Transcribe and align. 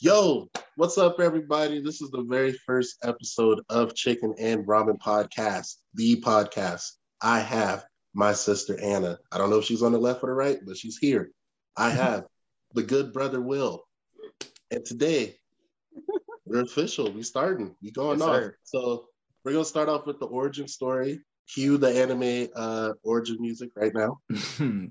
Yo, 0.00 0.48
what's 0.76 0.98
up, 0.98 1.18
everybody? 1.18 1.80
This 1.80 2.02
is 2.02 2.10
the 2.10 2.22
very 2.22 2.52
first 2.52 2.96
episode 3.02 3.60
of 3.70 3.94
Chicken 3.94 4.34
and 4.38 4.66
Ramen 4.66 4.98
Podcast, 4.98 5.76
the 5.94 6.20
podcast. 6.20 6.92
I 7.22 7.40
have 7.40 7.84
my 8.14 8.32
sister 8.32 8.78
Anna. 8.80 9.18
I 9.32 9.38
don't 9.38 9.50
know 9.50 9.58
if 9.58 9.64
she's 9.64 9.82
on 9.82 9.92
the 9.92 9.98
left 9.98 10.22
or 10.22 10.26
the 10.28 10.32
right, 10.34 10.58
but 10.64 10.76
she's 10.76 10.98
here. 10.98 11.30
I 11.76 11.90
have 11.90 12.24
the 12.74 12.82
good 12.82 13.12
brother 13.12 13.40
Will. 13.40 13.84
And 14.70 14.84
today, 14.84 15.36
we're 16.44 16.62
official. 16.62 17.10
We 17.10 17.22
starting. 17.22 17.74
We 17.82 17.90
going 17.90 18.18
Yes, 18.18 18.28
off. 18.28 18.34
sir. 18.36 18.56
So 18.64 19.06
we're 19.44 19.52
gonna 19.52 19.64
start 19.64 19.88
off 19.88 20.06
with 20.06 20.20
the 20.20 20.26
origin 20.26 20.68
story. 20.68 21.20
Cue 21.52 21.78
the 21.78 21.88
anime 21.88 22.48
uh 22.54 22.92
origin 23.02 23.38
music 23.40 23.70
right 23.74 23.94
now. 23.94 24.18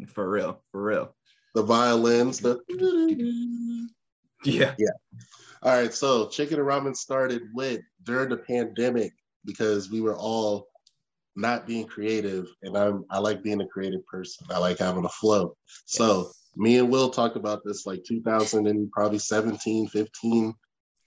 for 0.08 0.28
real, 0.28 0.64
for 0.72 0.82
real. 0.82 1.16
The 1.54 1.64
violins, 1.64 2.40
the 2.40 2.60
Yeah. 4.44 4.74
Yeah. 4.78 4.90
All 5.64 5.74
right, 5.74 5.94
so 5.94 6.30
Chicken 6.30 6.60
and 6.60 6.68
Ramen 6.68 6.96
started 6.96 7.42
with 7.54 7.82
during 8.04 8.30
the 8.30 8.38
pandemic 8.38 9.12
because 9.44 9.90
we 9.90 10.02
were 10.02 10.16
all 10.16 10.68
not 11.36 11.66
being 11.66 11.88
creative, 11.88 12.48
and 12.62 12.78
I'm 12.78 13.06
I 13.10 13.20
like 13.20 13.44
being 13.44 13.62
a 13.62 13.68
creative 13.68 14.06
person. 14.06 14.48
I 14.52 14.60
like 14.60 14.78
having 14.78 15.06
a 15.06 15.10
flow. 15.10 15.56
So 15.86 16.32
me 16.56 16.78
and 16.78 16.90
Will 16.90 17.10
talked 17.10 17.38
about 17.38 17.62
this 17.66 17.86
like 17.86 18.04
2000 18.08 18.68
and 18.68 18.92
probably 18.92 19.20
17, 19.20 19.88
15, 19.88 20.54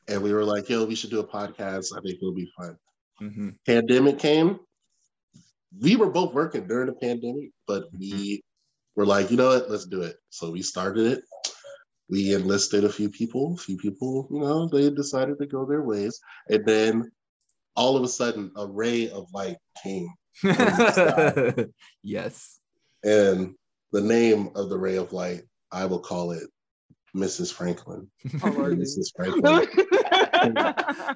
and 0.08 0.22
we 0.22 0.32
were 0.32 0.44
like, 0.44 0.68
"Yo, 0.68 0.84
we 0.84 0.94
should 0.94 1.10
do 1.10 1.20
a 1.20 1.26
podcast. 1.26 1.96
I 1.96 2.00
think 2.00 2.16
it'll 2.20 2.34
be 2.34 2.50
fun." 2.58 2.76
hmm 3.18 3.50
Pandemic 3.66 4.18
came. 4.18 4.58
We 5.80 5.94
were 5.94 6.10
both 6.10 6.34
working 6.34 6.66
during 6.66 6.86
the 6.86 6.94
pandemic, 6.94 7.50
but 7.68 7.84
we 7.96 8.42
were 8.96 9.06
like, 9.06 9.30
you 9.30 9.36
know 9.36 9.48
what, 9.48 9.70
let's 9.70 9.86
do 9.86 10.02
it. 10.02 10.16
So 10.30 10.50
we 10.50 10.62
started 10.62 11.06
it 11.06 11.22
we 12.10 12.34
enlisted 12.34 12.84
a 12.84 12.92
few 12.92 13.08
people. 13.08 13.54
A 13.54 13.56
few 13.56 13.76
people, 13.76 14.26
you 14.30 14.40
know, 14.40 14.68
they 14.68 14.90
decided 14.90 15.38
to 15.38 15.46
go 15.46 15.64
their 15.64 15.82
ways, 15.82 16.20
and 16.48 16.64
then 16.66 17.10
all 17.76 17.96
of 17.96 18.02
a 18.02 18.08
sudden, 18.08 18.50
a 18.56 18.66
ray 18.66 19.08
of 19.10 19.32
light 19.32 19.56
came, 19.82 20.08
yes. 22.02 22.58
and 23.04 23.54
the 23.92 24.00
name 24.00 24.50
of 24.56 24.68
the 24.68 24.78
ray 24.78 24.96
of 24.96 25.12
light, 25.12 25.42
I 25.72 25.84
will 25.86 26.00
call 26.00 26.32
it 26.32 26.42
Mrs. 27.16 27.52
Franklin. 27.52 28.10
Oh, 28.42 28.50
Mrs. 28.50 29.12
Franklin. 29.16 29.68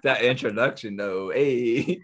that 0.02 0.22
introduction 0.22 0.96
though. 0.96 1.30
Hey. 1.30 2.02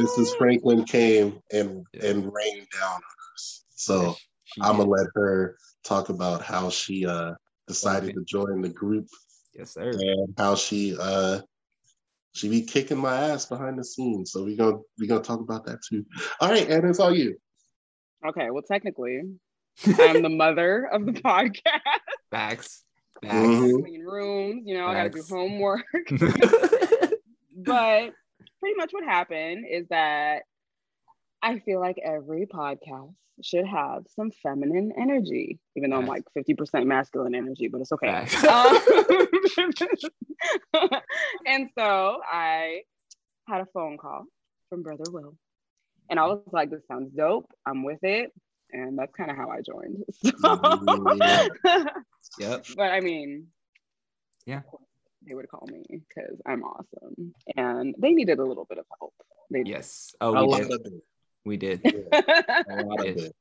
Mrs. 0.00 0.36
Franklin 0.38 0.84
came 0.84 1.40
and 1.52 1.86
and 2.02 2.32
rained 2.32 2.66
down 2.72 2.94
on 2.94 3.02
us. 3.34 3.64
So 3.70 4.16
She 4.44 4.60
I'm 4.60 4.76
gonna 4.76 4.88
let 4.88 5.06
her 5.14 5.56
talk 5.84 6.08
about 6.08 6.42
how 6.42 6.70
she 6.70 7.06
uh 7.06 7.34
decided 7.66 8.10
Okay. 8.10 8.12
to 8.14 8.24
join 8.24 8.60
the 8.60 8.68
group 8.68 9.06
Yes, 9.54 9.72
sir. 9.74 9.90
and 9.90 10.34
how 10.36 10.54
she 10.54 10.96
uh 10.98 11.40
she 12.32 12.48
be 12.48 12.62
kicking 12.62 12.98
my 12.98 13.14
ass 13.16 13.46
behind 13.46 13.78
the 13.78 13.84
scenes. 13.84 14.32
So 14.32 14.42
we 14.44 14.56
gonna 14.56 14.78
we 14.98 15.06
gonna 15.06 15.22
talk 15.22 15.40
about 15.40 15.64
that 15.66 15.78
too. 15.88 16.04
All 16.40 16.48
right, 16.50 16.68
and 16.68 16.84
it's 16.88 16.98
all 16.98 17.14
you. 17.14 17.36
okay, 18.26 18.50
well, 18.50 18.62
technically, 18.62 19.20
I'm 19.98 20.22
the 20.22 20.28
mother 20.28 20.88
of 20.92 21.06
the 21.06 21.12
podcast. 21.12 21.60
Facts. 22.30 22.84
Facts. 23.22 23.36
Mhm. 23.46 23.80
Clean 23.82 24.02
rooms, 24.02 24.62
you 24.66 24.76
know, 24.76 24.86
I 24.86 24.94
gotta 24.94 25.10
do 25.10 25.22
homework. 25.28 25.84
but 27.56 28.12
pretty 28.60 28.76
much 28.76 28.90
what 28.92 29.04
happened 29.04 29.64
is 29.70 29.86
that 29.90 30.42
I 31.44 31.58
feel 31.60 31.78
like 31.78 31.98
every 32.02 32.46
podcast 32.46 33.14
should 33.42 33.66
have 33.66 34.04
some 34.16 34.30
feminine 34.42 34.92
energy, 34.98 35.58
even 35.76 35.90
though 35.90 35.98
I'm 35.98 36.06
like 36.06 36.22
50% 36.36 36.86
masculine 36.86 37.34
energy, 37.34 37.68
but 37.68 37.80
it's 37.82 37.92
okay. 37.92 38.06
Facts. 38.26 38.44
Um, 40.74 40.90
and 41.46 41.68
so 41.78 42.18
I 42.30 42.80
had 43.46 43.60
a 43.60 43.66
phone 43.74 43.98
call 43.98 44.24
from 44.68 44.82
Brother 44.82 45.04
Will. 45.10 45.36
And 46.10 46.18
I 46.18 46.26
was 46.26 46.40
like, 46.52 46.70
this 46.70 46.86
sounds 46.88 47.12
dope. 47.12 47.50
I'm 47.66 47.82
with 47.84 48.02
it. 48.02 48.32
And 48.72 48.98
that's 48.98 49.14
kind 49.14 49.30
of 49.30 49.36
how 49.36 49.50
I 49.50 49.60
joined. 49.60 50.04
So- 50.40 51.84
Yep. 52.40 52.66
but 52.76 52.90
I 52.90 53.00
mean, 53.00 53.48
Yeah. 54.46 54.62
They 55.26 55.34
would 55.34 55.48
call 55.48 55.66
me 55.70 55.84
because 55.90 56.40
I'm 56.46 56.62
awesome. 56.64 57.34
And 57.56 57.94
they 57.98 58.12
needed 58.12 58.38
a 58.38 58.44
little 58.44 58.64
bit 58.66 58.78
of 58.78 58.84
help. 58.98 59.14
They. 59.50 59.62
Yes. 59.64 60.14
a 60.20 60.24
Oh, 60.26 60.32
we 60.32 60.52
lot 60.52 60.62
did. 60.68 60.92
We 61.44 61.56
did. 61.56 61.80
Yeah, 61.84 62.62
a 62.70 62.84
lot 62.84 63.06
of 63.06 63.16
did. 63.16 63.32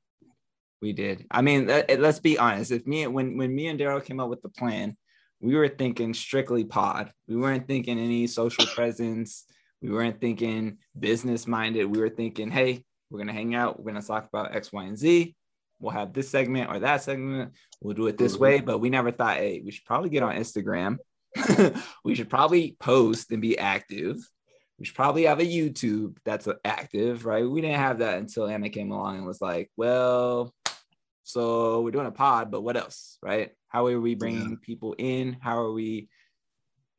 We 0.81 0.91
did. 0.93 1.25
I 1.31 1.41
mean, 1.41 1.67
let, 1.67 1.99
let's 1.99 2.19
be 2.19 2.37
honest. 2.37 2.71
If 2.71 2.85
me 2.85 3.07
when 3.07 3.37
when 3.37 3.55
me 3.55 3.67
and 3.67 3.79
Daryl 3.79 4.03
came 4.03 4.19
up 4.19 4.29
with 4.29 4.41
the 4.41 4.49
plan, 4.49 4.97
we 5.39 5.55
were 5.55 5.69
thinking 5.69 6.13
strictly 6.13 6.65
pod. 6.65 7.11
We 7.27 7.37
weren't 7.37 7.67
thinking 7.67 7.97
any 7.99 8.27
social 8.27 8.65
presence. 8.65 9.45
We 9.81 9.89
weren't 9.89 10.19
thinking 10.19 10.77
business 10.97 11.47
minded. 11.47 11.85
We 11.85 11.99
were 11.99 12.09
thinking, 12.09 12.51
hey, 12.51 12.83
we're 13.09 13.19
gonna 13.19 13.33
hang 13.33 13.55
out. 13.55 13.79
We're 13.79 13.91
gonna 13.91 14.01
talk 14.05 14.27
about 14.27 14.55
X, 14.55 14.73
Y, 14.73 14.83
and 14.83 14.97
Z. 14.97 15.35
We'll 15.79 15.91
have 15.91 16.13
this 16.13 16.29
segment 16.29 16.69
or 16.69 16.79
that 16.79 17.03
segment. 17.03 17.53
We'll 17.81 17.95
do 17.95 18.07
it 18.07 18.17
this 18.17 18.35
Mhm. 18.37 18.39
way. 18.39 18.59
But 18.61 18.79
we 18.79 18.89
never 18.89 19.11
thought, 19.11 19.37
hey, 19.37 19.61
we 19.63 19.71
should 19.71 19.85
probably 19.85 20.09
get 20.09 20.23
on 20.23 20.35
Instagram. 20.35 20.97
we 22.03 22.15
should 22.15 22.29
probably 22.29 22.75
post 22.79 23.31
and 23.31 23.41
be 23.41 23.57
active. 23.57 24.17
We 24.83 24.87
should 24.87 24.97
probably 24.97 25.23
have 25.23 25.39
a 25.39 25.45
YouTube 25.45 26.17
that's 26.25 26.45
active, 26.65 27.25
right? 27.25 27.49
We 27.49 27.61
didn't 27.61 27.79
have 27.79 27.99
that 27.99 28.17
until 28.17 28.49
Anna 28.49 28.67
came 28.67 28.91
along 28.91 29.15
and 29.15 29.25
was 29.25 29.39
like, 29.39 29.71
well, 29.77 30.53
so 31.23 31.79
we're 31.79 31.91
doing 31.91 32.05
a 32.05 32.11
pod, 32.11 32.51
but 32.51 32.63
what 32.63 32.75
else, 32.75 33.17
right? 33.21 33.51
How 33.69 33.87
are 33.87 34.01
we 34.01 34.13
bringing 34.15 34.57
people 34.57 34.93
in? 34.97 35.37
How 35.39 35.57
are 35.57 35.71
we, 35.71 36.09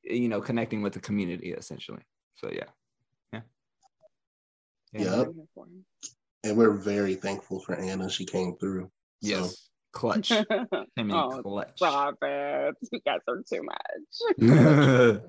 you 0.03 0.31
know, 0.31 0.41
connecting 0.41 0.81
with 0.81 0.95
the 0.95 1.01
community 1.01 1.53
essentially? 1.53 2.01
So 2.37 2.51
yeah, 2.51 2.65
yeah, 3.35 3.41
Yeah. 4.95 5.13
I'm 5.21 5.35
here 5.35 5.45
for 5.55 5.67
him. 5.67 5.85
And 6.43 6.57
we're 6.57 6.79
very 6.79 7.17
thankful 7.17 7.61
for 7.61 7.75
Anna. 7.75 8.09
She 8.09 8.25
came 8.25 8.57
through. 8.57 8.85
So, 9.23 9.29
yes, 9.29 9.69
clutch. 9.93 10.33
I 10.33 10.47
mean, 10.97 11.11
Oh, 11.11 11.43
clutch. 11.43 11.77
Stop 11.77 12.17
it. 12.23 12.77
You 12.91 13.01
guys 13.05 13.21
are 13.29 13.43
too 13.47 13.63
much. 13.63 15.21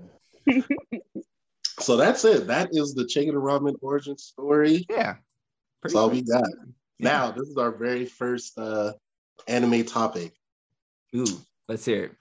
so 1.80 1.98
that's 1.98 2.24
it. 2.26 2.48
That 2.48 2.70
is 2.72 2.94
the 2.94 3.06
chicken 3.06 3.36
and 3.36 3.44
ramen 3.44 3.76
origin 3.82 4.18
story. 4.18 4.86
yeah, 4.90 5.16
That's 5.84 5.96
all 5.96 6.10
we 6.10 6.22
got. 6.22 6.44
Yeah. 7.00 7.10
Now, 7.10 7.32
this 7.32 7.48
is 7.48 7.58
our 7.58 7.72
very 7.72 8.06
first 8.06 8.58
uh 8.58 8.94
anime 9.48 9.84
topic. 9.86 10.34
Ooh, 11.16 11.26
let's 11.68 11.86
hear 11.86 12.06
it. 12.06 12.12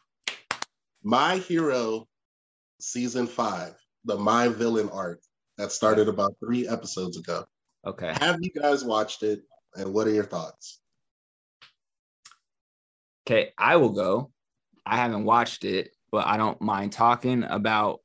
My 1.02 1.36
Hero 1.36 2.08
season 2.80 3.26
five, 3.26 3.74
the 4.04 4.16
My 4.16 4.48
Villain 4.48 4.88
arc 4.90 5.20
that 5.58 5.70
started 5.72 6.08
about 6.08 6.34
three 6.44 6.66
episodes 6.66 7.16
ago. 7.16 7.44
Okay. 7.86 8.12
Have 8.20 8.38
you 8.40 8.50
guys 8.50 8.84
watched 8.84 9.22
it? 9.22 9.42
And 9.76 9.92
what 9.92 10.06
are 10.06 10.12
your 10.12 10.24
thoughts? 10.24 10.80
Okay, 13.26 13.52
I 13.58 13.76
will 13.76 13.90
go. 13.92 14.30
I 14.86 14.96
haven't 14.96 15.24
watched 15.24 15.64
it, 15.64 15.90
but 16.12 16.26
I 16.26 16.36
don't 16.36 16.60
mind 16.60 16.92
talking 16.92 17.42
about 17.42 18.00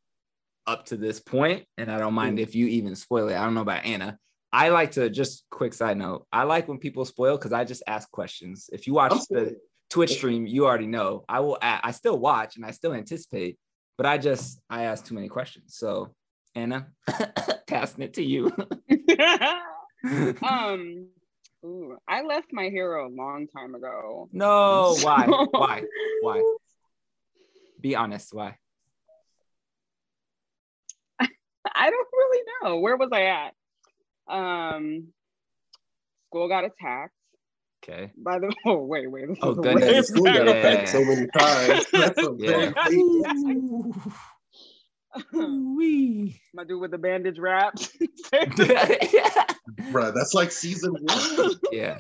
up 0.70 0.86
to 0.86 0.98
this 0.98 1.20
point, 1.20 1.66
and 1.78 1.92
I 1.92 1.98
don't 1.98 2.14
mind 2.14 2.40
if 2.40 2.54
you 2.54 2.68
even 2.68 2.96
spoil 2.96 3.28
it. 3.30 3.36
I 3.36 3.44
don't 3.44 3.56
know 3.56 3.62
about 3.62 3.86
Anna. 3.86 4.20
I 4.54 4.70
like 4.70 4.92
to 4.92 5.10
just 5.10 5.44
quick 5.50 5.74
side 5.74 5.98
note. 5.98 6.28
I 6.32 6.44
like 6.44 6.68
when 6.68 6.78
people 6.78 7.06
spoil 7.06 7.38
because 7.38 7.54
I 7.54 7.66
just 7.66 7.82
ask 7.88 8.10
questions. 8.12 8.70
If 8.72 8.86
you 8.86 8.94
watch 8.94 9.14
I'm 9.14 9.20
the 9.30 9.58
Twitch 9.90 10.12
stream, 10.12 10.46
you 10.46 10.68
already 10.68 10.86
know. 10.86 11.26
I 11.28 11.40
will. 11.40 11.58
I 11.62 11.92
still 11.92 12.20
watch 12.20 12.56
and 12.56 12.66
I 12.66 12.72
still 12.72 12.94
anticipate, 12.94 13.58
but 13.98 14.06
I 14.06 14.20
just 14.20 14.62
I 14.70 14.84
ask 14.84 15.06
too 15.06 15.16
many 15.16 15.28
questions. 15.28 15.76
So 15.76 16.14
Anna, 16.54 16.88
passing 17.68 18.04
it 18.04 18.14
to 18.16 18.24
you. 18.24 18.52
um, 20.44 21.08
ooh, 21.66 21.98
I 22.08 22.22
left 22.22 22.54
my 22.54 22.70
hero 22.70 23.08
a 23.08 23.12
long 23.12 23.48
time 23.48 23.74
ago. 23.74 24.30
no, 24.32 24.96
why? 25.02 25.26
Why? 25.52 25.84
Why? 26.22 26.44
Be 27.82 27.96
honest. 27.96 28.34
Why? 28.34 28.58
I 31.80 31.90
don't 31.90 32.08
really 32.12 32.44
know. 32.64 32.80
Where 32.80 32.98
was 32.98 33.10
I 33.14 33.24
at? 33.26 33.54
Um, 34.34 35.08
school 36.28 36.48
got 36.50 36.66
attacked 36.66 37.14
Okay. 37.84 38.12
by 38.18 38.40
the. 38.40 38.54
Oh 38.66 38.84
wait, 38.84 39.10
wait. 39.10 39.28
This 39.30 39.38
Oh, 39.42 39.52
is 39.54 39.58
way 39.58 39.74
goodness. 39.76 40.08
School 40.10 40.26
got 40.26 40.48
attacked 40.48 40.90
so 40.90 41.04
many 41.06 41.28
times. 41.38 41.86
That's 41.92 42.18
a 42.20 42.36
Yeah. 42.38 42.74
very 42.74 43.92
Wee. 45.76 46.40
My 46.54 46.64
dude 46.66 46.80
with 46.82 46.92
the 46.92 46.98
bandage 47.00 47.40
wrapped. 47.40 47.90
yeah. 48.32 48.46
Bruh, 49.92 50.14
that's 50.14 50.34
like 50.36 50.52
season 50.52 50.94
one. 51.00 51.52
Yeah. 51.72 51.98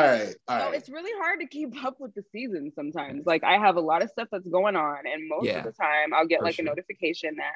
All 0.00 0.10
right, 0.10 0.34
all 0.48 0.58
So 0.58 0.64
right. 0.66 0.74
it's 0.74 0.88
really 0.88 1.10
hard 1.20 1.40
to 1.40 1.46
keep 1.46 1.84
up 1.84 1.96
with 2.00 2.14
the 2.14 2.22
season 2.32 2.72
sometimes. 2.74 3.26
Like 3.26 3.44
I 3.44 3.58
have 3.58 3.76
a 3.76 3.80
lot 3.80 4.02
of 4.02 4.10
stuff 4.10 4.28
that's 4.30 4.46
going 4.46 4.76
on, 4.76 4.98
and 5.06 5.28
most 5.28 5.46
Yeah, 5.46 5.58
of 5.58 5.64
the 5.64 5.72
time 5.72 6.12
I'll 6.14 6.26
get 6.26 6.42
like 6.42 6.54
sure. 6.54 6.64
a 6.64 6.68
notification 6.68 7.36
that, 7.36 7.52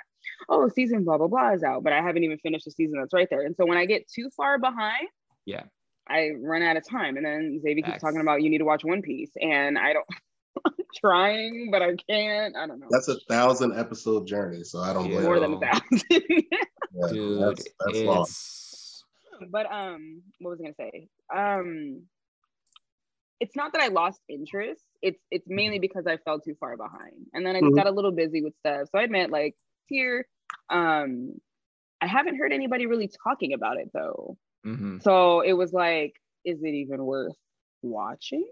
oh, 0.49 0.69
season 0.69 1.05
blah 1.05 1.19
blah 1.19 1.29
blah 1.29 1.53
is 1.53 1.63
out, 1.63 1.83
but 1.85 1.93
I 1.93 2.03
haven't 2.03 2.25
even 2.25 2.39
finished 2.39 2.65
the 2.65 2.71
season 2.71 2.99
that's 2.99 3.13
right 3.15 3.29
there. 3.31 3.43
And 3.43 3.55
so 3.57 3.67
when 3.67 3.79
I 3.79 3.87
get 3.87 4.09
too 4.09 4.31
far 4.37 4.59
behind, 4.59 5.09
Yeah. 5.47 5.65
I 6.09 6.33
run 6.39 6.63
out 6.63 6.77
of 6.77 6.87
time. 6.87 7.17
And 7.17 7.25
then 7.25 7.61
Xavier 7.63 7.83
keeps 7.85 8.01
talking 8.03 8.21
about 8.21 8.43
you 8.43 8.51
need 8.51 8.59
to 8.59 8.65
watch 8.67 8.85
One 8.85 9.01
Piece, 9.03 9.31
and 9.41 9.79
I 9.79 9.93
don't 9.95 10.07
trying, 10.97 11.71
but 11.71 11.83
I 11.83 11.97
can't. 12.09 12.57
I 12.57 12.67
don't 12.67 12.79
know. 12.81 12.89
That's 12.91 13.09
a 13.09 13.19
thousand 13.29 13.79
episode 13.79 14.27
journey, 14.27 14.65
so 14.65 14.81
I 14.81 14.93
don't 14.93 15.07
Yeah. 15.07 15.13
blame 15.21 15.25
More 15.25 15.41
than 15.41 15.55
a 15.55 15.61
thousand. 15.61 16.03
Yeah, 16.97 17.09
Dude, 17.11 17.41
that's, 17.41 17.65
that's 17.81 17.99
long. 18.03 19.49
but 19.51 19.67
um, 19.73 20.23
what 20.39 20.51
was 20.51 20.61
I 20.61 20.63
gonna 20.63 20.75
say? 20.79 21.09
Um, 21.35 22.03
it's 23.41 23.57
not 23.57 23.73
that 23.73 23.83
I 23.83 23.89
lost 23.89 24.21
interest. 24.29 24.85
It's 25.03 25.21
it's 25.31 25.49
mainly 25.49 25.79
because 25.79 26.07
I 26.07 26.17
fell 26.19 26.41
too 26.41 26.55
far 26.61 26.77
behind, 26.77 27.27
and 27.33 27.45
then 27.45 27.57
I 27.57 27.61
just 27.61 27.73
Mhm. 27.73 27.77
got 27.77 27.87
a 27.87 27.91
little 27.91 28.13
busy 28.13 28.43
with 28.43 28.55
stuff. 28.59 28.89
So 28.91 28.99
I 28.99 29.03
admit, 29.03 29.31
like 29.31 29.55
here, 29.87 30.27
um, 30.71 31.41
I 32.01 32.07
haven't 32.07 32.37
heard 32.37 32.53
anybody 32.53 32.87
really 32.87 33.09
talking 33.25 33.53
about 33.53 33.79
it 33.79 33.91
though. 33.93 34.37
mhm. 34.65 35.03
So 35.03 35.41
it 35.41 35.53
was 35.55 35.73
like, 35.73 36.15
is 36.45 36.63
it 36.63 36.75
even 36.75 37.05
worth 37.05 37.37
watching? 37.83 38.49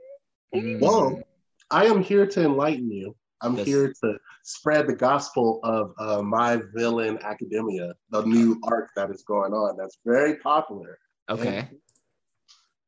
Mm. 0.55 0.81
Well, 0.81 1.23
I 1.71 1.87
am 1.87 2.03
here 2.03 2.27
to 2.27 2.45
enlighten 2.45 2.91
you. 2.91 3.17
I'm 3.41 3.57
Yes. 3.57 3.67
here 3.67 3.93
to 4.05 4.19
spread 4.43 4.87
the 4.87 4.95
gospel 4.95 5.61
of 5.65 5.95
uh, 5.99 6.23
My 6.23 6.61
Villain 6.75 7.19
Academia, 7.23 7.95
the 8.11 8.23
new 8.25 8.61
arc 8.65 8.91
that 8.95 9.11
is 9.11 9.23
going 9.23 9.53
on. 9.53 9.77
That's 9.77 9.99
very 10.05 10.37
popular. 10.37 10.99
okay. 11.29 11.69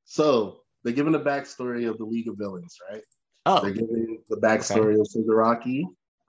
So 0.05 0.63
they're 0.84 0.92
giving 0.92 1.12
the 1.12 1.20
backstory 1.20 1.88
of 1.88 1.98
the 1.98 2.04
League 2.04 2.28
of 2.28 2.36
Villains, 2.38 2.76
right? 2.90 3.02
Oh, 3.46 3.60
They're 3.60 3.72
giving 3.72 4.19
the 4.28 4.36
backstory 4.36 4.98
of 5.00 5.06
Shigaraki, 5.08 5.84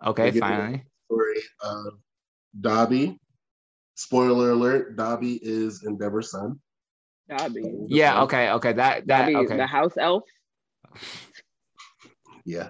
okay. 0.06 0.24
they're 0.24 0.32
giving- 0.32 0.42
Finally. 0.42 0.84
story 1.06 1.40
of 1.62 1.94
Dabi. 2.60 3.18
Spoiler 3.96 4.50
alert: 4.52 4.98
Dabi 4.98 5.40
is 5.42 5.84
Endeavor's 5.86 6.30
son. 6.32 6.60
Dobby. 7.30 7.64
Yeah. 7.88 8.22
Okay. 8.24 8.50
Okay. 8.52 8.74
That 8.74 9.08
that 9.08 9.22
Dobby, 9.32 9.36
okay. 9.46 9.56
the 9.58 9.66
house 9.66 9.94
elf. 9.98 10.24
Yeah, 12.44 12.70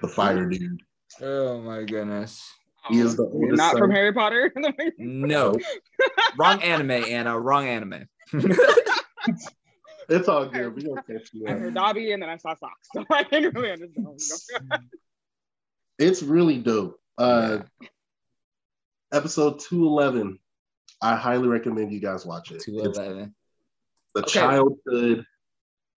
the 0.00 0.08
fire 0.08 0.46
dude. 0.50 0.80
Oh 1.20 1.60
my 1.60 1.82
goodness. 1.84 2.42
He 2.88 3.00
is 3.00 3.16
the 3.16 3.24
You're 3.24 3.34
oldest 3.34 3.58
not 3.58 3.72
son. 3.72 3.80
from 3.82 3.90
Harry 3.90 4.12
Potter. 4.14 4.50
No. 4.98 5.54
Wrong 6.38 6.62
anime, 6.62 6.90
Anna. 6.92 7.38
Wrong 7.38 7.66
anime. 7.68 8.06
It's 10.08 10.28
all 10.28 10.46
good. 10.46 10.74
We 10.74 10.82
gonna 10.84 11.02
catch 11.02 11.30
you 11.32 11.46
I 11.48 11.52
heard 11.52 11.74
Dobby 11.74 12.12
and 12.12 12.22
then 12.22 12.28
I 12.28 12.36
saw 12.36 12.54
socks, 12.54 12.88
so 12.94 13.04
I 13.10 13.22
didn't 13.24 13.54
really 13.54 13.72
understand. 13.72 14.20
It's 15.98 16.22
really 16.22 16.58
dope. 16.58 16.98
Uh, 17.18 17.58
Yeah. 17.80 17.88
Episode 19.12 19.60
two 19.60 19.86
eleven. 19.86 20.38
I 21.02 21.14
highly 21.16 21.48
recommend 21.48 21.92
you 21.92 22.00
guys 22.00 22.26
watch 22.26 22.50
it. 22.50 22.60
Two 22.60 22.78
It's 22.80 22.98
eleven. 22.98 23.34
the 24.14 24.20
Okay. 24.22 24.30
childhood 24.30 25.24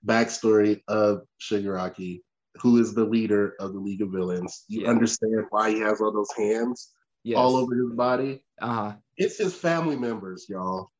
backstory 0.06 0.82
of 0.88 1.22
Shigaraki, 1.42 2.22
who 2.62 2.78
is 2.78 2.94
the 2.94 3.06
leader 3.06 3.56
of 3.60 3.74
the 3.74 3.80
League 3.80 4.02
of 4.02 4.10
Villains. 4.12 4.64
You 4.68 4.82
Yeah. 4.84 4.90
understand 4.90 5.46
why 5.50 5.72
he 5.72 5.80
has 5.80 6.00
all 6.02 6.12
those 6.12 6.32
hands 6.38 6.92
Yes. 7.24 7.38
all 7.38 7.56
over 7.58 7.76
his 7.76 7.92
body. 7.94 8.44
Uh 8.62 8.74
huh. 8.74 8.96
It's 9.18 9.38
his 9.38 9.56
family 9.56 9.98
members, 9.98 10.48
y'all. 10.48 10.92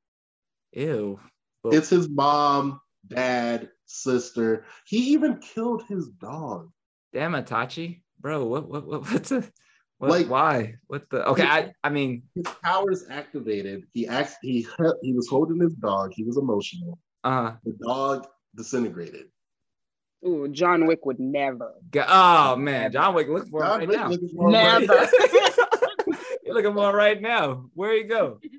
Ew. 0.74 1.20
But- 1.64 1.74
It's 1.76 1.90
his 1.90 2.10
mom, 2.10 2.80
dad, 3.10 3.70
sister. 3.86 4.66
He 4.86 4.98
even 5.14 5.40
killed 5.40 5.84
his 5.88 6.08
dog. 6.10 6.70
Damn 7.14 7.34
Itachi, 7.34 8.02
bro. 8.20 8.46
What 8.46 8.68
what 8.70 8.86
what 8.86 9.02
what's 9.12 9.32
a 9.32 9.44
what, 9.98 10.12
Like- 10.12 10.30
why? 10.30 10.76
What 10.88 11.10
the 11.10 11.26
okay, 11.30 11.44
I 11.44 11.74
I 11.84 11.90
mean 11.90 12.24
His 12.36 12.46
powers 12.64 13.06
activated. 13.10 13.84
He 13.94 14.08
act, 14.08 14.36
he 14.42 14.66
he 15.02 15.14
was 15.14 15.28
holding 15.28 15.60
his 15.60 15.74
dog. 15.74 16.12
He 16.14 16.24
was 16.24 16.38
emotional. 16.38 16.98
Uh-huh. 17.24 17.54
The 17.66 17.74
dog 17.86 18.28
disintegrated. 18.56 19.26
Ooh, 20.26 20.48
John 20.50 20.86
Wick 20.86 21.06
would 21.06 21.20
never. 21.20 21.74
go- 21.92 22.06
oh 22.08 22.56
man, 22.56 22.92
John 22.92 23.14
Wick 23.16 23.28
looking 23.30 23.50
for 23.52 23.64
him 23.64 23.70
right 23.80 23.88
Wick 23.88 23.98
now. 23.98 24.08
looking 24.10 24.30
for 24.30 24.46
him 24.48 24.52
Never. 24.54 24.86
right 24.94 25.10
You're 26.44 26.56
looking 26.56 26.74
for 26.74 26.90
him 26.90 26.96
right 26.96 27.22
now. 27.22 27.70
Where 27.74 27.94
you 27.94 28.06
go? 28.08 28.40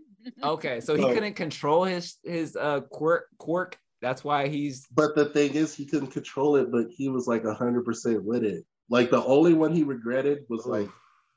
Okay, 0.44 0.80
so 0.80 0.94
he 0.94 1.02
So- 1.02 1.14
couldn't 1.14 1.32
control 1.34 1.84
his 1.84 2.16
his 2.22 2.54
uh 2.54 2.80
quirk 2.82 3.24
quirk. 3.38 3.78
That's 4.00 4.24
why 4.24 4.48
he's 4.48 4.86
But 4.94 5.14
the 5.14 5.26
thing 5.26 5.54
is, 5.54 5.74
he 5.74 5.84
couldn't 5.86 6.10
control 6.12 6.56
it, 6.56 6.70
but 6.72 6.86
he 6.90 7.08
was 7.08 7.26
like 7.26 7.42
100% 7.42 8.22
with 8.22 8.44
it. 8.44 8.64
Like 8.88 9.10
the 9.10 9.22
only 9.24 9.54
one 9.54 9.74
he 9.74 9.82
regretted 9.84 10.44
was 10.48 10.66
like 10.66 10.88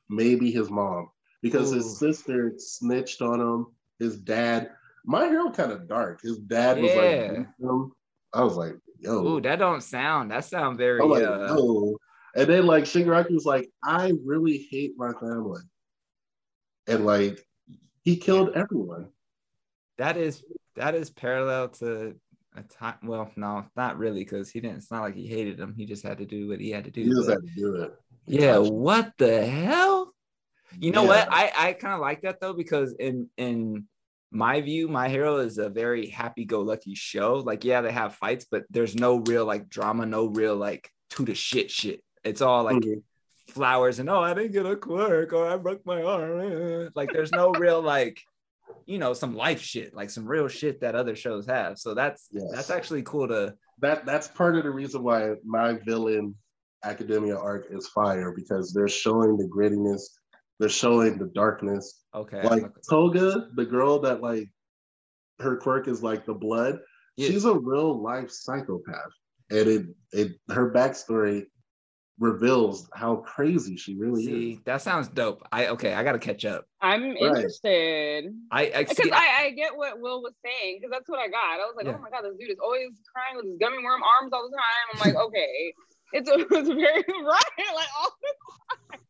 maybe 0.08 0.50
his 0.50 0.70
mom 0.70 1.10
because 1.42 1.70
Ooh. 1.70 1.76
his 1.76 1.98
sister 1.98 2.52
snitched 2.56 3.22
on 3.22 3.40
him. 3.40 3.66
His 3.98 4.16
dad, 4.18 4.70
my 5.04 5.26
hero 5.28 5.50
kind 5.50 5.70
of 5.72 5.86
dark. 5.88 6.20
His 6.22 6.38
dad 6.38 6.80
was 6.80 6.94
Yeah. 6.94 7.00
like, 7.00 7.46
him. 7.60 7.92
I 8.32 8.42
was 8.42 8.56
like, 8.56 8.74
yo, 8.98 9.24
Ooh, 9.24 9.40
that 9.42 9.58
don't 9.60 9.82
sound. 9.82 10.30
That 10.30 10.44
sound 10.44 10.78
very. 10.78 11.00
I'm 11.00 11.10
like, 11.10 11.22
uh, 11.22 11.54
no. 11.54 11.96
And 12.34 12.48
then 12.48 12.66
like 12.66 12.84
Shigaraki 12.84 13.32
was 13.32 13.44
like, 13.44 13.70
I 13.84 14.12
really 14.24 14.66
hate 14.70 14.94
my 14.96 15.12
family. 15.12 15.62
And 16.88 17.06
like 17.06 17.46
he 18.02 18.16
killed 18.16 18.50
everyone. 18.56 19.10
that 19.98 20.16
is 20.16 20.42
that 20.74 20.94
is 20.96 21.10
parallel 21.10 21.68
to 21.68 22.16
a 22.54 22.62
time. 22.62 22.96
Well, 23.04 23.30
no, 23.36 23.66
not 23.76 23.98
really, 23.98 24.20
because 24.24 24.50
he 24.50 24.60
didn't. 24.60 24.76
It's 24.78 24.90
not 24.90 25.02
like 25.02 25.14
he 25.16 25.26
hated 25.26 25.58
him. 25.58 25.74
He 25.76 25.86
just 25.86 26.02
had 26.02 26.18
to 26.18 26.26
do 26.26 26.48
what 26.48 26.60
he 26.60 26.70
had 26.70 26.84
to 26.84 26.90
do. 26.90 27.02
He 27.02 27.10
just 27.10 27.28
had 27.28 27.38
to 27.42 27.54
do 27.56 27.74
it. 27.76 27.94
yeah. 28.26 28.58
What 28.58 29.12
the 29.18 29.44
hell? 29.46 30.12
You 30.78 30.90
know 30.92 31.02
Yeah. 31.02 31.08
what? 31.08 31.28
I 31.30 31.52
I 31.56 31.72
kind 31.74 31.94
of 31.94 32.00
like 32.00 32.22
that 32.22 32.40
though 32.40 32.52
because 32.54 32.92
in 32.94 33.28
in 33.36 33.86
my 34.30 34.60
view, 34.60 34.88
My 34.88 35.08
Hero 35.08 35.36
is 35.38 35.58
a 35.58 35.68
very 35.68 36.08
happy-go-lucky 36.08 36.96
show. 36.96 37.34
Like, 37.36 37.62
yeah, 37.64 37.82
they 37.82 37.92
have 37.92 38.16
fights, 38.16 38.46
but 38.50 38.64
there's 38.68 38.96
no 38.96 39.18
real 39.18 39.44
like 39.46 39.68
drama, 39.68 40.06
no 40.06 40.26
real 40.26 40.56
like 40.56 40.90
to 41.10 41.24
the 41.24 41.34
shit 41.36 41.70
shit. 41.70 42.02
It's 42.24 42.40
all 42.40 42.64
like 42.64 42.78
Mhm. 42.82 43.02
flowers 43.50 44.00
and 44.00 44.10
oh, 44.10 44.20
I 44.20 44.34
didn't 44.34 44.50
get 44.52 44.66
a 44.66 44.74
quirk 44.74 45.32
or 45.32 45.46
I 45.46 45.56
broke 45.56 45.86
my 45.86 46.02
arm. 46.02 46.90
Like, 46.96 47.12
there's 47.12 47.30
no 47.30 47.52
real 47.52 47.80
like, 47.80 48.20
you 48.86 48.98
know, 48.98 49.12
some 49.14 49.34
life 49.34 49.60
shit, 49.60 49.94
like 49.94 50.10
some 50.10 50.26
real 50.26 50.48
shit 50.48 50.80
that 50.80 50.94
other 50.94 51.16
shows 51.16 51.46
have. 51.46 51.78
So 51.78 51.94
that's 51.94 52.28
Yes. 52.32 52.44
that's 52.52 52.70
actually 52.70 53.02
cool 53.02 53.28
to. 53.28 53.54
that 53.80 54.06
that's 54.06 54.28
part 54.28 54.56
of 54.56 54.64
the 54.64 54.70
reason 54.70 55.02
why 55.02 55.34
my 55.44 55.78
villain 55.84 56.34
academia 56.84 57.36
arc 57.36 57.66
is 57.70 57.88
fire 57.88 58.32
because 58.36 58.72
they're 58.72 58.88
showing 58.88 59.36
the 59.36 59.48
grittiness, 59.48 60.02
they're 60.60 60.68
showing 60.68 61.18
the 61.18 61.30
darkness. 61.34 62.02
Okay. 62.14 62.42
Like 62.42 62.64
okay. 62.64 62.80
Toga, 62.88 63.48
the 63.54 63.64
girl 63.64 63.98
that 64.00 64.20
like 64.20 64.48
her 65.40 65.56
quirk 65.56 65.88
is 65.88 66.02
like 66.02 66.26
the 66.26 66.34
blood. 66.34 66.78
Yeah. 67.16 67.28
She's 67.28 67.44
a 67.44 67.54
real 67.54 68.02
life 68.02 68.30
psychopath, 68.30 69.12
and 69.50 69.68
it 69.68 69.86
it 70.12 70.32
her 70.50 70.70
backstory 70.72 71.44
reveals 72.18 72.88
how 72.94 73.16
crazy 73.16 73.76
she 73.76 73.96
really 73.96 74.22
is. 74.22 74.26
See, 74.28 74.60
that 74.66 74.82
sounds 74.82 75.08
dope. 75.08 75.46
I 75.50 75.66
okay, 75.68 75.94
I 75.94 76.04
gotta 76.04 76.18
catch 76.18 76.44
up. 76.44 76.64
I'm 76.80 77.02
interested 77.04 78.26
I 78.52 78.70
I 78.74 78.78
because 78.84 78.96
see. 78.96 79.10
I, 79.10 79.44
I 79.46 79.50
get 79.50 79.76
what 79.76 80.00
Will 80.00 80.22
was 80.22 80.34
saying 80.44 80.78
because 80.80 80.92
that's 80.92 81.08
what 81.08 81.18
I 81.18 81.28
got. 81.28 81.54
I 81.54 81.56
was 81.66 81.74
like, 81.76 81.86
Yeah. 81.86 81.96
oh 81.98 82.02
my 82.02 82.10
god, 82.10 82.22
this 82.24 82.36
dude 82.38 82.50
is 82.50 82.58
always 82.62 82.90
crying 83.12 83.36
with 83.36 83.46
his 83.46 83.58
gummy 83.60 83.82
worm 83.82 84.02
arms 84.02 84.32
all 84.32 84.48
the 84.48 84.56
time. 84.56 84.86
I'm 84.94 85.00
like, 85.14 85.22
okay, 85.26 85.74
it's 86.12 86.30
a, 86.30 86.34
it's 86.38 86.68
very 86.68 87.02
right, 87.24 87.74
like 87.74 87.88
all 88.00 88.12
the 88.22 88.34
time. 88.92 89.00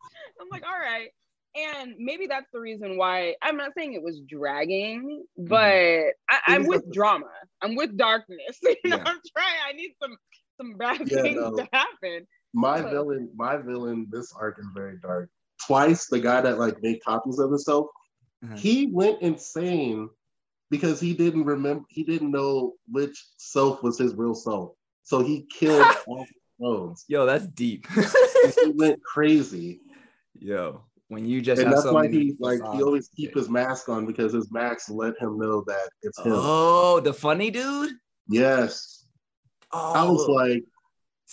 I'm 0.40 0.48
like, 0.50 0.62
all 0.64 0.78
right. 0.78 1.08
And 1.56 1.94
maybe 1.98 2.26
that's 2.26 2.46
the 2.52 2.58
reason 2.58 2.96
why 2.96 3.36
I'm 3.40 3.56
not 3.56 3.72
saying 3.76 3.92
it 3.92 4.02
was 4.02 4.20
dragging, 4.26 5.24
mm-hmm. 5.38 5.46
but 5.46 6.14
I, 6.28 6.40
I'm 6.48 6.66
with 6.66 6.84
like- 6.84 6.92
drama. 6.92 7.26
I'm 7.62 7.76
with 7.76 7.96
darkness. 7.96 8.58
You 8.62 8.70
know, 8.84 8.96
Yeah. 8.96 9.02
I'm 9.06 9.20
trying. 9.36 9.60
I 9.68 9.72
need 9.74 9.94
some 10.02 10.16
some 10.60 10.76
bad 10.78 11.02
Yeah, 11.10 11.22
things 11.22 11.36
no. 11.36 11.56
to 11.56 11.68
happen. 11.72 12.26
My 12.54 12.80
But- 12.80 12.90
villain, 12.92 13.30
my 13.34 13.56
villain, 13.58 14.06
this 14.10 14.32
arc 14.32 14.58
is 14.58 14.66
very 14.74 14.96
dark. 14.98 15.28
Twice, 15.66 16.06
the 16.06 16.20
guy 16.20 16.40
that 16.40 16.58
like 16.58 16.80
made 16.82 17.02
copies 17.04 17.38
of 17.38 17.50
himself, 17.50 17.88
Mhm. 18.44 18.58
he 18.58 18.86
went 18.86 19.20
insane 19.22 20.08
because 20.70 21.00
he 21.00 21.14
didn't 21.14 21.44
remember, 21.44 21.84
he 21.88 22.04
didn't 22.04 22.30
know 22.30 22.74
which 22.90 23.22
self 23.38 23.82
was 23.82 23.98
his 23.98 24.14
real 24.14 24.34
self. 24.34 24.72
So 25.02 25.20
he 25.20 25.42
killed 25.52 25.84
all 26.06 26.20
his 26.24 26.32
clones. 26.58 27.04
Yo, 27.08 27.26
that's 27.26 27.46
deep. 27.48 27.86
he 28.62 28.70
went 28.70 29.02
crazy, 29.02 29.80
Yo, 30.38 30.84
when 31.08 31.26
you 31.26 31.40
just 31.42 31.60
and 31.60 31.70
have 31.72 31.82
that's 31.82 31.92
why 31.92 32.06
he 32.08 32.36
like 32.38 32.60
he 32.74 32.82
always 32.82 33.08
keep 33.08 33.34
his 33.34 33.48
mask 33.48 33.88
on 33.88 34.06
because 34.06 34.32
his 34.32 34.50
mask 34.52 34.90
let 34.90 35.18
him 35.20 35.38
know 35.38 35.62
that 35.66 35.88
it's 36.02 36.18
him. 36.20 36.32
Oh, 36.34 37.00
the 37.00 37.12
funny 37.12 37.50
dude. 37.50 37.92
Yes, 38.28 39.04
Oh, 39.72 39.92
I 39.92 40.04
was 40.08 40.28
like, 40.28 40.64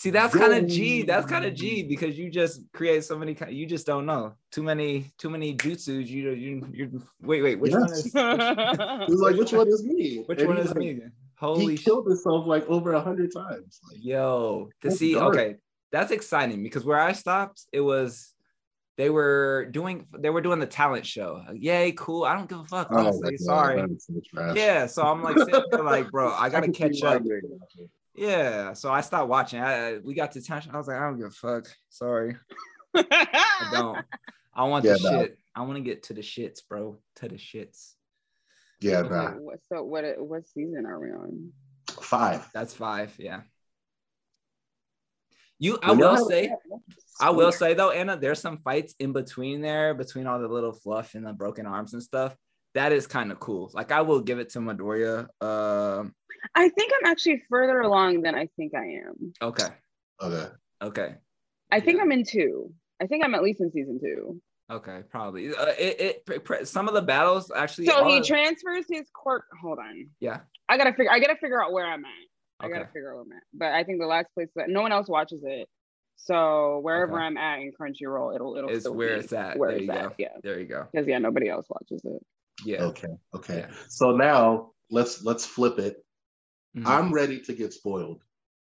see, 0.01 0.09
that's 0.09 0.35
kind 0.35 0.53
of 0.53 0.67
G. 0.67 1.03
That's 1.03 1.25
kind 1.27 1.45
of 1.45 1.53
G 1.53 1.83
because 1.83 2.17
you 2.17 2.29
just 2.29 2.61
create 2.73 3.03
so 3.03 3.17
many. 3.17 3.37
You 3.49 3.65
just 3.65 3.85
don't 3.85 4.05
know 4.05 4.33
too 4.51 4.63
many, 4.63 5.11
too 5.17 5.29
many 5.29 5.55
jutsus. 5.55 6.07
You, 6.07 6.31
you, 6.31 6.67
you. 6.73 7.01
Wait, 7.21 7.41
wait. 7.43 7.59
Which 7.59 7.71
one 7.73 7.83
is? 7.91 8.11
was 8.13 8.13
like, 9.21 9.35
which 9.35 9.53
one 9.53 9.67
is 9.67 9.83
me? 9.83 10.23
Which 10.25 10.39
And 10.39 10.47
one 10.49 10.57
is 10.57 10.69
like- 10.69 10.77
me? 10.77 10.99
Holy 11.37 11.75
He 11.75 11.83
killed 11.83 12.05
himself 12.07 12.45
like 12.45 12.67
over 12.69 12.93
a 12.93 13.01
hundred 13.01 13.33
times. 13.33 13.79
Like, 13.91 14.03
Yo, 14.03 14.69
to 14.81 14.91
see, 14.91 15.13
dark. 15.15 15.33
okay, 15.35 15.55
that's 15.91 16.11
exciting 16.11 16.61
because 16.61 16.85
where 16.85 16.99
I 16.99 17.13
stopped, 17.13 17.63
it 17.71 17.81
was 17.81 18.33
they 18.97 19.09
were 19.09 19.67
doing 19.71 20.05
they 20.19 20.29
were 20.29 20.41
doing 20.41 20.59
the 20.59 20.67
talent 20.67 21.03
show. 21.05 21.41
Yay, 21.53 21.93
cool. 21.93 22.25
I 22.25 22.35
don't 22.35 22.47
give 22.47 22.59
a 22.59 22.65
fuck. 22.65 22.89
oh 22.91 22.97
Honestly, 22.99 23.31
God, 23.37 23.39
sorry. 23.39 23.87
so. 23.97 24.53
Yeah, 24.53 24.85
so 24.85 25.01
I'm 25.01 25.23
like 25.23 25.37
sitting 25.39 25.63
there 25.71 25.81
like, 25.83 26.11
bro, 26.11 26.31
I 26.31 26.49
gotta 26.53 26.67
see 26.67 26.73
catch 26.73 27.01
up. 27.01 27.23
you're 27.25 27.39
into 27.39 27.57
it. 27.79 27.89
Yeah, 28.13 28.73
so 28.73 28.91
I 28.91 29.01
stopped 29.01 29.29
watching. 29.29 29.61
I 29.61 29.97
we 29.99 30.13
got 30.13 30.33
to 30.33 30.41
tension. 30.41 30.71
I 30.73 30.77
was 30.77 30.87
like, 30.87 30.97
I 30.97 31.01
don't 31.01 31.17
give 31.17 31.27
a 31.27 31.31
fuck. 31.31 31.67
Sorry, 31.89 32.35
I 32.95 33.69
don't. 33.71 34.05
I 34.53 34.65
want 34.65 34.83
Yeah, 34.83 34.93
the 35.01 35.11
no. 35.11 35.21
shit. 35.21 35.37
I 35.55 35.61
want 35.61 35.75
to 35.75 35.81
get 35.81 36.03
to 36.03 36.13
the 36.13 36.21
shits, 36.21 36.59
bro. 36.67 36.97
To 37.17 37.29
the 37.29 37.35
shits. 37.35 37.93
Yeah, 38.81 38.97
Okay, 38.99 39.09
nah. 39.15 39.31
what- 39.31 39.59
So 39.71 39.83
what 39.83 40.03
what 40.19 40.45
season 40.47 40.85
are 40.85 40.99
we 40.99 41.11
on? 41.11 41.51
Five. 42.01 42.49
That's 42.53 42.73
five. 42.73 43.13
Yeah. 43.17 43.41
You, 45.59 45.77
I 45.83 45.91
You 45.93 45.99
will 45.99 46.15
how- 46.15 46.23
say, 46.27 46.51
I 47.19 47.29
will 47.29 47.51
say 47.51 47.75
though, 47.75 47.91
Anna, 47.91 48.17
there's 48.17 48.39
some 48.41 48.57
fights 48.57 48.95
in 48.99 49.13
between 49.13 49.61
there, 49.61 49.93
between 49.93 50.25
all 50.25 50.39
the 50.39 50.47
little 50.47 50.71
fluff 50.73 51.13
and 51.13 51.25
the 51.25 51.33
broken 51.33 51.65
arms 51.67 51.93
and 51.93 52.01
stuff. 52.01 52.35
That 52.73 52.91
is 52.93 53.05
kind 53.07 53.31
of 53.31 53.39
cool. 53.39 53.69
Like 53.73 53.91
I 53.91 54.01
will 54.01 54.21
give 54.21 54.39
it 54.39 54.49
to 54.51 54.59
Midoriya. 54.59 55.27
Um, 55.43 56.13
I 56.55 56.69
think 56.69 56.91
I'm 56.99 57.11
actually 57.11 57.43
further 57.49 57.81
along 57.81 58.21
than 58.21 58.33
I 58.35 58.47
think 58.55 58.73
I 58.73 58.85
am. 59.07 59.33
okay, 59.41 59.67
Okay. 60.21 60.47
okay, 60.81 61.15
I 61.71 61.79
think 61.79 61.97
Yeah. 61.97 62.03
I'm 62.03 62.11
in 62.11 62.23
two. 62.23 62.71
I 63.01 63.07
think 63.07 63.25
I'm 63.25 63.35
at 63.35 63.43
least 63.43 63.59
in 63.61 63.71
season 63.71 63.99
two. 64.01 64.41
okay, 64.71 65.01
probably. 65.09 65.53
Uh, 65.53 65.65
it, 65.77 65.99
it 66.01 66.25
pr- 66.25 66.39
pr- 66.39 66.63
some 66.65 66.87
of 66.87 66.93
the 66.93 67.01
battles 67.01 67.51
actually. 67.55 67.87
So 67.87 68.05
he 68.05 68.17
of- 68.19 68.25
transfers 68.25 68.85
his 68.89 69.09
quirk. 69.13 69.45
Hold 69.61 69.79
on. 69.79 70.09
yeah. 70.19 70.41
I 70.69 70.77
gotta 70.77 70.91
figure. 70.93 71.11
I 71.11 71.19
gotta 71.19 71.35
figure 71.35 71.61
out 71.61 71.73
where 71.73 71.85
I'm 71.85 72.05
at. 72.05 72.11
I 72.61 72.65
Okay. 72.67 72.73
gotta 72.75 72.85
figure 72.87 73.11
out 73.11 73.15
where 73.15 73.23
I'm 73.25 73.31
at. 73.33 73.43
But 73.53 73.71
I 73.73 73.83
think 73.83 73.99
the 73.99 74.05
last 74.07 74.27
place 74.33 74.47
that 74.55 74.69
no 74.69 74.81
one 74.81 74.91
else 74.93 75.09
watches 75.09 75.41
it. 75.43 75.67
So 76.15 76.79
wherever 76.83 77.13
Okay. 77.15 77.23
I'm 77.23 77.35
at 77.37 77.59
in 77.59 77.71
Crunchyroll, 77.79 78.35
it'll 78.35 78.55
it'll 78.55 78.69
Is 78.69 78.81
still 78.83 78.93
where 78.93 79.15
be 79.17 79.23
it's 79.23 79.33
at. 79.33 79.57
Where 79.57 79.71
There 79.71 79.77
it's 79.79 79.87
you 79.87 79.91
at. 79.93 80.09
go. 80.09 80.15
Yeah. 80.19 80.27
There 80.43 80.59
you 80.59 80.67
go. 80.67 80.87
Because 80.93 81.07
yeah, 81.07 81.17
nobody 81.17 81.49
else 81.49 81.65
watches 81.69 82.01
it. 82.05 82.21
Yeah. 82.65 82.83
Okay. 82.83 83.07
Okay. 83.33 83.59
Yeah. 83.59 83.71
So 83.89 84.11
now 84.11 84.71
let's 84.89 85.23
let's 85.23 85.45
flip 85.45 85.79
it. 85.79 86.03
Mhm. 86.75 86.85
I'm 86.85 87.13
ready 87.13 87.39
to 87.41 87.53
get 87.53 87.73
spoiled. 87.73 88.23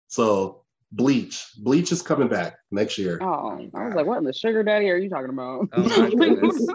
So 0.08 0.64
Bleach. 0.92 1.46
Bleach 1.56 1.92
is 1.92 2.02
coming 2.02 2.28
back 2.28 2.58
next 2.70 2.98
year. 2.98 3.18
Oh, 3.22 3.70
I 3.74 3.84
was 3.84 3.94
like, 3.94 4.06
what 4.06 4.18
in 4.18 4.24
the 4.24 4.32
sugar 4.32 4.62
daddy 4.62 4.90
are 4.90 4.96
you 4.96 5.08
talking 5.08 5.30
about? 5.30 5.68
Oh 5.72 5.84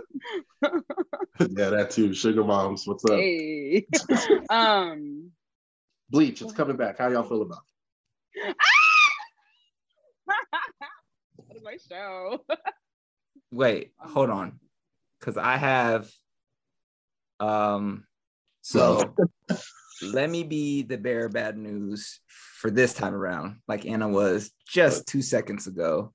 yeah, 1.50 1.70
that 1.70 1.92
too. 1.92 2.14
Sugar 2.14 2.44
moms. 2.44 2.88
What's 2.88 3.06
up? 3.06 3.20
hey. 3.20 3.88
um 4.50 5.32
Bleach, 6.10 6.42
it's 6.42 6.54
coming 6.54 6.78
back. 6.78 7.00
How 7.00 7.10
y'all 7.10 7.24
feel 7.24 7.42
about 7.42 7.64
what 11.36 11.58
is 11.58 11.64
my 11.64 11.78
show? 11.90 12.40
Wait, 13.52 13.92
hold 13.98 14.30
on. 14.30 14.60
Cause 15.22 15.38
I 15.38 15.58
have 15.58 16.12
um 17.40 18.06
so 18.62 19.14
let 20.02 20.30
me 20.30 20.44
be 20.44 20.84
the 20.84 20.98
bearer 20.98 21.28
of 21.28 21.34
bad 21.34 21.58
news 21.58 22.20
for 22.28 22.72
this 22.72 22.94
time 22.94 23.14
around, 23.14 23.60
like 23.68 23.86
Anna 23.86 24.08
was 24.08 24.52
just 24.68 25.08
two 25.08 25.22
seconds 25.22 25.68
ago. 25.68 26.14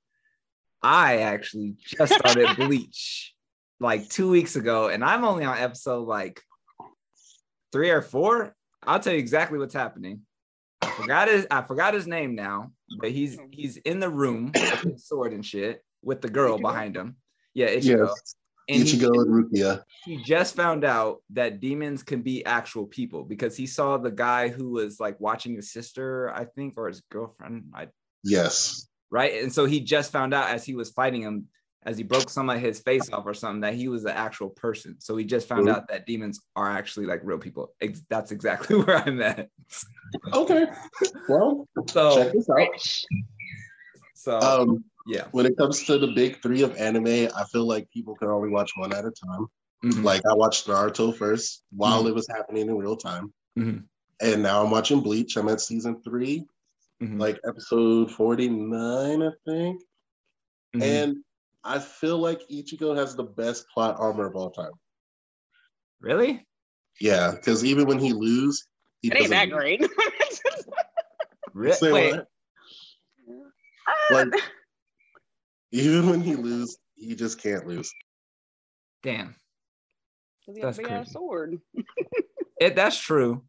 I 0.83 1.19
actually 1.19 1.77
just 1.79 2.15
started 2.15 2.49
Bleach 2.57 3.35
like 3.79 4.09
two 4.09 4.31
weeks 4.31 4.57
ago, 4.57 4.89
and 4.89 5.05
I'm 5.05 5.25
only 5.25 5.45
on 5.45 5.59
episode 5.59 6.09
like 6.09 6.43
three 7.73 7.91
or 7.91 8.03
four. 8.03 8.55
I'll 8.83 9.01
tell 9.01 9.13
you 9.13 9.19
exactly 9.19 9.59
what's 9.59 9.75
happening. 9.75 10.23
I 10.83 10.91
forgot 10.91 11.29
his 11.29 11.47
I 11.51 11.63
forgot 11.63 11.95
his 11.95 12.07
name 12.07 12.35
now, 12.35 12.73
but 12.99 13.11
he's 13.11 13.39
he's 13.51 13.77
in 13.77 14.01
the 14.01 14.09
room 14.09 14.53
with 14.55 14.81
his 14.81 15.07
sword 15.07 15.33
and 15.33 15.45
shit 15.45 15.85
with 16.03 16.21
the 16.23 16.31
girl 16.31 16.59
behind 16.59 16.97
him. 16.97 17.17
Yeah, 17.55 17.67
it? 17.67 17.85
Ichigo. 17.85 18.09
Yes. 18.09 18.35
And 18.71 18.83
he- 18.87 18.97
Ichigo 18.99 19.11
and 19.23 19.51
Rukia. 19.53 19.83
he 20.05 20.17
just 20.23 20.55
found 20.55 20.85
out 20.85 21.23
that 21.31 21.61
demons 21.61 22.03
can 22.03 22.23
be 22.23 22.45
actual 22.45 22.87
people 22.87 23.25
because 23.25 23.57
he 23.57 23.67
saw 23.67 23.97
the 23.99 24.11
guy 24.11 24.49
who 24.49 24.71
was 24.71 25.01
like 25.01 25.19
watching 25.21 25.55
his 25.57 25.73
sister, 25.73 26.31
I 26.35 26.45
think, 26.45 26.75
or 26.77 26.87
his 26.89 27.01
girlfriend, 27.11 27.65
I, 27.75 27.89
Yes. 28.25 28.87
right? 29.11 29.43
And 29.43 29.53
so 29.53 29.65
he 29.67 29.81
just 29.81 30.13
found 30.13 30.33
out 30.35 30.49
as 30.51 30.65
he 30.65 30.75
was 30.75 30.91
fighting 30.91 31.23
him, 31.23 31.49
as 31.85 31.97
he 31.97 32.05
broke 32.05 32.29
some 32.29 32.51
of 32.51 32.61
his 32.61 32.79
face 32.81 33.11
off 33.11 33.25
or 33.27 33.33
something, 33.35 33.63
that 33.63 33.73
he 33.75 33.89
was 33.89 34.03
the 34.03 34.15
actual 34.17 34.51
person. 34.51 34.97
So 35.01 35.17
he 35.17 35.25
just 35.25 35.49
found 35.49 35.67
out 35.69 35.89
that 35.89 36.05
demons 36.07 36.39
are 36.55 36.71
actually 36.71 37.07
like 37.07 37.23
real 37.25 37.39
people. 37.39 37.73
Ex- 37.81 38.03
that's 38.11 38.31
exactly 38.33 38.77
where 38.83 38.99
I'm 38.99 39.21
at. 39.23 39.49
Okay. 40.33 40.67
Well, 41.29 41.67
check 41.79 41.91
So, 41.91 42.31
this 42.35 42.49
out. 42.51 42.69
So 44.15 44.39
Um, 44.41 44.85
yeah, 45.07 45.25
when 45.33 45.47
it 45.47 45.57
comes 45.57 45.85
to 45.85 45.99
the 45.99 46.09
big 46.09 46.43
three 46.43 46.63
of 46.63 46.77
anime, 46.77 47.29
I 47.35 47.45
feel 47.53 47.67
like 47.67 47.91
people 47.91 48.15
can 48.17 48.29
only 48.29 48.51
watch 48.51 48.73
one 48.77 48.93
at 48.93 49.05
a 49.05 49.11
time. 49.11 49.47
Mhm. 49.85 50.05
Like 50.05 50.23
I 50.27 50.35
watched 50.35 50.67
Naruto 50.67 51.17
first 51.17 51.65
while 51.71 52.05
Mhm. 52.05 52.09
it 52.09 52.15
was 52.15 52.29
happening 52.29 52.69
in 52.69 52.77
real 52.77 52.97
time. 52.97 53.33
Mhm. 53.59 53.85
And 54.21 54.43
now 54.43 54.63
I'm 54.63 54.71
watching 54.71 55.01
Bleach. 55.01 55.37
I'm 55.37 55.49
at 55.49 55.61
season 55.61 56.03
three, 56.03 56.47
Mhm. 57.01 57.19
like 57.19 57.41
episode 57.49 58.11
49, 58.11 59.23
I 59.23 59.31
think. 59.47 59.83
Mhm. 60.75 60.83
And 60.83 61.25
I 61.65 61.79
feel 61.79 62.19
like 62.19 62.47
Ichigo 62.49 62.95
has 62.97 63.17
the 63.17 63.25
best 63.25 63.67
plot 63.69 63.97
armor 63.99 64.27
of 64.27 64.37
all 64.37 64.51
time. 64.51 64.73
really? 66.01 66.47
Yeah, 66.99 67.33
because 67.33 67.63
even 67.65 67.87
when 67.87 67.99
he 67.99 68.13
lose, 68.15 68.67
he 69.03 69.09
It 69.11 69.17
ain't 69.17 69.31
that 69.31 69.51
great. 69.51 69.81
Re- 71.55 71.77
Wait, 71.83 72.13
what? 72.13 72.29
Like, 74.11 74.43
even 75.73 76.09
when 76.09 76.21
he 76.21 76.37
lose, 76.37 76.77
he 76.97 77.15
just 77.15 77.41
can't 77.41 77.67
lose. 77.67 77.93
damn. 79.03 79.35
Because 80.41 80.57
he 80.57 80.63
has 80.63 80.77
That's 80.77 80.89
a 80.89 80.91
crazy. 80.91 81.11
sword. 81.11 81.61
It 82.61 82.75
that's 82.77 82.99
true. 82.99 83.45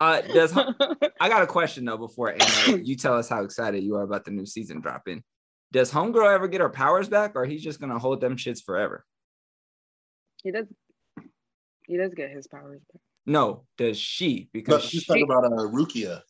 Uh, 0.00 0.20
does 0.22 0.56
I 1.20 1.28
got 1.28 1.42
a 1.42 1.46
question 1.46 1.84
though 1.84 1.96
before 1.98 2.32
Anna, 2.32 2.78
you 2.82 2.96
tell 2.96 3.16
us 3.16 3.28
how 3.28 3.42
excited 3.44 3.82
you 3.84 3.94
are 3.96 4.02
about 4.02 4.24
the 4.24 4.30
new 4.30 4.46
season 4.46 4.80
dropping. 4.80 5.22
Does 5.72 5.90
Homegirl 5.92 6.32
ever 6.34 6.46
get 6.48 6.60
her 6.60 6.68
powers 6.68 7.08
back, 7.08 7.32
or 7.34 7.44
he's 7.44 7.62
just 7.62 7.80
gonna 7.80 7.98
hold 7.98 8.20
them 8.20 8.36
shits 8.36 8.62
forever? 8.62 9.04
he 10.42 10.50
does. 10.52 10.66
He 11.86 11.96
does 11.96 12.14
get 12.14 12.30
his 12.30 12.46
powers 12.46 12.80
back. 12.92 13.00
No, 13.26 13.64
does 13.78 13.98
she? 13.98 14.48
But 14.52 14.58
Because 14.58 14.84
she's 14.84 15.02
she, 15.02 15.06
talking 15.06 15.24
about 15.24 15.44
uh, 15.44 15.66
Rukia. 15.70 16.20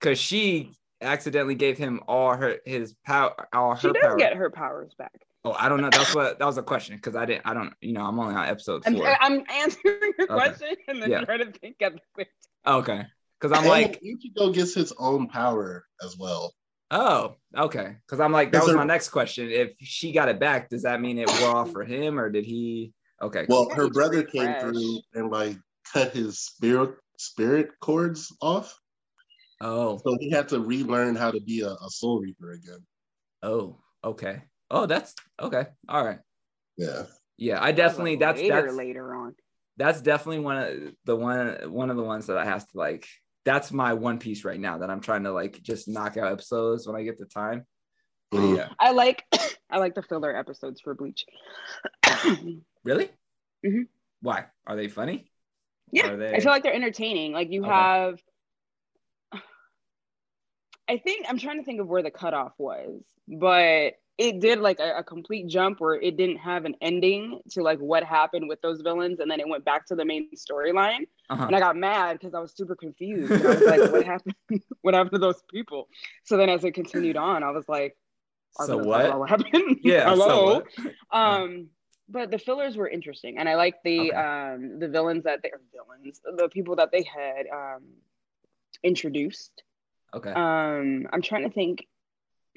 because 0.00 0.18
she 0.18 0.72
accidentally 1.00 1.54
gave 1.54 1.78
him 1.78 2.00
all 2.08 2.34
her 2.36 2.56
his 2.64 2.94
power, 3.06 3.34
all 3.52 3.74
her 3.74 3.80
She 3.80 3.92
does 3.92 4.02
power. 4.02 4.16
get 4.16 4.34
her 4.34 4.50
powers 4.50 4.94
back. 4.98 5.12
Oh, 5.44 5.52
I 5.52 5.68
don't 5.68 5.80
know. 5.80 5.90
That's 5.90 6.14
what 6.14 6.38
that 6.38 6.44
was 6.44 6.58
a 6.58 6.62
question 6.62 6.96
because 6.96 7.14
I 7.16 7.24
didn't. 7.24 7.42
I 7.46 7.54
don't. 7.54 7.72
You 7.80 7.92
know, 7.92 8.04
I'm 8.04 8.18
only 8.18 8.34
on 8.34 8.46
episode 8.46 8.82
I'm, 8.86 8.96
four. 8.96 9.06
I'm 9.20 9.44
answering 9.50 10.12
your 10.18 10.26
Okay. 10.32 10.34
question 10.34 10.68
and 10.88 11.02
then 11.02 11.10
Yeah. 11.10 11.20
trying 11.24 11.38
to 11.52 11.58
think 11.58 11.76
of 11.82 11.94
it. 12.18 12.28
okay, 12.66 13.04
because 13.40 13.52
I'm 13.56 13.64
And 13.64 13.68
like, 13.70 14.00
Ichigo 14.02 14.52
gets 14.52 14.74
his 14.74 14.92
own 14.98 15.28
power 15.28 15.84
as 16.04 16.16
well. 16.18 16.52
oh, 16.90 17.36
okay. 17.56 17.96
Because 18.06 18.18
I'm 18.20 18.32
like, 18.32 18.50
that 18.52 18.58
was 18.62 18.68
there- 18.68 18.76
my 18.76 18.84
next 18.84 19.10
question. 19.10 19.48
If 19.50 19.72
she 19.80 20.12
got 20.12 20.28
it 20.28 20.40
back, 20.40 20.68
does 20.70 20.82
that 20.82 21.00
mean 21.00 21.18
it 21.18 21.30
wore 21.40 21.50
off 21.56 21.70
for 21.70 21.84
him, 21.84 22.18
or 22.18 22.30
did 22.30 22.44
he? 22.44 22.92
Okay. 23.22 23.46
Well, 23.48 23.68
her 23.70 23.88
brother 23.90 24.22
came 24.24 24.42
fresh. 24.44 24.60
through 24.62 25.00
and 25.14 25.30
like 25.30 25.56
cut 25.92 26.12
his 26.12 26.40
spirit 26.40 26.94
spirit 27.16 27.70
cords 27.80 28.32
off, 28.42 28.76
Oh, 29.60 29.98
so 30.04 30.16
he 30.20 30.30
had 30.30 30.48
to 30.50 30.60
relearn 30.60 31.16
how 31.16 31.30
to 31.30 31.40
be 31.40 31.62
a, 31.62 31.70
a 31.70 31.90
soul 31.90 32.20
reaper 32.20 32.52
again. 32.52 32.84
oh, 33.42 33.78
okay. 34.04 34.42
Oh, 34.70 34.86
that's 34.86 35.14
okay. 35.40 35.66
All 35.88 36.04
right. 36.04 36.18
Yeah. 36.76 37.04
Yeah, 37.36 37.62
I 37.62 37.72
definitely 37.72 38.12
Like 38.12 38.20
that's 38.20 38.40
later, 38.42 38.62
that's 38.62 38.74
later 38.76 39.14
on. 39.14 39.34
that's 39.76 40.00
definitely 40.00 40.40
one 40.40 40.56
of 40.58 40.92
the 41.04 41.16
one 41.16 41.56
one 41.72 41.90
of 41.90 41.96
the 41.96 42.02
ones 42.02 42.26
that 42.26 42.36
I 42.38 42.44
have 42.44 42.66
to 42.68 42.78
like. 42.78 43.06
That's 43.44 43.72
my 43.72 43.94
one 43.94 44.18
piece 44.18 44.44
right 44.44 44.60
now 44.60 44.78
that 44.78 44.90
I'm 44.90 45.00
trying 45.00 45.22
to 45.24 45.32
like 45.32 45.62
just 45.62 45.88
knock 45.88 46.16
out 46.16 46.30
episodes 46.32 46.86
when 46.86 46.96
I 46.96 47.02
get 47.02 47.16
the 47.18 47.24
time. 47.26 47.64
But 48.30 48.40
Mhm. 48.40 48.56
yeah, 48.56 48.68
I 48.78 48.90
like 48.92 49.24
I 49.70 49.78
like 49.78 49.94
the 49.94 50.02
filler 50.02 50.36
episodes 50.36 50.80
for 50.80 50.94
Bleach. 50.94 51.24
really? 52.84 53.08
Mhm. 53.64 53.86
Why 54.20 54.46
are 54.66 54.76
they 54.76 54.88
funny? 54.88 55.30
yeah, 55.92 56.08
Are 56.10 56.16
they- 56.16 56.34
I 56.34 56.40
feel 56.40 56.50
like 56.50 56.62
they're 56.62 56.74
entertaining. 56.74 57.32
Like 57.32 57.50
you 57.50 57.62
Okay. 57.64 57.70
have. 57.72 58.20
I 60.88 60.96
think 60.98 61.26
I'm 61.28 61.38
trying 61.38 61.58
to 61.58 61.64
think 61.64 61.80
of 61.80 61.86
where 61.88 62.02
the 62.02 62.10
cutoff 62.10 62.52
was, 62.58 63.02
but 63.28 63.94
it 64.16 64.40
did 64.40 64.58
like 64.58 64.80
a, 64.80 64.98
a 64.98 65.04
complete 65.04 65.46
jump 65.48 65.80
where 65.80 65.94
it 65.94 66.16
didn't 66.16 66.38
have 66.38 66.64
an 66.64 66.74
ending 66.80 67.40
to 67.50 67.62
like 67.62 67.78
what 67.78 68.02
happened 68.02 68.48
with 68.48 68.60
those 68.62 68.80
villains, 68.80 69.20
and 69.20 69.30
then 69.30 69.38
it 69.38 69.48
went 69.48 69.64
back 69.64 69.86
to 69.86 69.94
the 69.94 70.04
main 70.04 70.28
storyline. 70.34 71.06
Uh-huh. 71.30 71.44
and 71.46 71.54
I 71.54 71.60
got 71.60 71.76
mad 71.76 72.18
because 72.18 72.34
I 72.34 72.40
was 72.40 72.52
super 72.56 72.74
confused. 72.74 73.30
And 73.30 73.46
I 73.46 73.54
was 73.54 73.64
like, 73.66 73.92
"What 73.92 74.04
happened? 74.12 74.34
what 74.80 74.94
happened 74.94 75.12
to 75.12 75.18
those 75.18 75.42
people?" 75.50 75.88
So 76.24 76.36
then, 76.36 76.48
as 76.48 76.64
it 76.64 76.72
continued 76.72 77.16
on, 77.16 77.42
I 77.42 77.50
was 77.50 77.68
like, 77.68 77.96
So 78.52 78.78
what? 78.78 79.28
Happened? 79.28 79.78
Yeah. 79.82 80.04
so 80.04 80.10
hello." 80.10 80.54
what? 80.54 80.66
um, 81.12 81.68
but 82.08 82.30
the 82.30 82.38
fillers 82.38 82.76
were 82.76 82.88
interesting, 82.88 83.36
and 83.38 83.48
I 83.48 83.56
like 83.56 83.74
the 83.84 84.12
Okay. 84.12 84.12
um 84.14 84.78
the 84.78 84.88
villains 84.88 85.24
that 85.24 85.42
they 85.42 85.50
are 85.50 85.60
villains, 85.72 86.20
the 86.24 86.48
people 86.48 86.76
that 86.76 86.90
they 86.90 87.02
had 87.02 87.46
um 87.52 87.82
introduced. 88.82 89.62
Okay. 90.14 90.30
Um, 90.30 91.06
I'm 91.12 91.22
trying 91.22 91.44
to 91.44 91.50
think 91.50 91.86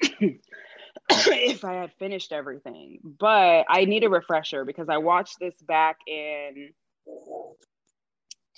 if 0.00 1.64
I 1.64 1.74
had 1.74 1.92
finished 1.98 2.32
everything, 2.32 3.00
but 3.02 3.64
I 3.68 3.84
need 3.84 4.04
a 4.04 4.08
refresher 4.08 4.64
because 4.64 4.88
I 4.88 4.98
watched 4.98 5.38
this 5.40 5.54
back 5.62 5.98
in 6.06 6.70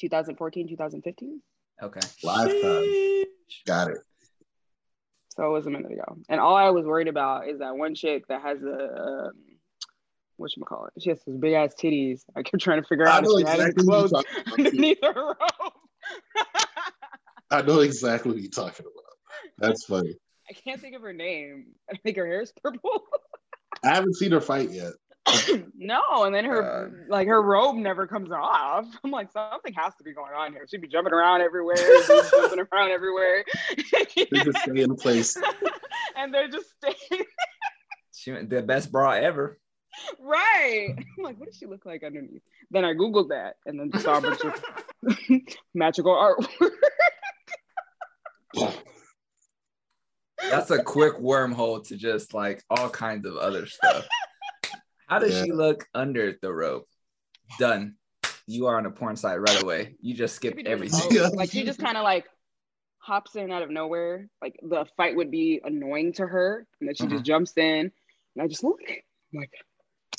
2014, 0.01 0.69
2015. 0.69 1.43
Okay. 1.83 2.01
Lifetime. 2.23 2.55
Sheesh. 2.55 3.25
Got 3.67 3.91
it. 3.91 3.99
So 5.37 5.45
it 5.47 5.51
was 5.51 5.67
a 5.67 5.71
minute 5.71 5.91
ago. 5.91 6.17
And 6.29 6.41
all 6.41 6.55
I 6.55 6.71
was 6.71 6.87
worried 6.87 7.09
about 7.09 7.49
is 7.49 7.59
that 7.59 7.77
one 7.77 7.95
chick 7.95 8.29
that 8.29 8.43
has 8.43 8.63
a 8.63 9.27
um, 9.27 9.33
what 10.37 10.57
you 10.57 10.65
call 10.65 10.87
it? 10.87 11.03
She 11.03 11.11
has 11.11 11.21
those 11.27 11.37
big 11.37 11.55
ass 11.55 11.75
titties. 11.81 12.23
I 12.37 12.43
kept 12.43 12.63
trying 12.63 12.83
to 12.83 12.89
figure 12.89 13.09
I 13.09 13.17
out 13.17 13.25
if 13.25 13.31
she 13.39 13.45
had 13.45 13.61
any 13.61 13.71
exactly 13.71 13.87
what 13.87 13.99
you're 14.01 14.09
clothes 14.09 14.25
underneath 14.59 14.99
her 15.03 15.15
robe. 15.15 15.73
I 17.55 17.63
know 17.63 17.81
exactly 17.81 18.33
what 18.33 18.41
you're 18.41 18.51
talking 18.51 18.87
about. 18.87 19.05
That's 19.59 19.85
funny. 19.85 20.15
I 20.51 20.53
can't 20.53 20.81
think 20.81 20.95
of 20.95 21.03
her 21.03 21.13
name. 21.13 21.67
I 21.91 21.97
think 21.97 22.17
her 22.17 22.27
hair 22.27 22.43
is 22.43 22.53
purple. 22.63 23.05
I 23.85 23.95
haven't 23.95 24.17
seen 24.17 24.33
her 24.33 24.41
fight 24.41 24.71
yet. 24.71 24.93
no, 25.75 26.03
and 26.25 26.35
then 26.35 26.45
her 26.45 26.87
uh, 26.87 26.91
like 27.09 27.27
her 27.29 27.43
robe 27.43 27.77
never 27.77 28.07
comes 28.07 28.31
off. 28.31 28.87
I'm 29.03 29.11
like, 29.11 29.33
something 29.33 29.73
has 29.75 29.95
to 29.97 30.05
be 30.05 30.13
going 30.13 30.35
on 30.35 30.53
here. 30.53 30.67
She'd 30.69 30.83
be 30.83 30.89
jumping 30.89 31.15
around 31.15 31.41
everywhere, 31.41 31.77
jumping 32.07 32.67
around 32.73 32.91
everywhere. 32.91 33.45
They 33.93 34.27
just 34.33 34.59
stay 34.59 34.83
in 34.83 34.97
place. 34.97 35.37
and 36.17 36.33
they're 36.33 36.49
just 36.49 36.75
staying 36.77 37.25
She 38.15 38.33
went 38.33 38.51
the 38.51 38.63
best 38.63 38.93
bra 38.93 39.13
ever. 39.13 39.59
right. 40.21 40.95
I'm 40.99 41.25
like, 41.25 41.39
what 41.39 41.49
does 41.49 41.57
she 41.57 41.67
look 41.67 41.87
like 41.87 42.05
underneath? 42.05 42.43
Then 42.71 42.85
I 42.85 42.93
googled 42.93 43.31
that 43.31 43.55
and 43.65 43.81
then 43.81 43.99
saw 44.01 44.19
a 44.19 44.21
bunch 44.21 44.41
of 44.45 44.63
magical 45.75 46.13
artwork. 46.13 46.71
That's 50.51 50.71
a 50.71 50.83
quick 50.83 51.15
wormhole 51.17 51.87
to 51.89 51.97
just 51.97 52.35
like 52.35 52.63
all 52.71 52.89
kinds 52.91 53.27
of 53.27 53.37
other 53.37 53.67
stuff. 53.67 54.07
How 55.09 55.19
does 55.19 55.39
she 55.43 55.53
look 55.53 55.87
under 55.95 56.37
the 56.41 56.53
rope? 56.53 56.89
Done. 57.59 57.95
You 58.47 58.67
are 58.67 58.77
on 58.77 58.87
a 58.87 58.91
porn 58.91 59.17
site 59.17 59.41
right 59.41 59.63
away. 59.63 59.97
You 60.01 60.15
just 60.15 60.35
She'd 60.35 60.37
skipped 60.37 60.57
be 60.57 60.63
doing 60.65 60.73
everything. 60.75 61.09
both. 61.23 61.35
Like 61.37 61.51
she 61.51 61.65
just 61.65 61.79
kind 61.81 61.97
of 61.97 62.05
like 62.05 62.27
hops 62.99 63.37
in 63.37 63.51
out 63.51 63.63
of 63.63 63.71
nowhere. 63.71 64.29
Like 64.43 64.57
the 64.63 64.87
fight 64.97 65.17
would 65.17 65.31
be 65.31 65.61
annoying 65.65 66.13
to 66.15 66.27
her, 66.27 66.67
and 66.81 66.89
then 66.89 66.95
she 66.95 67.05
Uh-huh. 67.05 67.15
just 67.15 67.25
jumps 67.25 67.57
in, 67.57 67.91
and 68.37 68.43
I 68.43 68.47
just 68.47 68.65
look 68.65 68.81
I'm 68.89 69.41
like, 69.41 69.51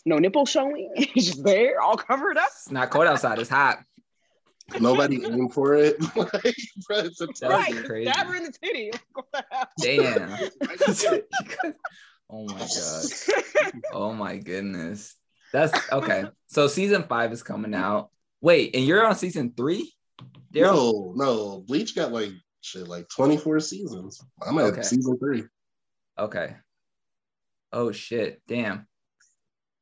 no 0.06 0.18
nipple 0.18 0.46
showing. 0.46 0.92
She's 1.14 1.28
just 1.34 1.44
there, 1.44 1.82
all 1.82 1.98
covered 1.98 2.38
up. 2.38 2.48
It's 2.48 2.72
not 2.72 2.90
cold 2.90 3.06
outside. 3.08 3.38
It's 3.40 3.50
hot. 3.50 3.80
Nobody 4.80 5.24
aimed 5.32 5.54
for 5.54 5.76
it. 5.76 5.96
like, 6.16 6.56
bro, 6.88 6.98
it's 7.00 7.22
a 7.22 7.28
That's 7.28 7.42
right, 7.44 7.72
target. 7.72 7.86
crazy. 7.86 8.12
stab 8.12 8.28
her 8.28 8.36
in 8.36 8.44
the 8.44 8.52
titty. 8.52 8.92
Like, 8.92 9.02
what 9.14 9.28
the 9.32 9.44
hell? 9.52 9.68
Damn. 9.80 11.76
oh 12.30 12.46
my 12.46 12.60
god. 12.60 13.06
Oh 13.94 14.14
my 14.14 14.38
goodness. 14.38 15.16
That's 15.54 15.92
okay. 15.92 16.26
So 16.48 16.68
season 16.68 17.04
five 17.08 17.32
is 17.32 17.44
coming 17.44 17.74
out. 17.74 18.10
Wait, 18.42 18.76
and 18.76 18.86
you're 18.86 19.06
on 19.06 19.16
season 19.16 19.54
three? 19.56 19.94
Daryl? 20.54 21.16
No, 21.16 21.26
no. 21.26 21.60
Bleach 21.68 21.96
got 21.96 22.12
like 22.12 22.32
shit, 22.62 22.88
like 22.88 23.08
24 23.10 23.60
seasons. 23.60 24.22
I'm 24.46 24.58
at 24.60 24.66
Okay. 24.66 24.82
season 24.82 25.18
three. 25.18 25.44
Okay. 26.18 26.56
Oh 27.72 27.92
shit. 27.92 28.42
Damn. 28.48 28.88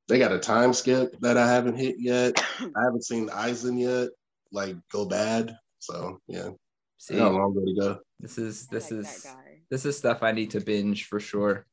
They 0.08 0.20
got 0.20 0.32
a 0.34 0.40
time 0.40 0.74
skip 0.74 1.18
that 1.22 1.38
I 1.38 1.48
haven't 1.50 1.78
hit 1.78 1.96
yet. 1.98 2.34
I 2.60 2.84
haven't 2.84 3.06
seen 3.06 3.30
Aizen 3.30 3.80
yet, 3.80 4.10
like 4.53 4.75
go 4.91 5.05
bad. 5.05 5.57
So 5.79 6.19
yeah, 6.27 6.50
See, 6.98 7.15
I 7.15 7.19
got 7.19 7.31
a 7.31 7.36
long 7.38 7.53
way 7.55 7.65
to 7.74 7.79
go. 7.79 8.00
this 8.19 8.38
is 8.38 8.67
this 8.67 8.91
like 8.91 9.00
is 9.01 9.27
this 9.69 9.86
is 9.86 9.98
stuff 9.98 10.24
I 10.24 10.31
need 10.31 10.51
to 10.51 10.62
binge 10.62 11.05
for 11.05 11.19
sure. 11.19 11.65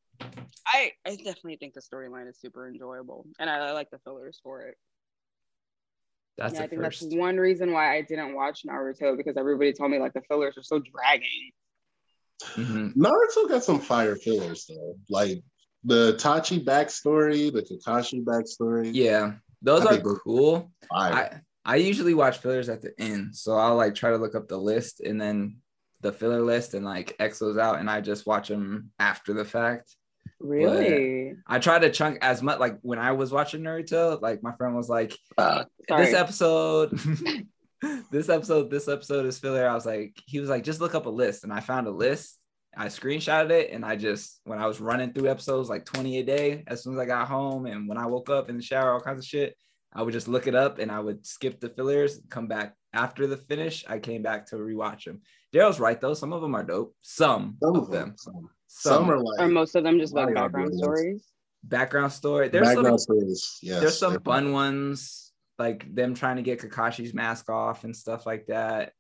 I, 0.67 0.93
I 1.07 1.17
definitely 1.17 1.57
think 1.57 1.75
the 1.75 1.81
storyline 1.81 2.29
is 2.29 2.39
super 2.41 2.69
enjoyable, 2.69 3.27
and 3.39 3.49
I, 3.49 3.69
I 3.69 3.73
like 3.73 3.91
the 3.91 3.99
fillers 4.01 4.41
for 4.43 4.63
it. 4.63 4.75
That's 6.37 6.55
yeah, 6.55 6.63
I 6.63 6.67
think 6.67 6.83
first. 6.83 7.03
that's 7.03 7.15
one 7.15 7.37
reason 7.37 7.73
why 7.73 7.97
I 7.97 8.03
didn't 8.03 8.35
watch 8.35 8.65
Naruto 8.67 9.17
because 9.17 9.37
everybody 9.37 9.73
told 9.73 9.91
me 9.91 9.99
like 9.99 10.13
the 10.15 10.23
fillers 10.23 10.57
are 10.59 10.63
so 10.63 10.81
dragging. 10.81 11.51
Mhm. 12.55 12.95
Naruto 12.97 13.49
got 13.49 13.63
some 13.65 13.81
fire 13.81 14.17
fillers 14.17 14.67
though, 14.67 14.97
like 15.09 15.43
the 15.85 16.15
Itachi 16.15 16.65
backstory, 16.65 17.53
the 17.53 17.63
Kakashi 17.63 18.25
backstory. 18.25 18.91
Yeah, 18.93 19.35
those 19.63 19.85
I 19.87 19.97
are 19.97 20.01
cool. 20.25 20.71
fire. 20.89 21.13
I 21.15 21.41
I 21.65 21.77
usually 21.77 22.15
watch 22.15 22.39
fillers 22.39 22.69
at 22.69 22.83
the 22.83 22.93
end, 22.99 23.37
so 23.37 23.57
I'll 23.57 23.77
like 23.77 23.95
try 23.95 24.11
to 24.11 24.17
look 24.17 24.35
up 24.35 24.49
the 24.49 24.57
list 24.57 25.01
and 25.01 25.21
then 25.21 25.59
the 26.01 26.13
filler 26.13 26.41
list 26.41 26.75
and 26.75 26.85
like 26.85 27.15
X 27.19 27.39
those 27.39 27.59
out, 27.59 27.79
and 27.79 27.91
I 27.91 28.01
just 28.01 28.27
watch 28.27 28.49
them 28.49 28.91
after 28.99 29.33
the 29.35 29.45
fact. 29.45 29.95
Really? 30.39 31.35
I 31.47 31.59
try 31.59 31.79
to 31.79 31.91
chunk 31.91 32.19
as 32.23 32.43
much 32.43 32.59
like 32.59 32.79
when 32.81 32.99
I 32.99 33.13
was 33.13 33.31
watching 33.31 33.63
Naruto, 33.63 34.21
like 34.21 34.43
my 34.43 34.53
friend 34.53 34.75
was 34.75 34.89
like, 34.89 35.17
Uh, 35.37 35.65
this 35.89 36.15
episode, 36.15 36.91
this 38.11 38.29
episode, 38.31 38.71
this 38.71 38.89
episode 38.89 39.27
is 39.27 39.39
filler. 39.39 39.69
I 39.69 39.75
was 39.75 39.87
like, 39.87 40.15
he 40.27 40.41
was 40.41 40.49
like, 40.49 40.65
just 40.65 40.81
look 40.81 40.95
up 40.95 41.07
a 41.07 41.11
list, 41.11 41.45
and 41.45 41.53
I 41.53 41.61
found 41.61 41.87
a 41.87 41.93
list. 41.93 42.39
I 42.75 42.87
screenshotted 42.87 43.51
it, 43.51 43.71
and 43.73 43.85
I 43.85 43.97
just 43.97 44.41
when 44.45 44.59
I 44.59 44.67
was 44.67 44.81
running 44.81 45.13
through 45.13 45.29
episodes 45.29 45.69
like 45.69 45.85
20 45.85 46.19
a 46.21 46.23
day, 46.23 46.65
as 46.67 46.83
soon 46.83 46.95
as 46.95 47.01
I 47.01 47.05
got 47.05 47.29
home, 47.29 47.67
and 47.67 47.87
when 47.87 47.99
I 47.99 48.07
woke 48.07 48.31
up 48.31 48.49
in 48.49 48.57
the 48.57 48.63
shower, 48.63 48.93
all 48.93 49.01
kinds 49.01 49.19
of 49.19 49.27
shit, 49.27 49.57
I 49.93 50.03
would 50.03 50.13
just 50.13 50.29
look 50.29 50.47
it 50.47 50.55
up, 50.55 50.79
and 50.79 50.91
I 50.91 51.01
would 51.01 51.27
skip 51.27 51.61
the 51.61 51.69
fillers, 51.69 52.21
come 52.29 52.47
back 52.47 52.77
after 52.93 53.27
the 53.27 53.37
finish. 53.37 53.85
I 53.89 53.99
came 53.99 54.23
back 54.23 54.47
to 54.47 54.57
rewatch 54.57 55.05
them. 55.05 55.23
Daryl's 55.53 55.81
right 55.81 56.01
though; 56.01 56.15
some 56.15 56.33
of 56.33 56.41
them 56.43 56.55
are 56.55 56.63
dope. 56.63 56.95
Some, 57.01 57.57
some 57.63 57.77
of 57.77 57.91
them, 57.91 58.15
some, 58.17 58.49
some, 58.69 58.93
some 58.95 59.11
are 59.11 59.17
Or 59.17 59.23
like 59.25 59.51
most 59.51 59.75
of 59.75 59.83
them 59.85 59.99
just 59.99 60.15
like 60.15 60.35
background 60.35 60.75
stories? 60.75 61.27
background 61.65 62.13
story. 62.13 62.49
There's 62.49 62.73
some 62.73 62.99
stories. 62.99 63.59
Yes, 63.63 63.81
there's 63.81 63.99
some 63.99 64.13
they're- 64.13 64.21
fun 64.21 64.53
ones 64.53 65.33
like 65.59 65.95
them 65.95 66.15
trying 66.15 66.37
to 66.37 66.43
get 66.43 66.59
Kakashi's 66.61 67.13
mask 67.13 67.51
off 67.51 67.85
and 67.85 67.95
stuff 67.95 68.25
like 68.27 68.47
that. 68.47 68.93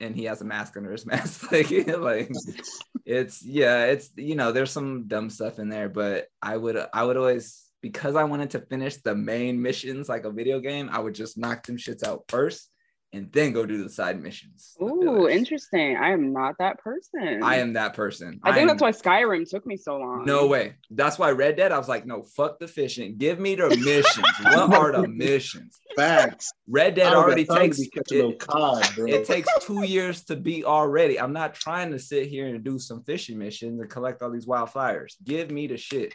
And 0.00 0.16
he 0.16 0.24
has 0.24 0.40
a 0.40 0.44
mask 0.44 0.76
under 0.76 0.90
his 0.90 1.06
mask. 1.12 1.52
like, 1.52 1.70
like 1.98 2.30
it's 3.04 3.44
yeah, 3.44 3.84
it's 3.84 4.10
you 4.16 4.34
know, 4.34 4.50
there's 4.52 4.70
some 4.72 5.06
dumb 5.08 5.28
stuff 5.30 5.58
in 5.58 5.68
there, 5.68 5.88
but 5.88 6.26
I 6.40 6.56
would 6.56 6.76
I 6.92 7.04
would 7.04 7.16
always 7.18 7.64
because 7.80 8.16
I 8.16 8.24
wanted 8.24 8.50
to 8.50 8.60
finish 8.60 8.96
the 8.96 9.14
main 9.14 9.60
missions 9.60 10.08
like 10.08 10.24
a 10.24 10.30
video 10.30 10.60
game, 10.60 10.88
I 10.92 10.98
would 10.98 11.14
just 11.14 11.38
knock 11.38 11.66
them 11.66 11.76
shits 11.76 12.04
out 12.06 12.24
first 12.28 12.70
and 13.14 13.32
then 13.32 13.52
go 13.52 13.64
do 13.64 13.82
the 13.82 13.88
side 13.88 14.20
missions. 14.22 14.74
the 14.78 14.84
Ooh, 14.84 15.28
interesting. 15.28 15.96
I 15.96 16.10
am 16.12 16.32
not 16.34 16.56
that 16.58 16.78
person. 16.78 17.42
I 17.42 17.56
am 17.56 17.72
that 17.72 17.94
person. 17.94 18.38
I 18.42 18.50
think 18.52 18.62
am- 18.62 18.66
that's 18.68 18.82
why 18.82 18.90
Skyrim 18.90 19.48
took 19.48 19.64
me 19.64 19.78
so 19.78 19.96
long. 19.96 20.26
no 20.26 20.46
way. 20.46 20.74
That's 20.90 21.18
why 21.18 21.30
Red 21.30 21.56
Dead, 21.56 21.72
I 21.72 21.78
was 21.78 21.88
like, 21.88 22.04
no, 22.04 22.22
fuck 22.36 22.58
the 22.58 22.68
fishing. 22.68 23.16
Give 23.16 23.40
me 23.40 23.54
the 23.54 23.68
missions. 23.82 24.26
what 24.42 24.72
are 24.74 24.92
the 24.92 25.08
missions? 25.08 25.78
facts. 25.96 26.52
Red 26.68 26.96
Dead 26.96 27.12
I 27.12 27.16
already 27.16 27.46
takes 27.46 27.80
be 27.80 27.88
catching 27.88 28.18
no 28.18 28.28
it, 28.30 28.38
cod, 28.40 28.86
it 28.98 29.24
takes 29.26 29.48
two 29.62 29.84
years 29.84 30.24
to 30.26 30.36
beat 30.36 30.64
already. 30.64 31.18
I'm 31.18 31.32
not 31.32 31.54
trying 31.54 31.90
to 31.92 31.98
sit 31.98 32.28
here 32.28 32.46
and 32.46 32.62
do 32.62 32.78
some 32.78 33.02
fishing 33.04 33.38
missions 33.38 33.80
and 33.80 33.88
collect 33.90 34.22
all 34.22 34.30
these 34.30 34.46
wildflowers. 34.46 35.16
Give 35.24 35.50
me 35.50 35.66
the 35.66 35.76
shit. 35.78 36.14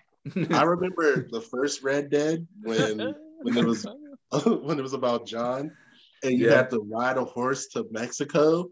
I 0.51 0.63
remember 0.63 1.27
the 1.29 1.41
first 1.41 1.83
Red 1.83 2.09
Dead 2.09 2.47
when 2.61 3.13
when 3.41 3.57
it 3.57 3.65
was 3.65 3.85
when 4.45 4.79
it 4.79 4.81
was 4.81 4.93
about 4.93 5.25
John, 5.27 5.71
and 6.23 6.39
you 6.39 6.47
Yeah. 6.49 6.55
had 6.57 6.69
to 6.71 6.79
ride 6.79 7.17
a 7.17 7.25
horse 7.25 7.67
to 7.69 7.85
Mexico. 7.91 8.69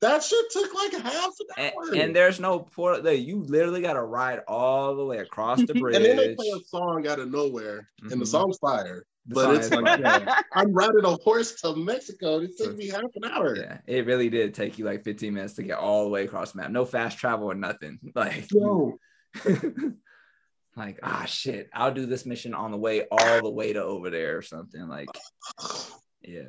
That 0.00 0.22
shit 0.22 0.44
took 0.52 0.72
like 0.74 0.92
half 0.92 1.32
an 1.56 1.72
hour. 1.74 1.94
and 1.96 2.14
there's 2.14 2.38
no 2.38 2.60
port 2.60 3.02
there. 3.02 3.14
You 3.14 3.42
literally 3.42 3.80
got 3.80 3.94
to 3.94 4.02
ride 4.02 4.40
all 4.46 4.94
the 4.94 5.04
way 5.04 5.18
across 5.18 5.60
the 5.64 5.74
bridge. 5.74 5.96
And 5.96 6.04
then 6.04 6.16
they 6.16 6.34
play 6.36 6.46
a 6.54 6.60
song 6.66 7.04
out 7.08 7.18
of 7.18 7.30
nowhere, 7.32 7.88
and 8.02 8.20
the 8.20 8.24
Mhm. 8.24 8.28
song's 8.28 8.58
fire. 8.58 9.04
The 9.26 9.34
but 9.34 9.42
song 9.42 9.56
it's 9.56 9.70
like, 9.72 9.98
yeah, 9.98 10.40
I'm 10.54 10.72
riding 10.72 11.04
a 11.04 11.16
horse 11.16 11.60
to 11.62 11.74
Mexico. 11.74 12.38
It 12.40 12.56
took 12.56 12.76
me 12.76 12.88
half 12.88 13.02
an 13.16 13.24
hour. 13.30 13.56
Yeah, 13.56 13.78
it 13.86 14.06
really 14.06 14.30
did 14.30 14.54
take 14.54 14.78
you 14.78 14.84
like 14.84 15.02
15 15.04 15.34
minutes 15.34 15.54
to 15.54 15.64
get 15.64 15.78
all 15.78 16.04
the 16.04 16.10
way 16.10 16.24
across 16.24 16.52
the 16.52 16.58
map. 16.58 16.70
No 16.70 16.84
fast 16.84 17.18
travel 17.18 17.50
or 17.50 17.54
nothing. 17.56 17.98
Like, 18.14 18.46
Yo, 18.52 18.98
like 20.78 21.00
ah 21.02 21.24
shit, 21.26 21.68
I'll 21.74 21.92
do 21.92 22.06
this 22.06 22.24
mission 22.24 22.54
on 22.54 22.70
the 22.70 22.76
way 22.76 23.06
all 23.10 23.42
the 23.42 23.50
way 23.50 23.72
to 23.72 23.82
over 23.82 24.10
there 24.10 24.38
or 24.38 24.42
something. 24.42 24.88
Like, 24.88 25.08
yeah, 26.22 26.48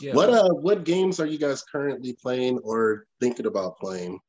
yeah. 0.00 0.14
what 0.14 0.30
uh, 0.30 0.50
what 0.50 0.84
games 0.84 1.20
are 1.20 1.26
you 1.26 1.38
guys 1.38 1.62
currently 1.62 2.16
playing 2.20 2.58
or 2.58 3.06
thinking 3.20 3.46
about 3.46 3.78
playing? 3.78 4.20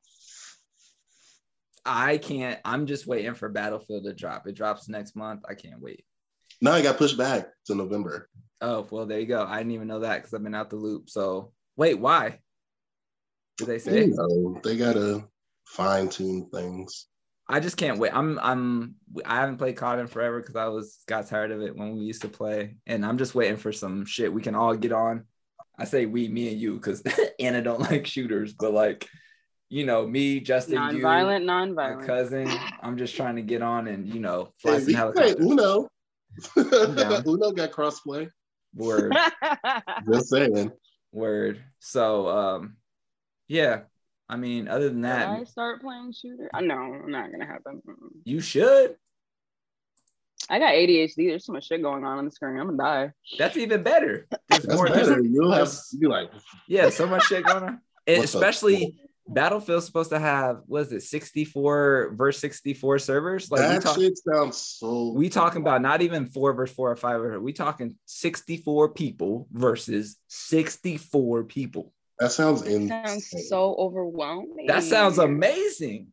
I 1.84 2.18
can't. 2.18 2.60
I'm 2.64 2.86
just 2.86 3.06
waiting 3.06 3.34
for 3.34 3.48
Battlefield 3.48 4.04
to 4.04 4.12
drop. 4.12 4.46
It 4.46 4.54
drops 4.54 4.88
next 4.88 5.16
month. 5.16 5.42
I 5.48 5.54
can't 5.54 5.80
wait. 5.80 6.04
No, 6.60 6.72
I 6.72 6.82
got 6.82 6.98
pushed 6.98 7.16
back 7.16 7.48
to 7.66 7.74
November. 7.74 8.28
Oh 8.60 8.86
well, 8.90 9.06
there 9.06 9.20
you 9.20 9.26
go. 9.26 9.44
I 9.44 9.58
didn't 9.58 9.72
even 9.72 9.88
know 9.88 10.00
that 10.00 10.18
because 10.18 10.34
I've 10.34 10.42
been 10.42 10.54
out 10.54 10.70
the 10.70 10.76
loop. 10.76 11.08
So 11.08 11.52
wait, 11.76 11.98
why? 11.98 12.40
Did 13.56 13.68
they 13.68 13.78
say? 13.78 14.06
You 14.06 14.14
know, 14.14 14.60
they 14.62 14.76
gotta 14.76 15.24
fine 15.66 16.08
tune 16.08 16.48
things. 16.52 17.06
I 17.50 17.58
just 17.58 17.76
can't 17.76 17.98
wait. 17.98 18.14
I'm 18.14 18.38
I'm 18.38 18.94
I 19.24 19.36
haven't 19.40 19.56
played 19.58 19.76
COD 19.76 19.98
in 19.98 20.06
forever 20.06 20.40
because 20.40 20.54
I 20.54 20.68
was 20.68 20.98
got 21.06 21.26
tired 21.26 21.50
of 21.50 21.60
it 21.60 21.76
when 21.76 21.96
we 21.96 22.04
used 22.04 22.22
to 22.22 22.28
play, 22.28 22.76
and 22.86 23.04
I'm 23.04 23.18
just 23.18 23.34
waiting 23.34 23.56
for 23.56 23.72
some 23.72 24.06
shit 24.06 24.32
we 24.32 24.40
can 24.40 24.54
all 24.54 24.74
get 24.76 24.92
on. 24.92 25.24
I 25.76 25.84
say 25.84 26.06
we, 26.06 26.28
me, 26.28 26.52
and 26.52 26.60
you, 26.60 26.74
because 26.74 27.02
Anna 27.40 27.60
don't 27.60 27.80
like 27.80 28.06
shooters, 28.06 28.52
but 28.52 28.72
like, 28.72 29.08
you 29.68 29.84
know, 29.84 30.06
me, 30.06 30.38
Justin, 30.38 30.74
you, 30.74 30.78
non-violent, 30.78 31.44
my 31.44 31.52
non-violent. 31.52 32.06
cousin. 32.06 32.50
I'm 32.82 32.96
just 32.96 33.16
trying 33.16 33.36
to 33.36 33.42
get 33.42 33.62
on 33.62 33.88
and 33.88 34.06
you 34.06 34.20
know 34.20 34.52
fly 34.62 34.74
Hey, 34.74 34.78
some 34.80 34.86
we 34.86 34.94
can 34.94 35.12
play 35.12 35.22
helicopters. 35.28 35.50
Uno. 35.50 35.88
Uno 37.26 37.50
got 37.52 37.72
crossplay. 37.72 38.30
Word, 38.76 39.16
Just 40.08 40.28
saying. 40.28 40.70
word. 41.10 41.60
So 41.80 42.28
um, 42.28 42.76
yeah, 43.48 43.80
I 44.30 44.36
mean, 44.36 44.68
other 44.68 44.88
than 44.88 45.02
Did 45.02 45.10
that, 45.10 45.28
I 45.28 45.44
start 45.44 45.80
playing 45.82 46.12
shooter? 46.12 46.48
Uh, 46.54 46.60
no, 46.60 46.76
not 47.06 47.32
gonna 47.32 47.44
happen. 47.46 47.82
Mm-mm. 47.86 48.10
you 48.24 48.40
should. 48.40 48.94
I 50.48 50.58
got 50.58 50.72
ADHD. 50.72 51.28
There's 51.28 51.44
so 51.44 51.52
much 51.52 51.66
shit 51.66 51.82
going 51.82 52.04
on 52.04 52.18
on 52.18 52.24
the 52.24 52.30
screen. 52.30 52.56
I'm 52.58 52.76
gonna 52.76 52.78
die. 53.08 53.12
That's 53.38 53.56
even 53.56 53.82
better. 53.82 54.28
There's 54.48 54.62
That's 54.62 54.74
more. 54.76 54.86
better. 54.88 55.20
You'll 55.20 55.50
have 55.50 55.66
there's- 55.66 55.88
you 55.92 55.98
be 56.00 56.06
like 56.06 56.30
Yeah, 56.68 56.90
so 56.90 57.06
much 57.06 57.24
shit 57.24 57.44
going 57.44 57.64
on. 57.64 57.80
And 58.06 58.18
What's 58.18 58.34
up? 58.34 58.40
especially 58.42 58.96
Battlefield's 59.28 59.86
supposed 59.86 60.10
to 60.10 60.18
have 60.18 60.60
was 60.66 60.92
it 60.92 61.02
64 61.02 62.14
verse 62.14 62.38
64 62.38 62.98
servers? 63.00 63.50
Like 63.50 63.60
we 63.60 63.66
that 63.66 63.82
talk, 63.82 63.96
shit 63.96 64.16
sounds 64.18 64.56
so. 64.56 65.12
we 65.12 65.28
talking 65.28 65.60
about 65.62 65.82
not 65.82 66.02
even 66.02 66.26
four 66.26 66.52
versus 66.52 66.74
four 66.74 66.90
or 66.90 66.96
five. 66.96 67.20
or- 67.20 67.40
We 67.40 67.52
talking 67.52 67.96
64 68.06 68.90
people 68.90 69.46
versus 69.52 70.16
64 70.28 71.44
people. 71.44 71.92
That 72.20 72.32
sounds 72.32 72.62
insane. 72.62 72.88
Sounds 73.06 73.48
so 73.48 73.74
overwhelming. 73.78 74.66
That 74.66 74.82
sounds 74.82 75.18
amazing. 75.18 76.08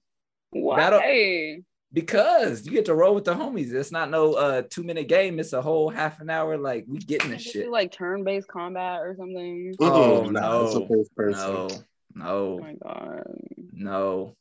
Why? 0.52 0.78
That'll- 0.78 1.63
Because 1.93 2.65
you 2.65 2.72
get 2.72 2.86
to 2.86 2.96
roll 2.96 3.13
with 3.15 3.26
the 3.26 3.34
homies. 3.36 3.74
It's 3.74 3.91
not 3.91 4.10
no 4.10 4.34
uh 4.34 4.62
two 4.70 4.84
minute 4.84 5.08
game. 5.10 5.39
It's 5.39 5.54
a 5.54 5.62
whole 5.62 5.89
half 5.89 6.20
an 6.22 6.30
hour. 6.30 6.58
Like 6.58 6.86
we 6.88 7.00
getting 7.00 7.30
Can't 7.30 7.34
this 7.43 7.52
shit. 7.52 7.65
do, 7.65 7.72
like 7.72 7.91
turn-based 7.91 8.48
combat 8.48 9.02
or 9.02 9.15
something. 9.17 9.74
Oh, 9.80 10.22
it's 10.22 10.30
a 10.30 10.32
no. 10.80 10.88
first 10.88 11.15
person. 11.15 11.39
No, 11.39 11.67
Oh 11.70 12.58
no, 12.58 12.60
my 12.60 12.74
god. 12.82 13.24
no. 13.74 14.34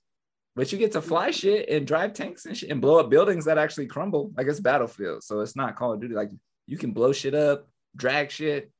But 0.55 0.73
you 0.73 0.79
get 0.79 0.93
to 0.93 1.03
fly 1.03 1.31
shit 1.33 1.69
and 1.69 1.87
drive 1.87 2.15
tanks 2.15 2.47
and 2.47 2.57
shit 2.57 2.71
and 2.71 2.81
blow 2.81 2.99
up 2.99 3.11
buildings 3.11 3.45
that 3.45 3.59
actually 3.59 3.87
crumble. 3.87 4.31
Like 4.37 4.47
it's 4.47 4.61
Battlefield, 4.61 5.23
so 5.23 5.41
it's 5.41 5.55
not 5.57 5.77
Call 5.77 5.93
of 5.93 6.01
Duty. 6.01 6.15
Like 6.15 6.31
you 6.67 6.79
can 6.79 6.93
blow 6.93 7.13
shit 7.13 7.35
up, 7.35 7.69
drag 7.95 8.31
shit, 8.31 8.71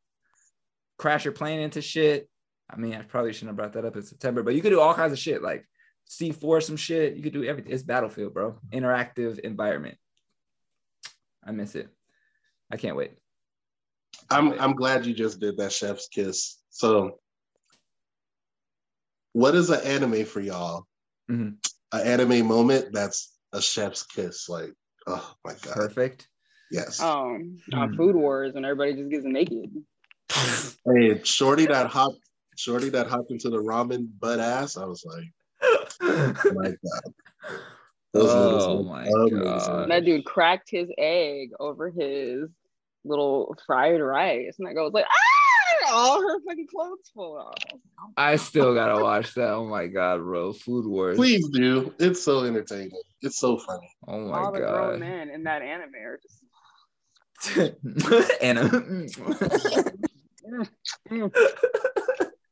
crash 0.99 1.25
your 1.25 1.33
plane 1.35 1.61
into 1.61 1.83
shit. 1.83 2.29
I 2.69 2.77
mean, 2.77 2.95
I 2.95 3.03
probably 3.03 3.33
shouldn't 3.33 3.51
have 3.51 3.57
brought 3.57 3.73
that 3.75 3.85
up 3.85 3.97
in 3.97 4.03
September, 4.03 4.43
but 4.43 4.55
you 4.55 4.63
could 4.63 4.71
do 4.71 4.81
all 4.81 4.95
kinds 4.95 5.13
of 5.13 5.19
shit 5.19 5.43
like 5.43 5.69
C4 6.11 6.63
some 6.63 6.77
shit. 6.77 7.15
You 7.15 7.23
could 7.23 7.33
do 7.33 7.45
everything. 7.45 7.73
It's 7.73 7.83
Battlefield, 7.83 8.35
bro. 8.35 8.59
Interactive 8.73 9.39
environment. 9.41 9.97
I 11.45 11.53
miss 11.53 11.75
it. 11.77 11.89
I 12.71 12.77
can't 12.77 12.97
wait. 12.97 13.13
I'm 14.31 14.59
I'm 14.59 14.75
glad 14.75 15.07
you 15.07 15.15
just 15.15 15.39
did 15.39 15.57
that 15.59 15.73
chef's 15.73 16.09
kiss. 16.09 16.61
So, 16.71 17.21
what 19.33 19.55
is 19.55 19.71
an 19.71 19.81
anime 19.85 20.25
for 20.25 20.41
y'all? 20.41 20.87
Mhm. 21.31 21.57
An 21.93 22.01
anime 22.07 22.47
moment 22.47 22.93
that's 22.93 23.33
a 23.53 23.63
chef's 23.63 24.03
kiss. 24.05 24.49
Like, 24.49 24.73
oh 25.07 25.35
my 25.45 25.53
god, 25.63 25.75
Perfect. 25.75 26.29
yes. 26.73 27.01
Um, 27.01 27.59
on 27.73 27.91
Hmm. 27.91 27.97
Food 27.97 28.17
Wars, 28.17 28.55
and 28.57 28.65
everybody 28.65 28.95
just 28.95 29.11
gets 29.11 29.25
naked. 29.25 29.71
Hey, 30.33 31.23
shorty 31.23 31.67
that 31.67 31.87
hopped, 31.87 32.19
shorty 32.59 32.89
that 32.91 33.07
hopped 33.09 33.31
into 33.31 33.51
the 33.51 33.63
ramen 33.63 34.09
butt 34.21 34.41
ass. 34.41 34.77
I 34.77 34.85
was 34.85 35.05
like, 35.05 35.25
oh 36.03 36.35
my 36.55 36.69
god. 36.71 37.13
Those 38.13 38.31
Oh 38.65 38.83
my. 38.83 39.09
God. 39.31 39.91
That 39.91 40.05
dude 40.05 40.25
cracked 40.25 40.71
his 40.71 40.89
egg 40.99 41.51
over 41.61 41.91
his 41.91 42.49
little 43.05 43.55
fried 43.67 44.01
rice, 44.01 44.57
and 44.59 44.67
that 44.67 44.75
girl 44.75 44.85
was 44.85 44.93
like, 44.95 45.05
ah! 45.09 45.13
All 45.89 46.21
her 46.21 46.41
fucking 46.49 46.67
clothes 46.67 47.11
full 47.15 47.37
off. 47.39 47.55
I 48.17 48.35
still 48.37 48.75
gotta 48.75 49.01
watch 49.01 49.35
that. 49.35 49.51
Oh 49.51 49.67
my 49.67 49.87
god, 49.87 50.19
bro. 50.19 50.53
Food 50.53 50.85
Wars. 50.87 51.17
Please 51.17 51.47
do. 51.51 51.95
It's 52.01 52.25
so 52.25 52.43
entertaining. 52.45 52.91
It's 53.23 53.39
so 53.39 53.57
funny. 53.59 53.89
Oh 54.09 54.19
my 54.27 54.39
All 54.39 54.51
the 54.53 54.59
grown 54.59 54.91
god. 54.93 55.01
men 55.01 55.31
in 55.31 55.45
that 55.45 55.63
anime 55.63 55.95
are 55.95 56.19
just. 56.21 56.43
Anna. 58.43 58.69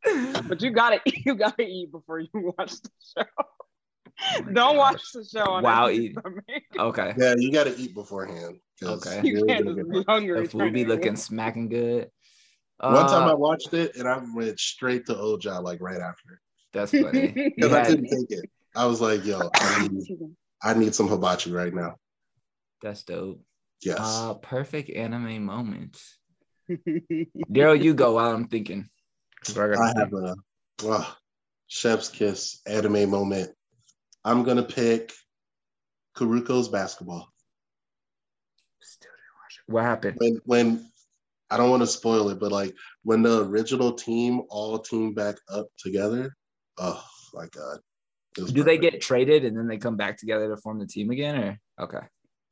But 0.48 0.60
you 0.62 0.70
gotta, 0.70 1.00
you 1.06 1.34
gotta 1.34 1.62
eat 1.62 1.90
before 1.92 2.20
you 2.20 2.28
watch 2.58 2.72
the 2.82 2.90
show. 3.16 4.44
Don't 4.52 4.76
watch 4.76 5.02
the 5.12 5.24
show 5.24 5.44
on 5.44 5.62
Wow, 5.62 5.86
empty 5.86 6.14
eat. 6.14 6.16
okay. 6.78 7.14
Yeah, 7.18 7.34
you 7.36 7.50
got 7.52 7.64
to 7.64 7.76
eat 7.76 7.94
beforehand. 7.94 8.58
Okay. 8.82 9.20
You 9.24 9.38
you're 9.38 9.46
can't 9.46 9.66
just 9.66 9.90
be 9.90 10.04
hungry. 10.06 10.42
The 10.42 10.48
food 10.48 10.58
trying 10.58 10.72
be 10.72 10.84
looking 10.84 11.16
smacking 11.16 11.68
good. 11.68 12.10
One 12.78 13.06
time 13.06 13.28
I 13.28 13.32
Uh, 13.32 13.36
watched 13.36 13.72
it 13.74 13.96
and 13.96 14.06
I 14.08 14.22
went 14.34 14.58
straight 14.60 15.06
to 15.06 15.14
Oja 15.14 15.62
like 15.62 15.80
right 15.80 16.00
after 16.00 16.40
that's 16.72 16.90
funny. 16.92 17.32
You 17.36 17.50
because 17.56 17.72
I 17.72 17.78
had- 17.78 17.86
couldn't 17.88 18.08
take 18.10 18.30
it. 18.38 18.50
I 18.76 18.86
was 18.86 19.00
like, 19.00 19.24
yo, 19.24 19.48
I 19.54 19.88
need, 19.88 20.08
I 20.62 20.74
need 20.74 20.94
some 20.94 21.08
hibachi 21.08 21.52
right 21.52 21.72
now. 21.72 21.96
that's 22.82 23.02
dope. 23.04 23.40
Yes. 23.82 23.98
Uh 24.00 24.34
perfect 24.34 24.90
anime 24.90 25.44
moment. 25.44 26.00
Daryl, 27.50 27.82
you 27.82 27.94
go 27.94 28.14
while 28.14 28.32
I'm 28.34 28.48
thinking. 28.48 28.88
I 29.56 29.62
I 29.74 29.92
think. 29.92 29.98
have 29.98 30.12
a 30.12 30.34
oh, 30.84 31.16
chef's 31.66 32.08
kiss 32.08 32.60
anime 32.66 33.10
moment. 33.10 33.50
I'm 34.24 34.42
gonna 34.42 34.62
pick 34.62 35.12
Kuroko's 36.16 36.68
basketball. 36.68 37.28
Still 38.80 39.10
didn't 39.10 39.40
watch 39.42 39.58
it. 39.58 39.72
What 39.72 39.84
happened? 39.84 40.16
When 40.18 40.40
when 40.44 40.90
I 41.50 41.56
don't 41.56 41.70
want 41.70 41.82
to 41.82 41.86
spoil 41.86 42.30
it, 42.30 42.40
but 42.40 42.52
like 42.52 42.74
when 43.02 43.22
the 43.22 43.44
original 43.44 43.92
team 43.92 44.42
all 44.48 44.78
team 44.78 45.14
back 45.14 45.36
up 45.48 45.66
together. 45.78 46.34
Oh 46.78 47.04
my 47.34 47.46
god. 47.48 47.80
Do 48.34 48.64
they 48.64 48.78
get 48.78 49.00
traded 49.00 49.44
and 49.44 49.56
then 49.56 49.68
they 49.68 49.78
come 49.78 49.96
back 49.96 50.18
together 50.18 50.48
to 50.48 50.56
form 50.56 50.78
the 50.80 50.86
team 50.86 51.10
again? 51.10 51.36
Or 51.78 51.84
okay. 51.84 52.06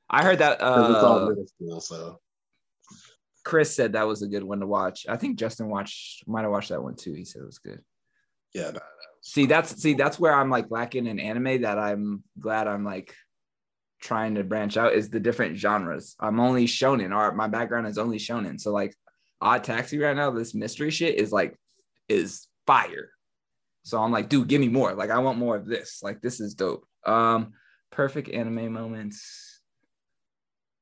I 0.09 0.23
heard 0.23 0.39
that 0.39 0.61
'Cause 0.61 0.89
it's 0.91 1.03
all 1.03 1.19
uh 1.21 1.29
middle 1.29 1.47
school, 1.47 1.81
so 1.81 2.21
Chris 3.45 3.75
said 3.75 3.93
that 3.93 4.07
was 4.07 4.23
a 4.23 4.29
good 4.29 4.45
one 4.45 4.61
to 4.61 4.67
watch. 4.67 5.07
I 5.09 5.17
think 5.17 5.39
Justin 5.39 5.69
watched 5.69 6.27
might 6.29 6.43
have 6.43 6.51
watched 6.51 6.69
that 6.71 6.83
one 6.83 6.95
too. 6.95 7.13
He 7.13 7.25
said 7.25 7.43
it 7.43 7.47
was 7.47 7.59
good. 7.59 7.81
yeah. 8.55 8.71
nah, 8.71 8.81
See, 9.25 9.47
that's 9.47 9.81
see, 9.81 9.95
that's 9.95 10.19
where 10.19 10.35
I'm 10.35 10.51
like 10.51 10.71
lacking 10.71 11.07
in 11.07 11.21
anime 11.21 11.63
that 11.63 11.79
I'm 11.79 12.25
glad 12.41 12.67
I'm 12.67 12.85
like 12.85 13.15
trying 14.01 14.35
to 14.35 14.43
branch 14.43 14.77
out 14.77 14.95
is 14.95 15.11
the 15.11 15.21
different 15.21 15.57
genres. 15.57 16.17
I'm 16.19 16.41
only 16.41 16.67
shonen, 16.67 17.17
or 17.17 17.33
my 17.33 17.47
background 17.47 17.87
is 17.87 17.99
only 17.99 18.19
shonen. 18.19 18.61
So 18.61 18.73
like 18.73 18.97
Odd 19.41 19.63
Taxi 19.63 19.99
right 19.99 20.17
now, 20.17 20.31
this 20.33 20.55
mystery 20.55 20.91
shit 20.91 21.17
is 21.17 21.31
like 21.31 21.57
is 22.09 22.49
fire. 22.67 23.11
So 23.85 24.01
I'm 24.03 24.11
like, 24.13 24.29
dude, 24.29 24.49
give 24.49 24.61
me 24.61 24.69
more. 24.69 24.93
Like 24.95 25.11
I 25.11 25.19
want 25.19 25.39
more 25.39 25.57
of 25.57 25.67
this. 25.67 26.01
Like 26.03 26.21
this 26.21 26.41
is 26.41 26.55
dope. 26.55 26.85
Um, 27.07 27.53
perfect 27.91 28.29
anime 28.29 28.73
moments. 28.73 29.61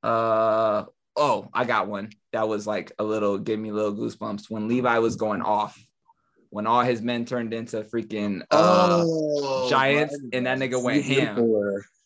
Uh 0.02 0.84
oh, 1.16 1.48
I 1.52 1.64
got 1.64 1.88
one 1.88 2.10
that 2.32 2.48
was 2.48 2.66
like 2.66 2.92
a 2.98 3.04
little 3.04 3.38
give 3.38 3.58
me 3.58 3.72
little 3.72 3.94
goosebumps 3.94 4.48
when 4.50 4.68
Levi 4.68 4.98
was 4.98 5.16
going 5.16 5.42
off 5.42 5.78
when 6.50 6.66
all 6.66 6.82
his 6.82 7.00
men 7.00 7.24
turned 7.24 7.54
into 7.54 7.82
freaking 7.82 8.42
uh 8.50 9.02
Oh, 9.04 9.68
giants, 9.68 10.18
and 10.32 10.46
that 10.46 10.58
nigga 10.58 10.82
went 10.82 11.04
ham. 11.04 11.36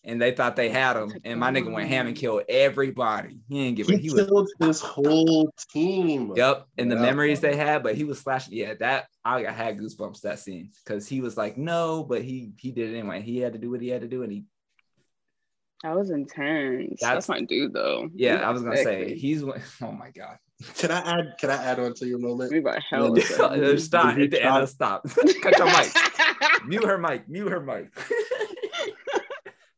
and 0.05 0.21
they 0.21 0.33
thought 0.33 0.55
they 0.57 0.69
had 0.69 0.97
him 0.97 1.15
and 1.25 1.41
my 1.41 1.51
nigga 1.51 1.73
went 1.73 1.89
ham 1.89 2.07
and 2.07 2.17
killed 2.17 2.43
everybody 2.49 3.39
he 3.49 3.65
didn't 3.65 3.77
give 3.77 3.89
a 3.89 3.93
He 3.93 3.99
he 4.03 4.11
was 4.11 4.27
killed 4.27 4.49
his 4.61 4.81
whole 4.83 5.51
team. 5.71 6.33
yep 6.37 6.67
and 6.77 6.91
the 6.91 6.97
Yeah. 6.97 7.01
memories 7.03 7.41
they 7.41 7.57
had 7.57 7.83
but 7.83 7.95
he 7.95 8.05
was 8.05 8.21
slashing 8.21 8.55
yeah 8.55 8.75
that 8.81 9.07
i 9.25 9.47
I 9.47 9.51
had 9.51 9.79
goosebumps 9.79 10.21
that 10.23 10.39
scene 10.41 10.71
because 10.85 11.09
he 11.09 11.21
was 11.23 11.37
like 11.39 11.57
no 11.57 12.05
but 12.05 12.23
he 12.23 12.53
he 12.59 12.71
did 12.73 12.91
it 12.93 12.99
anyway 12.99 13.23
he 13.23 13.39
had 13.39 13.55
to 13.55 13.59
do 13.59 13.71
what 13.71 13.81
he 13.81 13.89
had 13.89 14.03
to 14.03 14.09
do 14.09 14.23
and 14.25 14.33
he 14.33 14.45
That 15.85 15.95
was 15.95 16.11
intense. 16.11 16.99
That's- 17.01 17.27
That's, 17.27 17.29
my 17.29 17.43
dude, 17.43 17.73
though. 17.75 18.09
yeah 18.15 18.39
He 18.39 18.43
i 18.45 18.51
was 18.51 18.63
gonna 18.63 18.75
got 18.75 18.85
say 18.85 19.15
he's 19.15 19.43
oh 19.83 19.93
my 19.93 20.11
god 20.11 20.39
Can 20.79 20.91
I 20.91 20.99
add? 21.01 21.35
Can 21.39 21.51
I 21.51 21.57
add 21.63 21.79
on 21.79 21.93
to 21.95 22.07
your 22.07 22.19
moment? 22.19 22.51
We 22.53 22.61
got 22.61 22.83
hell. 22.83 23.13
When- 23.13 23.21
sexy. 23.21 23.35
stop 23.79 24.15
Did 24.15 24.19
you 24.19 24.25
at 24.25 24.31
the 24.31 24.43
end 24.45 24.63
of 24.63 24.69
stop 24.71 25.05
cut 25.43 25.59
your 25.59 25.67
mic 25.67 25.93
mute 26.67 26.85
her 26.85 26.97
mic 26.99 27.29
mute 27.29 27.51
her 27.51 27.61
mic 27.61 27.91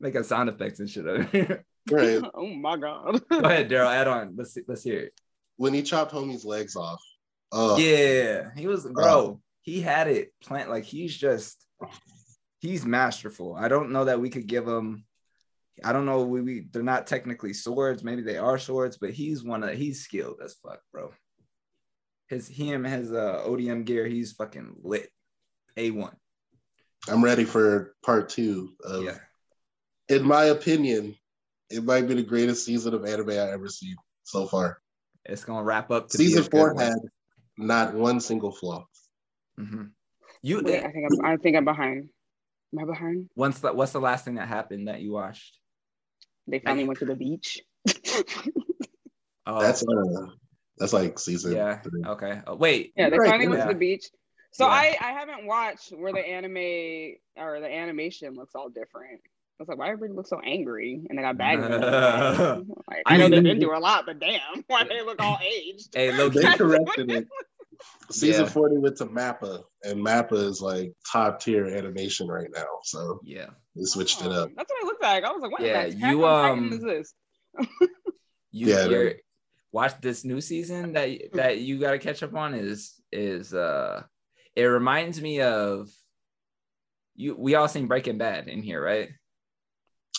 making 0.00 0.22
sound 0.22 0.48
effects 0.48 0.78
and 0.80 0.88
shit 0.88 1.06
over 1.06 1.22
here. 1.24 1.64
Right. 1.90 2.22
oh 2.34 2.46
my 2.46 2.76
god. 2.76 3.20
go 3.28 3.38
ahead 3.38 3.68
daryl 3.70 3.92
add 3.92 4.06
on 4.08 4.34
let's 4.36 4.54
see, 4.54 4.62
let's 4.68 4.82
hear 4.84 5.00
it 5.00 5.12
When 5.56 5.74
he 5.74 5.82
chopped 5.82 6.12
homie's 6.12 6.44
legs 6.44 6.76
off. 6.76 7.02
Oh, 7.52 7.78
Yeah, 7.78 8.50
he 8.56 8.66
was 8.66 8.86
bro. 8.86 9.40
He 9.62 9.80
had 9.80 10.06
it 10.08 10.32
plant 10.42 10.68
like 10.70 10.84
he's 10.84 11.16
just 11.16 11.64
he's 12.60 12.84
masterful. 12.84 13.54
I 13.54 13.68
don't 13.68 13.90
know 13.90 14.04
that 14.04 14.20
we 14.20 14.30
could 14.30 14.46
give 14.46 14.66
him. 14.68 15.04
I 15.84 15.92
don't 15.92 16.06
know. 16.06 16.22
We, 16.22 16.40
we 16.40 16.68
they're 16.72 16.82
not 16.82 17.06
technically 17.06 17.52
swords. 17.52 18.02
Maybe 18.02 18.22
they 18.22 18.38
are 18.38 18.58
swords, 18.58 18.96
but 18.96 19.10
he's 19.10 19.44
one 19.44 19.62
of 19.62 19.74
he's 19.74 20.02
skilled 20.02 20.40
as 20.42 20.54
fuck, 20.54 20.80
bro. 20.92 21.12
His 22.28 22.48
him 22.48 22.84
his 22.84 23.12
uh 23.12 23.44
ODM 23.46 23.84
gear. 23.84 24.06
He's 24.06 24.32
fucking 24.32 24.76
lit. 24.82 25.10
A 25.76 25.90
one. 25.90 26.16
I'm 27.08 27.22
ready 27.22 27.44
for 27.44 27.94
part 28.04 28.28
two. 28.30 28.72
Of, 28.82 29.04
Yeah. 29.04 29.18
In 30.08 30.24
my 30.24 30.44
opinion, 30.44 31.14
it 31.68 31.84
might 31.84 32.08
be 32.08 32.14
the 32.14 32.22
greatest 32.22 32.64
season 32.64 32.94
of 32.94 33.04
anime 33.04 33.30
I 33.30 33.50
ever 33.52 33.68
seen 33.68 33.96
so 34.22 34.46
far. 34.46 34.80
It's 35.24 35.44
gonna 35.44 35.64
wrap 35.64 35.90
up. 35.90 36.08
To 36.08 36.16
Season 36.16 36.40
a 36.40 36.42
good 36.42 36.50
four 36.50 36.74
one. 36.74 36.84
had 36.84 36.98
not 37.58 37.94
one 37.94 38.20
single 38.20 38.52
flaw. 38.52 38.86
Mhm. 39.58 39.90
You 40.42 40.62
Wait, 40.62 40.84
I 40.84 40.90
think 40.90 41.06
I'm, 41.10 41.24
I 41.24 41.36
think 41.36 41.56
I'm 41.56 41.64
behind. 41.64 42.08
Am 42.72 42.78
I 42.78 42.84
behind? 42.84 43.28
Once 43.34 43.60
the 43.60 43.72
what's 43.72 43.92
the 43.92 44.00
last 44.00 44.24
thing 44.24 44.36
that 44.36 44.48
happened 44.48 44.88
that 44.88 45.00
you 45.00 45.12
watched? 45.12 45.58
They 46.48 46.58
finally 46.60 46.84
went 46.86 46.98
to 47.00 47.04
the 47.06 47.16
beach. 47.16 47.60
Oh, 49.48 49.60
That's 49.60 49.82
uh, 49.82 50.26
that's 50.76 50.92
like 50.92 51.18
season 51.20 51.52
yeah. 51.54 51.78
three. 51.80 52.02
Okay. 52.04 52.40
Oh, 52.48 52.56
wait. 52.56 52.92
yeah, 52.96 53.10
they 53.10 53.16
Right, 53.18 53.30
finally 53.30 53.46
went 53.48 53.60
yeah. 53.60 53.66
to 53.68 53.72
the 53.74 53.78
beach. 53.78 54.06
So 54.50 54.64
Yeah. 54.66 54.72
I 54.72 54.96
I 55.00 55.12
haven't 55.12 55.46
watched 55.46 55.90
where 55.92 56.12
the 56.12 56.18
anime 56.18 57.16
or 57.36 57.60
the 57.60 57.72
animation 57.72 58.34
looks 58.34 58.56
all 58.56 58.68
different. 58.68 59.20
I 59.22 59.62
was 59.62 59.68
like, 59.68 59.78
why 59.78 59.86
everybody 59.90 60.12
look 60.14 60.26
so 60.26 60.40
angry? 60.40 61.06
And 61.08 61.16
they 61.16 61.22
got 61.22 61.38
bags. 61.38 61.62
under 61.62 61.78
their 61.78 61.94
eyes. 61.94 62.38
like, 62.88 63.02
I 63.06 63.16
know 63.16 63.28
they've 63.28 63.42
been 63.42 63.60
through 63.60 63.78
a 63.78 63.80
lot, 63.80 64.04
but 64.04 64.18
damn, 64.18 64.40
why 64.66 64.82
they 64.84 65.00
look 65.02 65.22
all 65.22 65.38
aged? 65.42 65.94
Hey, 65.94 66.10
low 66.18 66.28
They 66.28 66.42
key, 66.42 66.56
corrected 66.58 67.10
it. 67.10 67.28
Season 68.10 68.44
Yeah. 68.44 68.50
40 68.50 68.78
went 68.78 68.96
to 68.98 69.06
Mappa, 69.06 69.62
and 69.84 70.04
Mappa 70.04 70.34
is 70.34 70.60
like 70.60 70.92
top 71.10 71.40
tier 71.40 71.66
animation 71.66 72.28
right 72.28 72.48
now. 72.54 72.66
So 72.84 73.20
yeah. 73.24 73.46
they 73.74 73.82
switched 73.84 74.20
it 74.22 74.28
Oh, 74.28 74.44
up. 74.44 74.50
That's 74.56 74.70
what 74.70 74.82
it 74.82 74.86
looked 74.86 75.02
like. 75.02 75.24
I 75.24 75.32
was 75.32 75.42
like, 75.42 75.50
what 75.52 75.60
Yeah, 75.62 75.84
the 75.88 75.94
you, 75.94 76.26
um, 76.26 76.72
is 76.72 76.82
this? 76.82 77.14
You 78.52 78.68
Yeah, 78.68 78.86
you're, 78.86 79.04
they- 79.10 79.20
watch 79.72 80.00
this 80.00 80.24
new 80.24 80.40
season 80.40 80.92
that 80.94 81.10
that 81.34 81.58
you 81.58 81.78
got 81.78 81.90
to 81.92 81.98
catch 81.98 82.22
up 82.22 82.34
on 82.34 82.54
is 82.54 82.94
is 83.12 83.52
uh 83.52 84.02
it 84.54 84.64
reminds 84.64 85.20
me 85.20 85.40
of 85.42 85.90
you 87.14 87.34
we 87.38 87.54
all 87.54 87.68
seen 87.68 87.86
Breaking 87.86 88.18
Bad 88.18 88.48
in 88.48 88.62
here, 88.62 88.82
right? 88.82 89.10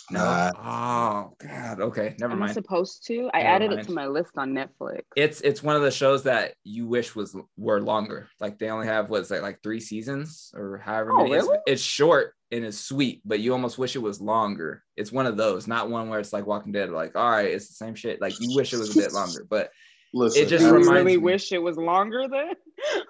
Nah. 0.10 0.52
Oh 0.58 1.36
God. 1.46 1.82
Okay. 1.82 2.16
Never 2.20 2.34
Am 2.34 2.42
I 2.44 2.46
mind. 2.46 2.54
supposed 2.54 3.06
to? 3.08 3.30
I 3.34 3.40
Never 3.40 3.50
added 3.56 3.70
mind. 3.72 3.80
it 3.82 3.84
to 3.88 3.92
my 3.92 4.08
list 4.08 4.32
on 4.38 4.54
Netflix. 4.54 5.02
It's 5.16 5.42
it's 5.42 5.62
one 5.62 5.76
of 5.76 5.82
the 5.82 5.92
shows 5.92 6.24
that 6.24 6.54
you 6.64 6.88
wish 6.88 7.16
was 7.16 7.36
were 7.58 7.82
longer. 7.82 8.30
Like 8.40 8.58
they 8.58 8.70
only 8.70 8.88
have 8.88 9.10
what's 9.10 9.30
like 9.30 9.42
like 9.42 9.62
three 9.62 9.80
seasons 9.82 10.52
or 10.56 10.78
however 10.78 11.12
Oh, 11.12 11.18
many. 11.24 11.34
It's, 11.34 11.46
really? 11.46 11.60
it's 11.68 11.82
short 11.82 12.34
and 12.52 12.64
it's 12.64 12.80
sweet, 12.80 13.22
but 13.26 13.40
you 13.42 13.52
almost 13.52 13.78
wish 13.78 13.96
it 13.98 14.02
was 14.02 14.22
longer. 14.22 14.82
It's 14.96 15.12
one 15.12 15.26
of 15.26 15.36
those, 15.36 15.68
not 15.68 15.90
one 15.90 16.08
where 16.10 16.20
it's 16.22 16.32
like 16.32 16.48
Walking 16.48 16.72
Dead. 16.72 16.90
Like 16.90 17.16
all 17.18 17.30
right, 17.30 17.48
it's 17.52 17.68
the 17.68 17.74
same 17.76 17.96
shit. 17.96 18.22
Like 18.22 18.40
you 18.40 18.56
wish 18.56 18.74
it 18.74 18.78
was 18.78 18.96
a 18.96 19.00
bit 19.00 19.14
longer, 19.14 19.46
but 19.50 19.70
Listen, 20.14 20.44
It 20.44 20.48
just 20.48 20.64
Do 20.64 20.70
I 20.70 20.72
reminds 20.72 20.90
really 20.90 21.18
me. 21.18 21.18
wish 21.18 21.52
it 21.52 21.62
was 21.62 21.76
longer 21.78 22.28
then? 22.30 22.54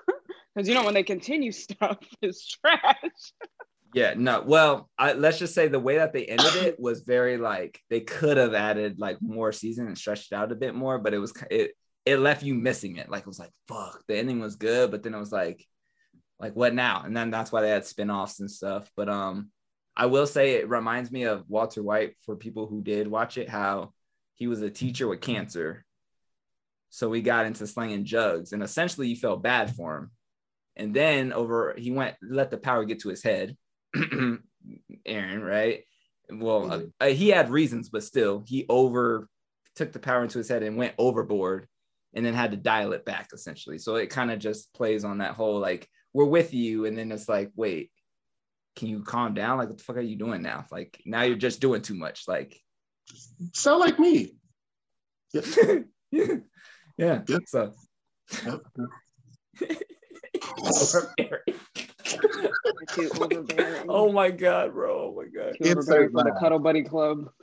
Because 0.55 0.67
you 0.67 0.73
know 0.73 0.83
when 0.83 0.95
they 0.95 1.03
continue 1.03 1.51
stuff, 1.65 1.99
it's 2.23 2.47
trash. 2.47 2.81
Yeah, 3.97 4.13
no. 4.15 4.43
Well, 4.45 4.91
I, 4.95 5.13
let's 5.13 5.39
just 5.39 5.55
say 5.55 5.69
the 5.69 5.79
way 5.79 5.97
that 5.97 6.13
they 6.13 6.25
ended 6.25 6.53
it 6.57 6.79
was 6.79 7.01
very 7.01 7.39
like 7.39 7.81
they 7.89 8.01
could 8.01 8.37
have 8.37 8.53
added 8.53 8.99
like 8.99 9.17
more 9.23 9.51
season 9.51 9.87
and 9.87 9.97
stretched 9.97 10.31
it 10.31 10.35
out 10.35 10.51
a 10.51 10.55
bit 10.55 10.75
more, 10.75 10.99
but 10.99 11.15
it 11.15 11.17
was 11.17 11.33
it 11.49 11.71
it 12.05 12.19
left 12.19 12.43
you 12.43 12.53
missing 12.53 12.97
it. 12.97 13.09
Like 13.09 13.21
it 13.21 13.27
was 13.27 13.39
like 13.39 13.49
fuck, 13.67 14.03
the 14.07 14.15
ending 14.15 14.39
was 14.39 14.55
good, 14.55 14.91
but 14.91 15.01
then 15.01 15.15
it 15.15 15.19
was 15.19 15.31
like 15.31 15.65
like 16.39 16.55
what 16.55 16.75
now? 16.75 17.01
And 17.05 17.17
then 17.17 17.31
that's 17.31 17.51
why 17.51 17.61
they 17.61 17.71
had 17.71 17.87
spin-offs 17.87 18.39
and 18.39 18.51
stuff. 18.51 18.87
But 18.95 19.09
um 19.09 19.49
I 19.95 20.05
will 20.05 20.27
say 20.27 20.57
it 20.57 20.69
reminds 20.69 21.11
me 21.11 21.23
of 21.23 21.45
Walter 21.47 21.81
White 21.81 22.17
for 22.23 22.35
people 22.35 22.67
who 22.67 22.83
did 22.83 23.07
watch 23.07 23.39
it, 23.39 23.49
how 23.49 23.93
he 24.35 24.45
was 24.45 24.61
a 24.61 24.69
teacher 24.69 25.07
with 25.07 25.21
cancer. 25.21 25.83
So 26.91 27.09
we 27.09 27.23
got 27.23 27.47
into 27.47 27.65
slinging 27.65 28.05
jugs, 28.05 28.53
and 28.53 28.61
essentially 28.61 29.07
you 29.07 29.15
felt 29.15 29.41
bad 29.41 29.75
for 29.75 29.97
him. 29.97 30.11
And 30.75 30.93
then 30.93 31.33
over 31.33 31.73
he 31.75 31.89
went 31.89 32.15
let 32.21 32.51
the 32.51 32.59
power 32.59 32.85
get 32.85 32.99
to 32.99 33.09
his 33.09 33.23
head 33.23 33.57
Aaron, 35.05 35.41
right? 35.41 35.83
Well, 36.29 36.71
uh, 36.71 36.81
uh, 36.99 37.07
he 37.07 37.29
had 37.29 37.49
reasons, 37.49 37.89
but 37.89 38.03
still, 38.03 38.43
he 38.45 38.65
over 38.67 39.29
took 39.75 39.93
the 39.93 39.99
power 39.99 40.23
into 40.23 40.39
his 40.39 40.49
head 40.49 40.63
and 40.63 40.75
went 40.75 40.95
overboard, 40.97 41.67
and 42.13 42.25
then 42.25 42.33
had 42.33 42.51
to 42.51 42.57
dial 42.57 42.93
it 42.93 43.05
back 43.05 43.29
essentially. 43.33 43.77
So 43.77 43.95
it 43.95 44.09
kind 44.09 44.31
of 44.31 44.39
just 44.39 44.73
plays 44.73 45.05
on 45.05 45.19
that 45.19 45.35
whole 45.35 45.59
like 45.59 45.87
we're 46.13 46.25
with 46.25 46.53
you, 46.53 46.85
and 46.85 46.97
then 46.97 47.11
it's 47.11 47.29
like, 47.29 47.51
wait, 47.55 47.91
can 48.75 48.89
you 48.89 49.03
calm 49.03 49.33
down? 49.33 49.57
Like, 49.57 49.69
what 49.69 49.77
the 49.77 49.83
fuck 49.83 49.97
are 49.97 50.01
you 50.01 50.15
doing 50.15 50.41
now? 50.41 50.65
Like 50.71 51.01
now 51.05 51.23
you're 51.23 51.37
just 51.37 51.61
doing 51.61 51.81
too 51.81 51.95
much. 51.95 52.23
Like, 52.27 52.59
sound 53.53 53.79
like 53.79 53.99
me. 53.99 54.33
Yep. 55.33 55.83
yeah, 56.09 56.35
yeah. 56.97 57.21
Yep. 57.27 57.41
So. 57.47 57.73
Yep. 58.45 58.61
Too 62.93 63.09
overbearing. 63.19 63.85
oh 63.89 64.11
my 64.11 64.31
god, 64.31 64.73
bro! 64.73 65.11
Oh 65.11 65.15
my 65.15 65.25
god. 65.25 65.55
Too 65.61 65.71
overbearing 65.71 66.11
for 66.11 66.23
the 66.23 66.37
Cuddle 66.39 66.59
Buddy 66.59 66.83
Club. 66.83 67.29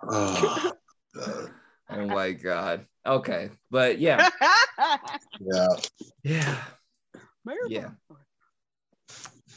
Oh, 0.00 0.72
Oh 1.90 2.06
my 2.06 2.32
god. 2.32 2.86
Okay, 3.04 3.50
but 3.70 3.98
yeah, 3.98 4.28
yeah. 5.40 5.76
yeah. 6.22 6.58
Yeah. 7.68 7.90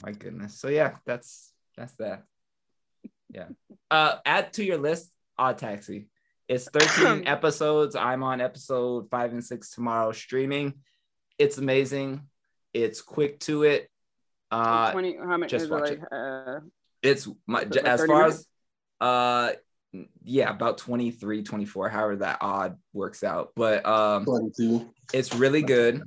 My 0.04 0.14
goodness. 0.14 0.60
So 0.60 0.70
yeah, 0.70 0.96
that's 1.06 1.52
that's 1.78 1.94
that. 1.98 2.24
Yeah. 3.30 3.50
Uh 3.90 4.16
add 4.26 4.54
to 4.54 4.64
your 4.64 4.78
list 4.78 5.12
Odd 5.38 5.58
Taxi. 5.58 6.08
It's 6.48 6.70
13 6.70 7.24
episodes. 7.28 7.96
I'm 7.96 8.24
on 8.24 8.42
episode 8.42 9.10
5 9.10 9.32
and 9.34 9.44
6 9.44 9.72
tomorrow 9.72 10.12
streaming. 10.12 10.76
It's 11.38 11.58
amazing. 11.58 12.22
It's 12.74 13.02
quick 13.02 13.40
to 13.42 13.64
it. 13.64 13.90
Uh 14.50 14.92
20, 14.92 15.18
how 15.18 15.38
many 15.38 15.50
just 15.50 15.66
is 15.66 15.72
it 15.72 15.74
watch 15.74 15.90
like, 15.90 16.02
uh, 16.12 16.60
it's 17.02 17.28
my 17.48 17.62
Is 17.62 17.76
it 17.76 17.84
like 17.84 17.86
as 17.86 18.06
far 18.06 18.22
minutes? 18.24 18.48
as 19.02 19.08
uh 19.08 19.52
yeah, 20.24 20.50
about 20.50 20.78
23, 20.78 21.44
24, 21.44 21.90
however 21.90 22.16
that 22.18 22.38
odd 22.40 22.78
works 22.94 23.24
out. 23.24 23.52
But 23.56 23.86
um 23.86 24.26
22. 24.26 24.90
it's 25.14 25.34
really 25.36 25.62
good. 25.62 26.02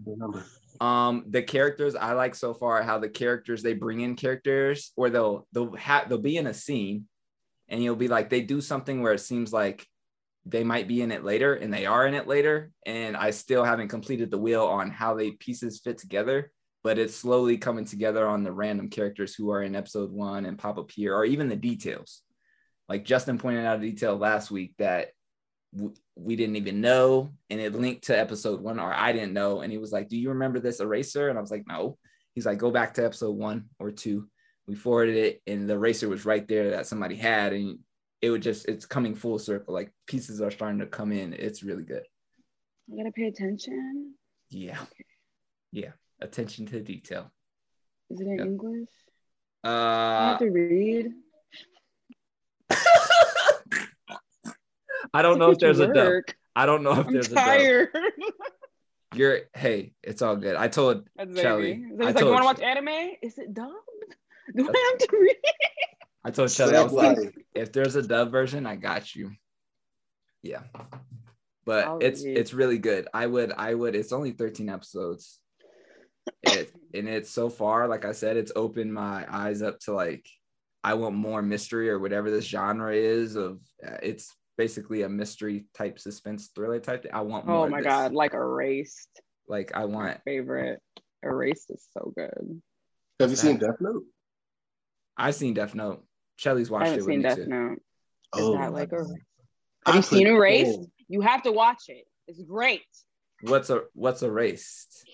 Um 0.81 1.25
the 1.29 1.43
characters 1.43 1.95
i 1.95 2.13
like 2.13 2.35
so 2.35 2.53
far 2.53 2.83
how 2.83 2.99
the 2.99 3.09
characters 3.09 3.63
they 3.63 3.75
bring 3.75 4.01
in 4.01 4.17
characters 4.17 4.93
or 4.97 5.09
they'll 5.09 5.47
they'll 5.53 5.75
have 5.77 6.09
they'll 6.09 6.19
be 6.19 6.37
in 6.37 6.49
a 6.49 6.55
scene 6.55 7.07
and 7.69 7.83
you'll 7.83 7.97
be 7.97 8.09
like 8.09 8.29
they 8.29 8.41
do 8.41 8.61
something 8.61 9.01
where 9.01 9.13
it 9.13 9.21
seems 9.21 9.53
like 9.53 9.87
they 10.47 10.65
might 10.65 10.89
be 10.89 11.01
in 11.01 11.13
it 11.13 11.25
later 11.25 11.55
and 11.55 11.73
they 11.73 11.87
are 11.87 12.07
in 12.07 12.15
it 12.15 12.27
later 12.27 12.71
and 12.85 13.17
i 13.17 13.31
still 13.31 13.65
haven't 13.65 13.89
completed 13.89 14.31
the 14.31 14.37
wheel 14.39 14.65
on 14.65 14.91
how 14.91 15.15
they 15.15 15.31
pieces 15.31 15.81
fit 15.81 15.97
together 15.97 16.51
but 16.85 16.99
it's 16.99 17.17
slowly 17.17 17.57
coming 17.57 17.87
together 17.87 18.29
on 18.29 18.45
the 18.45 18.53
random 18.53 18.91
characters 18.91 19.35
who 19.35 19.51
are 19.51 19.63
in 19.63 19.75
episode 19.75 20.13
one 20.13 20.45
and 20.45 20.59
pop 20.59 20.79
up 20.79 20.91
here 20.91 21.17
or 21.17 21.25
even 21.25 21.49
the 21.49 21.57
details. 21.57 22.21
Like 22.89 23.07
justin 23.07 23.39
pointed 23.39 23.65
out 23.65 23.79
a 23.79 23.81
detail 23.81 24.17
last 24.17 24.51
week 24.51 24.75
that 24.79 25.09
w- 25.75 25.95
we 26.15 26.37
didn't 26.37 26.57
even 26.57 26.83
know 26.83 27.33
and 27.49 27.59
it 27.59 27.75
linked 27.75 28.05
to 28.05 28.19
episode 28.19 28.61
one 28.61 28.79
or 28.79 28.93
i 28.93 29.13
didn't 29.13 29.33
know 29.33 29.63
and 29.63 29.73
he 29.73 29.79
was 29.79 29.91
like 29.91 30.09
do 30.09 30.17
you 30.19 30.29
remember 30.29 30.61
this 30.61 30.81
eraser? 30.81 31.31
And 31.31 31.39
i 31.39 31.41
was 31.41 31.51
like 31.51 31.67
no. 31.67 31.99
He's 32.35 32.47
like 32.47 32.59
go 32.59 32.71
back 32.71 32.95
to 32.95 33.05
episode 33.05 33.37
one 33.37 33.71
or 33.79 33.91
two. 33.91 34.29
We 34.67 34.75
forwarded 34.75 35.17
it 35.17 35.43
and 35.47 35.69
the 35.69 35.75
eraser 35.75 36.09
was 36.09 36.27
right 36.27 36.47
there 36.47 36.73
that 36.73 36.87
somebody 36.87 37.17
had 37.17 37.55
and 37.55 37.79
it 38.21 38.29
would 38.31 38.43
just 38.43 38.69
it's 38.69 38.87
coming 38.87 39.15
full 39.15 39.39
circle 39.39 39.73
like 39.73 39.91
pieces 40.07 40.43
are 40.43 40.51
starting 40.51 40.81
to 40.81 40.87
come 40.87 41.13
in. 41.13 41.33
It's 41.33 41.63
really 41.63 41.85
good. 41.85 42.03
I 42.93 42.97
gotta 42.99 43.13
pay 43.13 43.29
attention. 43.29 44.15
yeah. 44.51 44.79
Yeah 45.73 45.93
attention 46.21 46.67
to 46.67 46.81
detail 46.81 47.31
Is 48.11 48.21
it 48.21 48.27
in 48.27 48.39
Yep. 48.39 48.47
English? 48.47 48.89
I 49.65 49.69
uh 49.69 50.29
have 50.31 50.39
to 50.41 50.51
read. 50.51 51.13
i 55.13 55.23
don't 55.23 55.39
know 55.39 55.51
if 55.51 55.59
there's 55.59 55.81
a 55.81 55.93
dub 55.93 56.23
i 56.57 56.67
don't 56.67 56.83
know 56.83 56.93
if 56.93 57.07
I'm 57.07 57.13
there's 57.13 57.31
a 57.31 57.35
dub 57.35 57.89
you're 59.15 59.41
hey 59.55 59.93
it's 60.03 60.23
all 60.23 60.37
good 60.37 60.57
i 60.57 60.67
told 60.69 61.07
That's 61.17 61.39
Shelly, 61.41 61.73
I 61.73 61.77
he's 62.07 62.15
like, 62.15 62.21
you 62.21 62.27
want 62.31 62.41
to 62.43 62.47
watch 62.47 62.61
anime? 62.61 62.89
Is 63.23 63.39
it 63.39 63.55
dubbed? 63.55 63.73
Do 64.57 64.69
I 64.69 64.91
have 64.91 64.99
to 65.09 65.17
read? 65.21 65.37
i 66.25 66.31
told 66.31 66.51
Shelly, 66.51 66.77
i 66.77 66.83
was 66.83 66.93
Like, 66.93 67.17
like 67.19 67.47
if 67.55 67.73
there's 67.73 67.95
a 67.97 68.03
dub 68.03 68.31
version, 68.33 68.67
I 68.67 68.75
got 68.77 69.15
you. 69.15 69.31
Yeah. 70.43 70.63
But 71.65 71.87
I'll 71.87 71.99
it's 72.01 72.25
read. 72.25 72.37
it's 72.37 72.53
really 72.53 72.79
good. 72.79 73.07
I 73.15 73.27
would 73.27 73.53
I 73.57 73.73
would 73.73 73.95
it's 73.95 74.13
only 74.13 74.33
13 74.33 74.69
episodes. 74.69 75.39
It, 76.43 76.73
and 76.95 77.09
it's 77.09 77.31
so 77.31 77.49
far 77.49 77.89
like 77.89 78.05
I 78.05 78.13
said 78.13 78.37
it's 78.37 78.53
opened 78.55 78.93
my 78.93 79.27
eyes 79.31 79.63
up 79.63 79.79
to 79.81 79.93
like 79.93 80.29
I 80.83 80.95
want 80.95 81.15
more 81.15 81.41
mystery 81.43 81.89
or 81.91 81.99
whatever 81.99 82.31
this 82.31 82.45
genre 82.45 82.95
is 82.95 83.37
of 83.37 83.61
uh, 83.87 83.97
it's 84.03 84.35
basically 84.57 85.03
a 85.03 85.09
mystery 85.09 85.67
type 85.75 85.99
suspense 85.99 86.51
thriller 86.55 86.81
type 86.81 87.03
thing. 87.03 87.13
I 87.15 87.23
want 87.23 87.47
more 87.47 87.67
Oh 87.67 87.69
my 87.69 87.79
this. 87.81 87.87
god, 87.87 88.13
like 88.13 88.35
Erased. 88.35 89.09
Like 89.49 89.73
I 89.75 89.81
My 89.81 89.85
want 89.87 90.21
favorite. 90.25 90.81
Erased 91.23 91.71
is 91.71 91.87
so 91.93 92.13
good. 92.15 92.61
Have 93.21 93.31
you 93.31 93.37
seen 93.37 93.59
Death 93.59 93.81
Note? 93.81 94.05
I've 95.17 95.35
seen 95.35 95.55
Death 95.55 95.75
Note. 95.75 96.05
Shelly's 96.37 96.71
I 96.71 96.73
watched 96.75 96.87
haven't 96.87 96.99
it 97.01 97.03
with 97.03 97.13
seen 97.13 97.19
me 97.19 97.23
Death 97.23 97.37
too. 97.37 97.47
Note. 97.47 97.79
Is 98.37 98.45
Oh, 98.45 98.53
that 98.59 98.73
like 98.73 98.93
a 98.93 98.97
Have 98.97 99.07
I 99.87 99.97
you 99.97 100.03
seen 100.03 100.27
Erased? 100.27 100.81
You 101.09 101.21
have 101.23 101.43
to 101.45 101.53
watch 101.53 101.85
it. 101.89 102.05
It's 102.27 102.43
great. 102.43 102.83
What's 103.43 103.71
a 103.71 103.83
what's 103.95 104.23
erased 104.23 105.05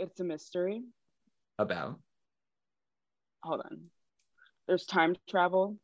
It's 0.00 0.18
a 0.18 0.24
mystery. 0.24 0.82
about? 1.58 2.00
Hold 3.42 3.60
on. 3.60 3.82
There's 4.66 4.86
time 4.86 5.14
travel. 5.28 5.76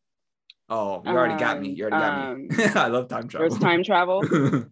Oh, 0.71 1.03
you 1.05 1.11
already 1.11 1.39
got 1.39 1.61
me. 1.61 1.69
Um, 1.69 1.75
You 1.77 1.85
already 1.85 1.97
got 1.99 2.49
me. 2.49 2.57
um, 2.59 2.67
I 2.77 2.89
love 2.89 3.09
time 3.09 3.29
travel. 3.29 3.51
There's 3.51 3.61
time 3.61 3.85
travel. 3.85 4.23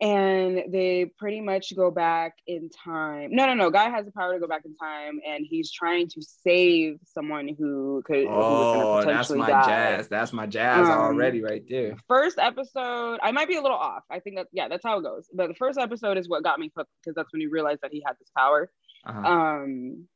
and 0.00 0.72
they 0.72 1.10
pretty 1.18 1.40
much 1.40 1.74
go 1.74 1.90
back 1.90 2.34
in 2.46 2.70
time. 2.84 3.30
No, 3.32 3.46
no, 3.46 3.54
no. 3.54 3.68
Guy 3.70 3.90
has 3.90 4.06
the 4.06 4.12
power 4.12 4.34
to 4.34 4.38
go 4.40 4.46
back 4.46 4.62
in 4.64 4.74
time, 4.76 5.18
and 5.26 5.44
he's 5.48 5.72
trying 5.72 6.08
to 6.10 6.22
save 6.22 6.98
someone 7.04 7.48
who 7.58 8.02
could. 8.06 8.18
who 8.20 8.26
was 8.28 8.76
oh, 8.76 9.02
gonna 9.02 9.16
that's 9.16 9.30
my 9.30 9.48
die. 9.50 9.66
jazz. 9.66 10.08
That's 10.08 10.32
my 10.32 10.46
jazz 10.46 10.86
Um, 10.86 10.92
already 10.98 11.42
right 11.42 11.64
there. 11.68 11.96
First 12.08 12.38
episode, 12.38 13.18
I 13.22 13.32
might 13.32 13.48
be 13.48 13.56
a 13.56 13.62
little 13.62 13.76
off. 13.76 14.04
I 14.10 14.20
think 14.20 14.36
that 14.36 14.46
yeah, 14.52 14.68
that's 14.68 14.84
how 14.84 14.98
it 14.98 15.02
goes. 15.02 15.26
But 15.34 15.48
the 15.48 15.54
first 15.54 15.78
episode 15.78 16.16
is 16.16 16.28
what 16.28 16.44
got 16.44 16.60
me 16.60 16.70
hooked 16.76 16.90
because 17.02 17.14
that's 17.16 17.32
when 17.32 17.40
you 17.42 17.50
realize 17.50 17.78
that 17.82 17.92
he 17.92 18.02
had 18.06 18.14
this 18.20 18.30
power. 18.36 18.70
Uh-huh. 19.04 19.18
Um, 19.20 20.06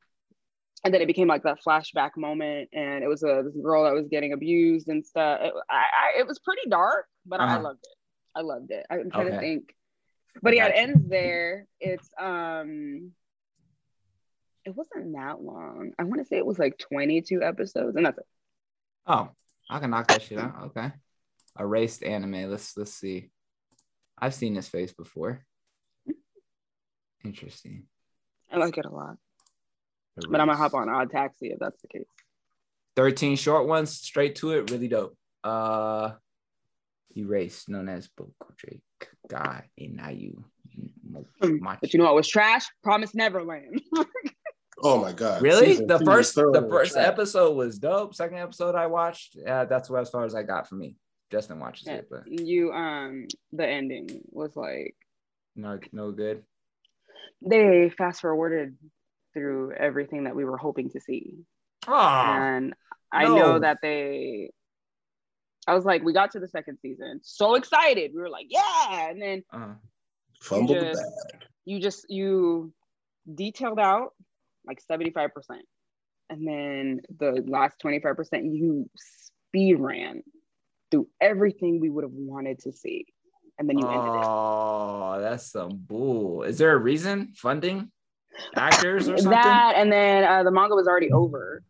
and 0.85 0.93
then 0.93 1.01
it 1.01 1.07
became 1.07 1.27
like 1.27 1.43
that 1.43 1.59
flashback 1.65 2.11
moment, 2.17 2.69
and 2.73 3.03
it 3.03 3.07
was 3.07 3.23
a 3.23 3.41
this 3.45 3.55
girl 3.61 3.83
that 3.85 3.93
was 3.93 4.07
getting 4.09 4.33
abused 4.33 4.87
and 4.89 5.05
stuff. 5.05 5.39
It, 5.41 5.53
I, 5.69 5.75
I, 5.75 6.19
it 6.19 6.27
was 6.27 6.39
pretty 6.39 6.69
dark, 6.69 7.05
but 7.25 7.39
I 7.39 7.45
Uh-huh. 7.55 7.63
loved 7.63 7.79
it. 7.83 7.97
I 8.35 8.41
loved 8.41 8.71
it. 8.71 8.85
I'm 8.89 9.11
trying 9.11 9.31
to 9.31 9.39
think, 9.39 9.75
but 10.41 10.55
yeah, 10.55 10.67
it 10.67 10.73
ends 10.75 11.07
there. 11.07 11.67
It's 11.79 12.09
um, 12.19 13.11
it 14.65 14.75
wasn't 14.75 15.13
that 15.13 15.41
long. 15.41 15.91
I 15.99 16.03
want 16.03 16.21
to 16.21 16.25
say 16.25 16.37
it 16.37 16.45
was 16.45 16.59
like 16.59 16.77
22 16.77 17.43
episodes, 17.43 17.95
and 17.95 18.05
that's 18.05 18.17
it. 18.17 18.25
Oh, 19.05 19.29
I 19.69 19.79
can 19.79 19.89
knock 19.89 20.07
that 20.07 20.21
shit 20.21 20.39
out. 20.39 20.63
Okay. 20.65 20.91
Erased 21.59 22.03
anime. 22.03 22.49
Let's 22.49 22.75
let's 22.77 22.93
see. 22.93 23.29
I've 24.17 24.33
seen 24.33 24.53
this 24.53 24.69
face 24.69 24.93
before. 24.93 25.43
Interesting. 27.23 27.85
I 28.51 28.57
like 28.57 28.77
it 28.77 28.85
a 28.85 28.89
lot, 28.89 29.17
but 30.15 30.39
I'm 30.39 30.47
gonna 30.47 30.55
hop 30.55 30.73
on 30.73 30.89
Odd 30.89 31.11
Taxi 31.11 31.47
if 31.47 31.59
that's 31.59 31.81
the 31.81 31.87
case. 31.87 32.07
13 32.95 33.35
short 33.35 33.67
ones, 33.67 33.91
straight 33.91 34.35
to 34.35 34.51
it, 34.51 34.69
really 34.71 34.87
dope. 34.87 35.17
Uh 35.43 36.11
Erased, 37.15 37.69
known 37.69 37.89
as 37.89 38.07
Boku 38.09 38.31
dake, 38.63 38.81
God, 39.27 39.63
Inayu. 39.79 40.43
But 41.09 41.93
you 41.93 41.99
know 41.99 42.05
what 42.05 42.15
was 42.15 42.27
trash? 42.27 42.65
Promise 42.83 43.13
Neverland. 43.15 43.81
Oh 44.85 44.99
my 44.99 45.13
god! 45.13 45.41
Really? 45.43 45.67
Season 45.67 45.87
The 45.87 45.99
two 45.99 46.05
first 46.05 46.35
the 46.35 46.67
first 46.69 46.93
trash. 46.93 47.07
episode 47.07 47.55
was 47.55 47.77
dope. 47.77 48.15
Second 48.15 48.39
episode 48.39 48.75
I 48.75 48.87
watched, 48.87 49.37
uh, 49.47 49.65
that's 49.65 49.87
where 49.89 50.01
as 50.01 50.09
far 50.09 50.25
as 50.25 50.33
I 50.35 50.41
got 50.43 50.67
for 50.67 50.75
me. 50.75 50.97
Justin 51.31 51.59
watches 51.59 51.85
Yeah, 51.87 51.97
it, 51.97 52.07
but 52.09 52.23
you 52.27 52.73
um 52.73 53.27
the 53.53 53.65
ending 53.65 54.09
was 54.31 54.55
like 54.55 54.95
no 55.55 55.79
no 55.93 56.11
good. 56.11 56.43
they 57.41 57.91
fast 57.97 58.21
forwarded 58.21 58.75
through 59.33 59.71
everything 59.73 60.23
that 60.25 60.35
we 60.35 60.43
were 60.43 60.57
hoping 60.57 60.89
to 60.89 60.99
see. 60.99 61.37
Oh, 61.87 61.93
and 61.95 62.73
I 63.11 63.25
no. 63.25 63.35
know 63.37 63.59
that 63.59 63.77
they 63.81 64.49
I 65.67 65.73
was 65.73 65.85
like, 65.85 66.03
we 66.03 66.13
got 66.13 66.31
to 66.31 66.39
the 66.39 66.47
second 66.47 66.77
season, 66.81 67.19
so 67.23 67.55
excited. 67.55 68.11
We 68.13 68.21
were 68.21 68.29
like, 68.29 68.47
yeah, 68.49 69.09
and 69.09 69.21
then 69.21 69.43
uh, 69.53 69.73
Fumbled 70.41 70.77
the 70.77 70.81
just- 70.81 71.01
bag. 71.31 71.41
you 71.65 71.79
just 71.79 72.05
you 72.09 72.73
detailed 73.33 73.79
out 73.79 74.09
like 74.65 74.79
75%. 74.89 75.29
And 76.29 76.47
then 76.47 77.01
the 77.19 77.43
last 77.47 77.77
25% 77.83 78.55
you 78.55 78.89
speed 78.95 79.75
ran 79.79 80.23
through 80.89 81.07
everything 81.21 81.79
we 81.79 81.89
would 81.89 82.03
have 82.03 82.13
wanted 82.13 82.59
to 82.59 82.71
see. 82.71 83.05
And 83.59 83.69
then 83.69 83.77
you 83.77 83.85
ended 83.87 84.03
it. 84.15 84.23
oh, 84.25 85.17
that's 85.21 85.51
some 85.51 85.71
bull. 85.85 86.43
Is 86.43 86.57
there 86.57 86.71
a 86.71 86.77
reason? 86.77 87.33
Funding? 87.35 87.91
Actors 88.55 89.07
or 89.07 89.17
something? 89.17 89.29
That 89.29 89.73
and 89.75 89.91
then 89.91 90.23
uh, 90.23 90.43
the 90.43 90.49
manga 90.51 90.75
was 90.75 90.87
already 90.87 91.11
over. 91.11 91.61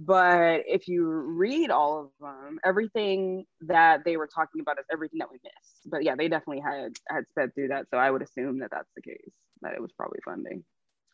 But 0.00 0.62
if 0.66 0.86
you 0.86 1.08
read 1.08 1.70
all 1.70 2.00
of 2.00 2.10
them, 2.20 2.60
everything 2.64 3.44
that 3.62 4.04
they 4.04 4.16
were 4.16 4.28
talking 4.28 4.60
about 4.60 4.78
is 4.78 4.84
everything 4.92 5.18
that 5.18 5.28
we 5.30 5.38
missed. 5.42 5.80
But 5.86 6.04
yeah, 6.04 6.14
they 6.16 6.28
definitely 6.28 6.62
had 6.62 6.92
had 7.08 7.28
sped 7.28 7.52
through 7.54 7.68
that, 7.68 7.86
so 7.90 7.98
I 7.98 8.08
would 8.08 8.22
assume 8.22 8.60
that 8.60 8.70
that's 8.70 8.90
the 8.94 9.02
case. 9.02 9.32
That 9.62 9.74
it 9.74 9.82
was 9.82 9.90
probably 9.92 10.20
funding. 10.24 10.62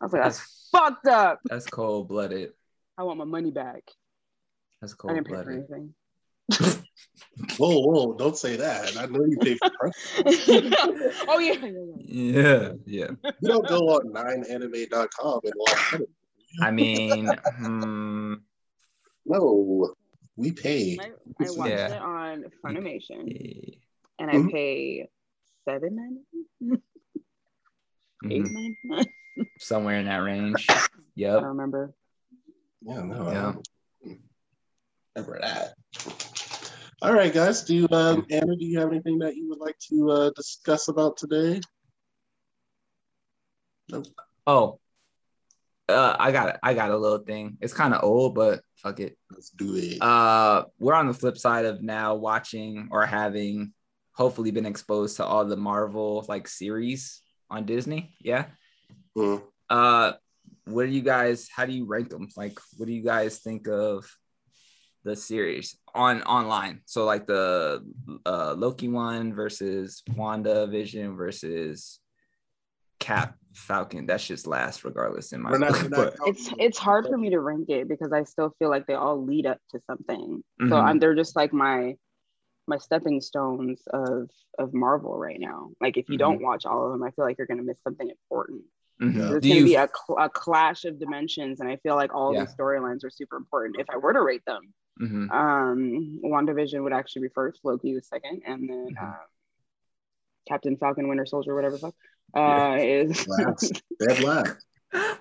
I 0.03 0.05
was 0.05 0.13
like, 0.13 0.23
that's 0.25 0.39
That's 0.39 0.69
fucked 0.71 1.07
up. 1.09 1.41
that's 1.47 1.67
cold 1.67 2.09
blooded. 2.09 2.53
I 2.99 3.05
want 3.05 3.19
my 3.19 3.25
money 3.25 3.51
back. 3.51 3.85
That's 4.83 4.93
I 4.93 4.97
cold 4.97 5.15
didn't 5.15 5.29
pay 5.29 5.33
for 5.33 5.45
blooded. 5.45 5.65
anything. 5.71 5.95
Whoa, 7.57 7.81
whoa! 7.81 8.15
Don't 8.15 8.37
say 8.37 8.57
that. 8.57 8.97
I 8.99 9.07
know 9.07 9.25
you 9.25 9.39
pay 9.39 9.55
for 9.55 9.71
press. 9.71 9.95
oh 11.29 11.39
yeah, 11.39 11.55
yeah, 11.55 11.71
yeah. 12.03 12.03
Yeah, 12.07 12.73
yeah. 12.85 13.33
You 13.41 13.49
don't 13.49 13.67
go 13.67 13.79
on 13.79 14.13
9anime.com 14.13 15.41
and 15.43 15.53
watch 15.57 15.95
it. 16.01 16.11
I 16.61 16.71
mean, 16.71 17.31
hmm, 17.59 18.35
No, 19.27 19.95
we 20.37 20.53
pay. 20.53 20.99
I, 21.01 21.11
I 21.41 21.51
watched 21.51 21.71
Yeah. 21.71 21.95
it 21.95 22.03
on 22.03 22.45
Funimation, 22.65 23.73
and 24.19 24.31
I 24.31 24.35
Mhm. 24.35 24.51
pay 24.51 25.09
seven 25.65 25.97
ninety 25.97 26.83
eight 28.31 28.43
mhm, 28.45 28.51
ninety 28.53 28.79
nine. 28.85 29.07
somewhere 29.59 29.99
in 29.99 30.07
that 30.07 30.19
range. 30.19 30.69
I 30.71 30.79
Yep. 31.17 31.41
don't 31.41 31.45
remember. 31.49 31.95
Yeah, 32.83 33.03
no, 33.03 33.31
Yeah. 33.31 33.53
I 35.17 35.21
remember 35.21 35.41
that. 35.41 35.75
All 37.03 37.13
right, 37.13 37.33
guys. 37.33 37.63
Do 37.65 37.75
you, 37.77 37.89
um, 37.93 38.27
Anna? 38.31 38.57
Do 38.57 38.65
you 38.65 38.79
have 38.81 38.91
anything 38.91 39.19
that 39.21 39.37
you 39.37 39.49
would 39.49 39.59
like 39.59 39.79
to 39.91 40.11
uh, 40.11 40.31
discuss 40.37 40.89
about 40.89 41.17
today? 41.17 41.61
Nope. 43.91 44.07
Oh, 44.47 44.81
uh, 45.89 46.17
I 46.19 46.33
got 46.33 46.59
I 46.63 46.75
got 46.75 46.91
a 46.91 46.97
little 46.97 47.19
thing. 47.19 47.59
It's 47.61 47.75
kind 47.75 47.95
of 47.95 48.03
old, 48.03 48.35
but 48.35 48.61
fuck 48.77 49.01
it. 49.01 49.19
Let's 49.31 49.51
do 49.51 49.75
it. 49.77 50.01
Uh, 50.01 50.65
we're 50.79 50.95
on 50.95 51.09
the 51.09 51.15
flip 51.15 51.37
side 51.37 51.65
of 51.65 51.83
now 51.83 52.15
watching 52.15 52.89
or 52.91 53.05
having 53.05 53.73
hopefully 54.13 54.51
been 54.51 54.67
exposed 54.67 55.17
to 55.17 55.25
all 55.25 55.45
the 55.45 55.57
Marvel 55.57 56.25
like 56.29 56.49
series 56.49 57.21
on 57.51 57.67
Disney. 57.67 58.15
Yeah. 58.21 58.47
Hmm. 59.15 59.37
Uh, 59.69 60.13
what 60.65 60.85
do 60.85 60.91
you 60.91 61.03
guys? 61.03 61.49
How 61.55 61.67
do 61.67 61.73
you 61.73 61.85
rank 61.85 62.09
them? 62.09 62.29
Like, 62.37 62.59
what 62.77 62.87
do 62.87 62.93
you 62.93 63.03
guys 63.03 63.39
think 63.39 63.69
of 63.69 64.07
the 65.05 65.15
series 65.15 65.77
on 65.95 66.23
online? 66.23 66.81
So 66.87 67.05
like 67.05 67.27
the 67.27 67.85
uh, 68.25 68.55
Loki 68.57 68.89
one 68.89 69.35
versus 69.35 70.03
Wanda 70.17 70.67
Vision 70.67 71.17
versus 71.17 72.01
Cap 72.99 73.37
Falcon. 73.55 74.07
That 74.07 74.21
shit's 74.21 74.47
last 74.47 74.85
regardless 74.85 75.33
in 75.33 75.41
my 75.41 75.51
We're 75.53 75.59
not- 75.59 75.73
book. 75.73 75.91
we're 75.91 76.05
not 76.05 76.15
It's 76.27 76.51
it's 76.59 76.79
hard 76.79 77.07
for 77.07 77.17
me 77.17 77.31
to 77.31 77.41
rank 77.41 77.71
it 77.71 77.89
because 77.89 78.13
I 78.13 78.25
still 78.25 78.55
feel 78.59 78.69
like 78.69 78.87
they 78.87 78.95
all 78.95 79.23
lead 79.25 79.47
up 79.47 79.59
to 79.71 79.81
something. 79.81 80.43
So 80.61 80.67
Mhm. 80.67 80.83
I'm 80.83 80.99
they're 80.99 81.15
just 81.15 81.37
like 81.37 81.53
my 81.53 81.97
my 82.67 82.79
stepping 82.79 83.21
stones 83.21 83.83
of 83.89 84.31
of 84.59 84.73
Marvel 84.75 85.17
right 85.19 85.39
now. 85.39 85.71
Like 85.81 85.97
if 85.97 86.09
you 86.09 86.17
Mhm. 86.17 86.19
don't 86.21 86.43
watch 86.43 86.67
all 86.67 86.87
of 86.87 86.93
them, 86.93 87.03
I 87.03 87.11
feel 87.13 87.25
like 87.25 87.39
you're 87.39 87.47
gonna 87.47 87.63
miss 87.63 87.81
something 87.83 88.09
important. 88.09 88.65
Mhm. 89.01 89.15
There's 89.15 89.43
Do 89.43 89.49
gonna 89.49 89.61
you 89.61 89.65
be 89.67 89.75
a, 89.75 89.89
cl- 89.89 90.19
a 90.19 90.29
clash 90.31 90.85
of 90.85 90.99
dimensions, 90.99 91.61
and 91.61 91.69
I 91.69 91.77
feel 91.77 91.95
like 91.97 92.15
all 92.15 92.33
Yeah. 92.33 92.45
these 92.45 92.55
storylines 92.55 93.05
are 93.05 93.11
super 93.11 93.37
important. 93.37 93.77
If 93.79 93.91
I 93.91 93.97
were 93.99 94.13
to 94.13 94.23
rate 94.23 94.45
them, 94.47 94.73
Mhm. 95.01 95.31
um, 95.33 96.21
WandaVision 96.25 96.83
would 96.85 96.93
actually 96.93 97.23
be 97.23 97.33
first, 97.35 97.65
Loki 97.65 97.95
was 97.95 98.07
second, 98.09 98.43
and 98.47 98.69
then 98.69 98.95
um, 99.01 99.17
Captain 100.47 100.77
Falcon, 100.77 101.09
Winter 101.09 101.27
Soldier, 101.27 101.55
whatever 101.55 101.75
the 101.77 101.81
fuck, 101.81 101.95
uh, 102.35 102.77
is. 102.81 103.27
Last. 103.29 103.83
Dead 104.01 104.21
last. 104.21 104.57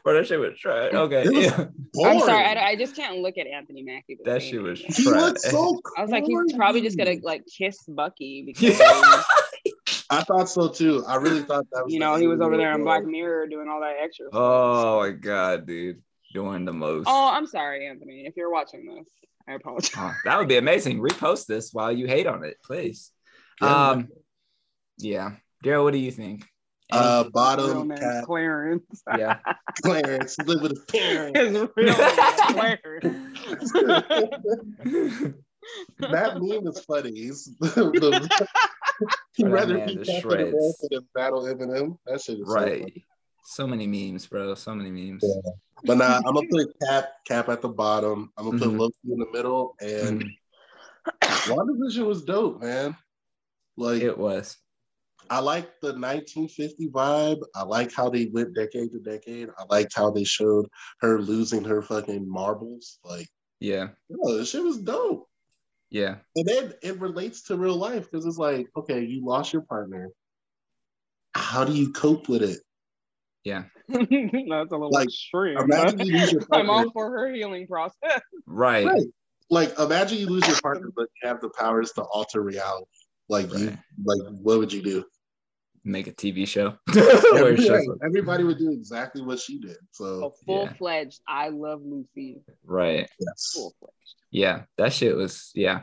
Bro, 0.04 0.14
that 0.14 0.28
shit 0.28 0.40
was 0.40 0.58
trash. 0.60 0.94
Okay. 0.94 1.28
Was 1.30 1.46
Yeah. 1.46 1.66
I'm 2.06 2.20
sorry, 2.20 2.44
I, 2.46 2.70
I 2.70 2.76
just 2.76 2.96
can't 2.96 3.18
look 3.20 3.38
at 3.40 3.48
Anthony 3.48 3.82
Mackie. 3.82 4.18
That 4.24 4.42
same 4.42 4.52
shit 4.52 4.62
was 4.62 4.80
anymore. 4.80 4.96
He 4.96 5.04
trash. 5.04 5.22
looked 5.22 5.40
so. 5.42 5.82
I 5.98 6.02
was 6.04 6.12
like, 6.12 6.26
he's 6.26 6.54
probably 6.54 6.82
just 6.82 6.98
gonna 6.98 7.16
like 7.24 7.44
kiss 7.48 7.80
Bucky 7.88 8.44
because 8.46 8.80
Yeah. 8.80 9.24
I 10.12 10.22
thought 10.24 10.48
so 10.48 10.68
too. 10.68 11.04
I 11.08 11.16
really 11.16 11.42
thought 11.42 11.66
that 11.72 11.86
was. 11.86 11.94
you 11.94 12.00
know 12.00 12.16
he 12.18 12.28
was 12.28 12.40
over 12.40 12.56
there 12.56 12.72
on. 12.72 12.84
Black 12.84 13.04
Mirror 13.04 13.48
doing 13.48 13.68
all 13.68 13.80
that 13.82 13.96
extra. 14.00 14.28
stuff. 14.28 14.40
Oh 14.40 15.00
my 15.00 15.10
god, 15.12 15.66
dude. 15.66 16.04
Doing 16.34 16.66
the 16.66 16.74
most. 16.74 17.08
Oh, 17.08 17.30
I'm 17.32 17.48
sorry, 17.48 17.88
Anthony. 17.88 18.26
If 18.28 18.36
you're 18.36 18.52
watching 18.52 18.86
this, 18.86 19.08
I 19.48 19.54
apologize. 19.54 19.92
Oh, 19.98 20.14
that 20.26 20.38
would 20.38 20.48
be 20.48 20.58
amazing. 20.58 21.00
Repost 21.00 21.48
this 21.48 21.72
while 21.74 21.92
you 21.92 22.06
hate 22.08 22.28
on 22.28 22.44
it, 22.44 22.58
please. 22.64 23.12
Yeah. 23.62 23.90
Um, 23.90 24.10
yeah. 24.98 25.32
Daryl, 25.64 25.84
what 25.84 25.94
do 25.94 26.00
you 26.00 26.12
think? 26.12 26.46
Uh, 26.94 27.24
bottom 27.32 27.88
name's 27.88 28.00
cat 28.00 28.24
Clarence. 28.26 29.04
yeah. 29.18 29.40
Clarence 29.82 30.38
live 30.40 30.62
with 30.62 30.72
his 30.72 30.86
parents. 30.86 31.40
His 31.40 31.68
real 31.76 31.94
Clarence. 31.96 33.72
that 36.00 36.38
meme 36.42 36.68
is 36.68 36.80
funny. 36.82 37.12
He's 37.12 37.46
the, 37.60 38.46
he'd 39.36 39.48
rather 39.48 39.76
man 39.76 39.88
be 39.88 39.94
is 39.94 40.08
Captain 40.08 40.22
shreds. 40.22 40.50
America 40.54 40.88
than 40.92 41.08
battle 41.16 41.44
Eminem. 41.44 41.98
That 42.06 42.22
shit 42.22 42.40
is 42.40 42.48
so 42.48 42.54
funny. 42.56 42.72
right. 42.82 43.04
So 43.46 43.68
many 43.68 43.88
memes, 43.88 44.26
bro. 44.28 44.56
So 44.56 44.74
many 44.76 44.90
memes. 44.92 45.24
Yeah. 45.24 45.52
But 45.86 45.98
nah, 45.98 46.22
I'm 46.26 46.34
gonna 46.34 46.48
put 46.50 46.74
Cap 46.88 47.10
Cap 47.26 47.50
at 47.50 47.62
the 47.62 47.68
bottom. 47.70 48.32
I'm 48.38 48.46
gonna 48.46 48.58
Mhm. 48.58 48.62
put 48.62 48.78
Loki 48.78 48.96
in 49.12 49.20
the 49.20 49.28
middle, 49.34 49.76
and 49.82 50.24
Mhm. 50.24 50.30
WandaVision 51.50 52.06
was 52.08 52.24
dope, 52.24 52.62
man. 52.62 52.96
Like 53.76 54.02
It 54.02 54.18
was. 54.18 54.58
I 55.30 55.40
like 55.40 55.80
the 55.82 55.88
1950 55.94 56.90
vibe. 56.90 57.42
I 57.56 57.64
like 57.64 57.94
how 57.94 58.10
they 58.10 58.26
went 58.28 58.54
decade 58.56 58.92
to 58.92 59.00
decade. 59.00 59.50
I 59.58 59.64
liked 59.70 59.94
how 59.96 60.12
they 60.12 60.24
showed 60.24 60.68
her 61.00 61.22
losing 61.22 61.64
her 61.64 61.82
fucking 61.82 62.30
marbles. 62.30 63.00
Like, 63.04 63.28
Yeah. 63.60 63.90
yo, 64.10 64.38
this 64.38 64.50
shit 64.52 64.64
was 64.64 64.80
dope. 64.80 65.28
Yeah. 65.90 66.18
And 66.36 66.48
then 66.48 66.74
it 66.82 67.00
relates 67.00 67.44
to 67.44 67.58
real 67.58 67.76
life 67.76 68.10
because 68.10 68.26
it's 68.26 68.38
like, 68.38 68.68
okay, 68.76 69.02
you 69.04 69.26
lost 69.26 69.54
your 69.54 69.62
partner. 69.64 70.10
How 71.36 71.64
do 71.64 71.74
you 71.74 71.92
cope 71.92 72.28
with 72.30 72.42
it? 72.44 72.60
Yeah. 73.44 73.64
That's 73.90 74.02
a 74.02 74.48
little 74.72 74.90
Like, 74.92 75.06
extreme. 75.08 75.58
Imagine 75.58 76.00
you 76.00 76.18
lose 76.18 76.32
your 76.32 76.42
partner. 76.42 76.58
I'm 76.60 76.70
all 76.70 76.92
for 76.92 77.12
her 77.12 77.32
healing 77.34 77.68
process. 77.68 78.22
Right. 78.46 78.86
Right. 78.86 79.08
Like, 79.50 79.78
imagine 79.78 80.18
you 80.18 80.28
lose 80.28 80.48
your 80.48 80.60
partner, 80.62 80.90
but 80.96 81.08
you 81.22 81.28
have 81.28 81.42
the 81.42 81.50
powers 81.50 81.92
to 81.94 82.02
alter 82.04 82.42
reality. 82.42 82.86
Like, 83.30 83.52
you, 83.54 83.78
like, 84.04 84.22
what 84.42 84.60
would 84.60 84.74
you 84.74 84.82
do? 84.82 85.06
Make 85.86 86.08
a 86.08 86.12
TV 86.14 86.48
show. 86.48 86.76
Where 86.94 87.48
Everybody, 87.52 87.88
everybody 88.04 88.44
would 88.46 88.58
do 88.58 88.72
exactly 88.72 89.22
what 89.22 89.40
she 89.40 89.60
did. 89.60 89.78
So 89.92 90.26
A 90.26 90.46
full 90.46 90.68
fledged. 90.78 91.20
I 91.28 91.50
love 91.50 91.82
Lucy. 91.84 92.42
right. 92.64 93.10
yes. 93.20 93.52
Full 93.54 93.74
fledged. 93.80 94.16
Yeah. 94.32 94.64
That 94.78 94.94
shit 94.94 95.16
was 95.16 95.52
yeah. 95.54 95.82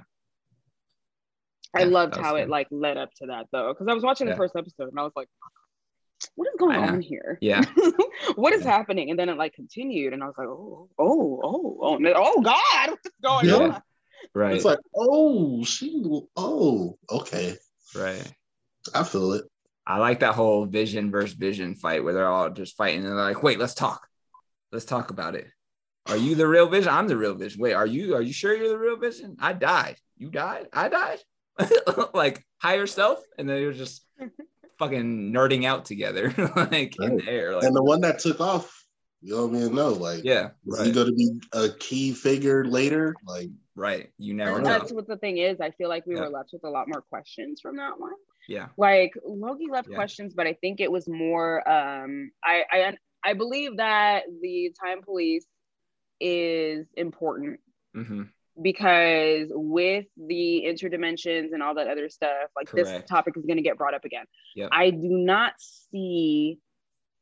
I 1.76 1.80
Yeah, 1.80 1.84
loved 1.86 2.14
that 2.14 2.18
was 2.20 2.26
how 2.26 2.36
it 2.36 2.48
like 2.48 2.66
led 2.70 2.96
up 2.96 3.10
to 3.16 3.26
that 3.26 3.46
though, 3.52 3.72
because 3.72 3.88
I 3.88 3.94
was 3.94 4.02
watching 4.02 4.26
Yeah. 4.26 4.32
the 4.34 4.38
first 4.38 4.56
episode 4.56 4.88
and 4.90 4.98
I 4.98 5.02
was 5.02 5.12
like, 5.14 5.28
"What 6.34 6.48
is 6.48 6.54
going 6.58 6.76
on 6.78 7.00
here? 7.00 7.38
Yeah. 7.40 7.62
what 8.36 8.52
is 8.54 8.64
Yeah. 8.64 8.70
happening?" 8.70 9.10
And 9.10 9.18
then 9.18 9.28
it 9.28 9.36
like 9.36 9.52
continued, 9.54 10.12
and 10.14 10.22
I 10.22 10.26
was 10.26 10.34
like, 10.38 10.48
"Oh, 10.48 10.88
oh, 10.98 11.40
oh, 11.44 11.78
oh, 11.82 12.12
oh 12.16 12.40
God, 12.40 12.90
what's 12.90 13.08
going 13.22 13.46
Yeah. 13.46 13.54
on?" 13.74 13.82
Right. 14.34 14.54
It's 14.54 14.64
like, 14.64 14.78
oh, 14.94 15.64
she, 15.64 16.02
oh, 16.36 16.98
okay. 17.10 17.56
right. 17.94 18.32
I 18.94 19.04
feel 19.04 19.32
it. 19.32 19.44
I 19.86 19.98
like 19.98 20.20
that 20.20 20.34
whole 20.34 20.66
vision 20.66 21.10
versus 21.10 21.34
vision 21.34 21.74
fight 21.74 22.04
where 22.04 22.14
they're 22.14 22.28
all 22.28 22.50
just 22.50 22.76
fighting 22.76 23.04
and 23.04 23.08
they're 23.08 23.24
like, 23.24 23.42
wait, 23.42 23.58
let's 23.58 23.74
talk. 23.74 24.06
Let's 24.72 24.84
talk 24.84 25.10
about 25.10 25.34
it. 25.34 25.48
Are 26.06 26.16
you 26.16 26.34
the 26.34 26.46
real 26.46 26.68
vision? 26.68 26.92
I'm 26.92 27.08
the 27.08 27.16
real 27.16 27.34
vision. 27.34 27.60
Wait, 27.60 27.72
are 27.72 27.86
you 27.86 28.14
are 28.14 28.22
you 28.22 28.32
sure 28.32 28.54
you're 28.54 28.68
the 28.68 28.78
real 28.78 28.96
vision? 28.96 29.36
I 29.40 29.52
died. 29.52 29.96
You 30.16 30.30
died? 30.30 30.68
I 30.72 30.88
died. 30.88 31.18
like 32.14 32.44
higher 32.58 32.86
self. 32.86 33.20
And 33.38 33.48
then 33.48 33.60
you're 33.60 33.72
just 33.72 34.04
fucking 34.78 35.32
nerding 35.32 35.64
out 35.64 35.84
together, 35.84 36.32
like 36.56 36.96
in 36.98 37.18
the 37.18 37.28
air. 37.28 37.54
Like, 37.54 37.64
And 37.64 37.76
the 37.76 37.82
one 37.82 38.00
that 38.00 38.18
took 38.18 38.40
off, 38.40 38.79
you 39.22 39.34
don't 39.34 39.54
even 39.54 39.74
know. 39.74 39.90
Like, 39.90 40.24
yeah, 40.24 40.50
is 40.66 40.78
right. 40.78 40.86
he 40.86 40.92
going 40.92 41.08
to 41.08 41.12
be 41.12 41.40
a 41.52 41.68
key 41.68 42.12
figure 42.12 42.64
later? 42.64 43.14
Like, 43.24 43.50
right. 43.74 44.10
You 44.18 44.34
never 44.34 44.56
And 44.56 44.64
know. 44.64 44.70
that's 44.70 44.92
what 44.92 45.06
the 45.06 45.16
thing 45.16 45.38
is. 45.38 45.60
I 45.60 45.70
feel 45.72 45.88
like 45.88 46.06
we 46.06 46.14
Yeah. 46.14 46.22
were 46.22 46.30
left 46.30 46.50
with 46.52 46.64
a 46.64 46.70
lot 46.70 46.88
more 46.88 47.02
questions 47.02 47.60
from 47.60 47.76
that 47.76 47.98
one. 48.00 48.12
Yeah. 48.48 48.68
Like 48.76 49.12
Loki 49.24 49.66
left 49.70 49.88
Yeah. 49.88 49.96
questions, 49.96 50.34
but 50.34 50.46
I 50.46 50.54
think 50.54 50.80
it 50.80 50.90
was 50.90 51.08
more. 51.08 51.68
Um, 51.68 52.32
I 52.42 52.64
I 52.70 52.96
I 53.22 53.34
believe 53.34 53.76
that 53.76 54.24
the 54.40 54.74
time 54.82 55.02
police 55.02 55.46
is 56.20 56.86
important 56.96 57.60
hmm 57.94 58.22
because 58.60 59.48
with 59.52 60.06
the 60.16 60.64
interdimensions 60.66 61.52
and 61.52 61.62
all 61.62 61.74
that 61.76 61.86
other 61.88 62.10
stuff, 62.10 62.50
like 62.56 62.70
this 62.72 63.02
topic 63.08 63.34
is 63.36 63.46
going 63.46 63.56
to 63.56 63.62
get 63.62 63.78
brought 63.78 63.94
up 63.94 64.04
again. 64.04 64.24
Yep. 64.54 64.68
I 64.72 64.90
do 64.90 65.08
not 65.08 65.54
see 65.58 66.58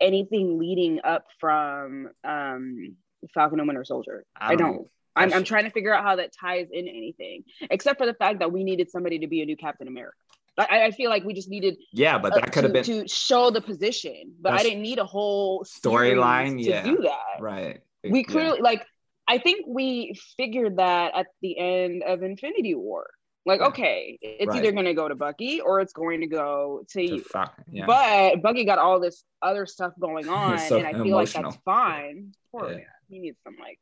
anything 0.01 0.59
leading 0.59 1.01
up 1.05 1.27
from 1.41 2.09
um, 2.25 2.97
Falcon 3.35 3.59
and 3.61 3.69
Winter 3.69 3.85
Soldier. 3.85 4.25
I 4.37 4.55
don't. 4.57 4.89
I'm, 5.17 5.33
I'm 5.33 5.45
trying 5.45 5.65
to 5.65 5.71
figure 5.71 5.93
out 5.93 6.05
how 6.05 6.17
that 6.17 6.33
ties 6.33 6.69
in 6.73 6.87
anything, 6.87 7.43
except 7.71 7.99
for 7.99 8.07
the 8.07 8.15
fact 8.15 8.39
that 8.39 8.53
we 8.53 8.63
needed 8.63 8.89
somebody 8.89 9.19
to 9.21 9.27
be 9.27 9.43
a 9.43 9.47
new 9.47 9.57
Captain 9.57 9.89
America. 9.89 10.15
I, 10.57 10.85
I 10.87 10.91
feel 10.91 11.11
like 11.11 11.25
we 11.25 11.35
just 11.35 11.49
needed 11.49 11.77
Yeah, 11.93 12.19
but 12.19 12.35
that 12.35 12.53
could 12.53 12.65
have 12.65 12.73
to, 12.73 12.93
been 12.93 13.05
to 13.05 13.09
show 13.09 13.51
the 13.51 13.61
position, 13.61 14.35
but 14.41 14.53
I 14.53 14.63
didn't 14.63 14.83
need 14.83 14.99
a 14.99 15.05
whole 15.05 15.65
Storyline, 15.65 16.49
series 16.51 16.67
yeah. 16.67 16.83
to 16.83 16.89
do 16.97 17.03
that 17.03 17.41
right. 17.41 17.81
we 18.05 18.21
Yeah. 18.21 18.25
clearly 18.25 18.61
like 18.61 18.85
i 19.29 19.39
think 19.39 19.67
we 19.69 20.19
figured 20.37 20.79
that 20.79 21.13
at 21.15 21.27
the 21.43 21.59
end 21.59 22.03
of 22.03 22.23
infinity 22.23 22.75
war 22.75 23.09
like 23.49 23.61
Yeah. 23.61 23.67
okay 23.69 24.19
it's 24.23 24.47
Right. 24.49 24.59
either 24.59 24.71
going 24.73 24.85
to 24.85 24.95
go 24.95 25.09
to 25.09 25.15
bucky 25.17 25.61
or 25.61 25.81
it's 25.81 25.93
going 25.93 26.21
to 26.21 26.27
go 26.29 26.85
to, 26.91 26.99
To 27.09 27.15
you 27.17 27.25
yeah. 27.73 27.87
but 27.87 28.43
bucky 28.43 28.65
got 28.65 28.79
all 28.79 29.01
this 29.01 29.25
other 29.43 29.67
stuff 29.67 29.93
going 29.99 30.29
on 30.43 30.59
So 30.59 30.79
and 30.79 30.87
i 30.87 30.93
feel 30.93 31.17
like 31.17 31.33
that's 31.33 31.57
fine 31.65 32.33
poor 32.53 32.69
Yeah. 32.71 32.77
man 32.77 32.87
he 33.09 33.19
needs 33.19 33.39
some 33.43 33.57
like 33.59 33.81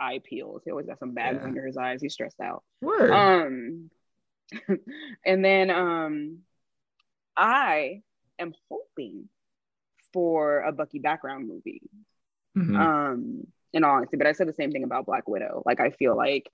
eye 0.00 0.20
peels 0.24 0.62
he 0.64 0.70
always 0.70 0.86
got 0.86 0.98
some 0.98 1.12
bags 1.12 1.44
under 1.44 1.66
his 1.66 1.76
eyes 1.76 2.00
he's 2.00 2.14
stressed 2.14 2.40
out 2.40 2.62
Word. 2.80 3.10
um 3.10 3.90
and 5.26 5.44
then 5.44 5.70
um 5.70 6.38
i 7.36 8.02
am 8.38 8.52
hoping 8.70 9.28
for 10.12 10.60
a 10.60 10.72
bucky 10.72 10.98
background 10.98 11.48
movie 11.48 11.82
Mhm. 12.56 12.76
um 12.78 13.46
in 13.72 13.82
all 13.84 13.96
honesty 13.96 14.16
but 14.18 14.26
i 14.26 14.32
said 14.32 14.46
the 14.46 14.52
same 14.52 14.70
thing 14.72 14.84
about 14.84 15.06
black 15.06 15.26
widow 15.26 15.62
like 15.64 15.80
i 15.80 15.90
feel 15.90 16.14
like 16.16 16.50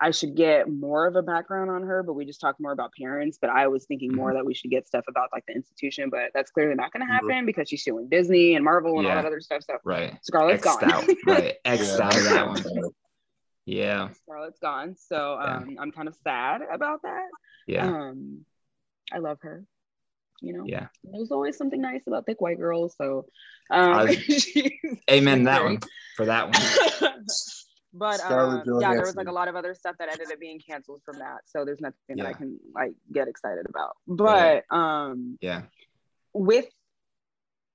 i 0.00 0.10
should 0.10 0.34
get 0.36 0.68
more 0.70 1.06
of 1.06 1.16
a 1.16 1.22
background 1.22 1.70
on 1.70 1.82
her 1.82 2.02
but 2.02 2.12
we 2.14 2.24
just 2.24 2.40
talked 2.40 2.60
more 2.60 2.72
about 2.72 2.90
parents 2.98 3.38
but 3.40 3.50
i 3.50 3.66
was 3.66 3.86
thinking 3.86 4.14
more 4.14 4.32
that 4.34 4.44
we 4.44 4.52
should 4.54 4.70
get 4.70 4.86
stuff 4.86 5.04
about 5.08 5.28
like 5.32 5.44
the 5.46 5.54
institution 5.54 6.10
but 6.10 6.30
that's 6.34 6.50
clearly 6.50 6.74
not 6.74 6.92
going 6.92 7.06
to 7.06 7.10
Mhm. 7.10 7.14
happen 7.14 7.46
because 7.46 7.68
she's 7.68 7.82
suing 7.82 8.08
disney 8.08 8.54
and 8.56 8.64
marvel 8.64 8.98
and 8.98 9.04
Yeah. 9.04 9.16
all 9.16 9.22
that 9.22 9.26
other 9.26 9.40
stuff 9.40 9.62
so 9.64 9.78
right. 9.84 10.18
scarlett's 10.22 10.66
X'd 10.66 10.80
gone 10.80 10.92
out. 10.92 11.04
Right. 11.26 11.54
X'd 11.64 12.00
out 12.00 12.16
of 12.16 12.24
that 12.24 12.46
one. 12.48 12.62
Yeah. 13.64 14.08
scarlett's 14.24 14.58
gone 14.60 14.96
so 14.96 15.38
Yeah. 15.40 15.56
um 15.56 15.76
i'm 15.80 15.92
kind 15.92 16.08
of 16.08 16.14
sad 16.22 16.62
about 16.72 17.02
that 17.02 17.28
Yeah. 17.66 17.86
um 17.86 18.44
i 19.12 19.18
love 19.18 19.38
her 19.42 19.64
you 20.42 20.52
know 20.52 20.64
Yeah. 20.66 20.88
there's 21.04 21.30
always 21.30 21.56
something 21.56 21.80
nice 21.80 22.02
about 22.06 22.26
thick 22.26 22.40
white 22.42 22.58
girls 22.58 22.94
so 22.98 23.24
um 23.70 24.06
was- 24.08 24.46
Amen. 25.10 25.44
That 25.44 25.62
one 25.64 25.78
for 26.16 26.26
that 26.26 26.46
one. 26.48 27.24
But 27.98 28.20
um, 28.20 28.62
yeah, 28.80 28.92
there 28.94 29.04
was 29.06 29.16
like 29.16 29.28
a 29.28 29.32
lot 29.32 29.48
of 29.48 29.56
other 29.56 29.74
stuff 29.74 29.96
that 29.98 30.08
ended 30.08 30.28
up 30.32 30.38
being 30.38 30.60
canceled 30.60 31.02
from 31.04 31.18
that. 31.18 31.38
So 31.46 31.64
there's 31.64 31.80
nothing 31.80 32.16
that 32.16 32.26
I 32.26 32.32
can 32.32 32.58
like 32.74 32.92
get 33.12 33.28
excited 33.28 33.66
about. 33.68 33.96
But 34.06 34.64
um, 34.70 35.38
Yeah. 35.40 35.62
with 36.32 36.66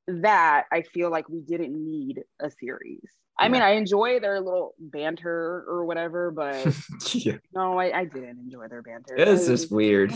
that, 0.08 0.66
I 0.72 0.82
feel 0.84 1.10
like 1.10 1.30
we 1.30 1.42
didn't 1.42 1.74
need 1.74 2.24
a 2.40 2.50
series. 2.50 3.04
I 3.40 3.50
mean, 3.50 3.62
I 3.64 3.72
enjoy 3.72 4.20
their 4.20 4.40
little 4.40 4.76
banter 4.80 5.66
or 5.68 5.86
whatever, 5.86 6.30
but 6.32 6.76
yeah. 7.14 7.38
no, 7.54 7.80
I, 7.80 8.00
I 8.00 8.06
didn't 8.06 8.38
enjoy 8.40 8.68
their 8.68 8.84
banter. 8.84 9.16
It 9.18 9.28
was 9.28 9.48
just 9.48 9.72
weird. 9.72 10.14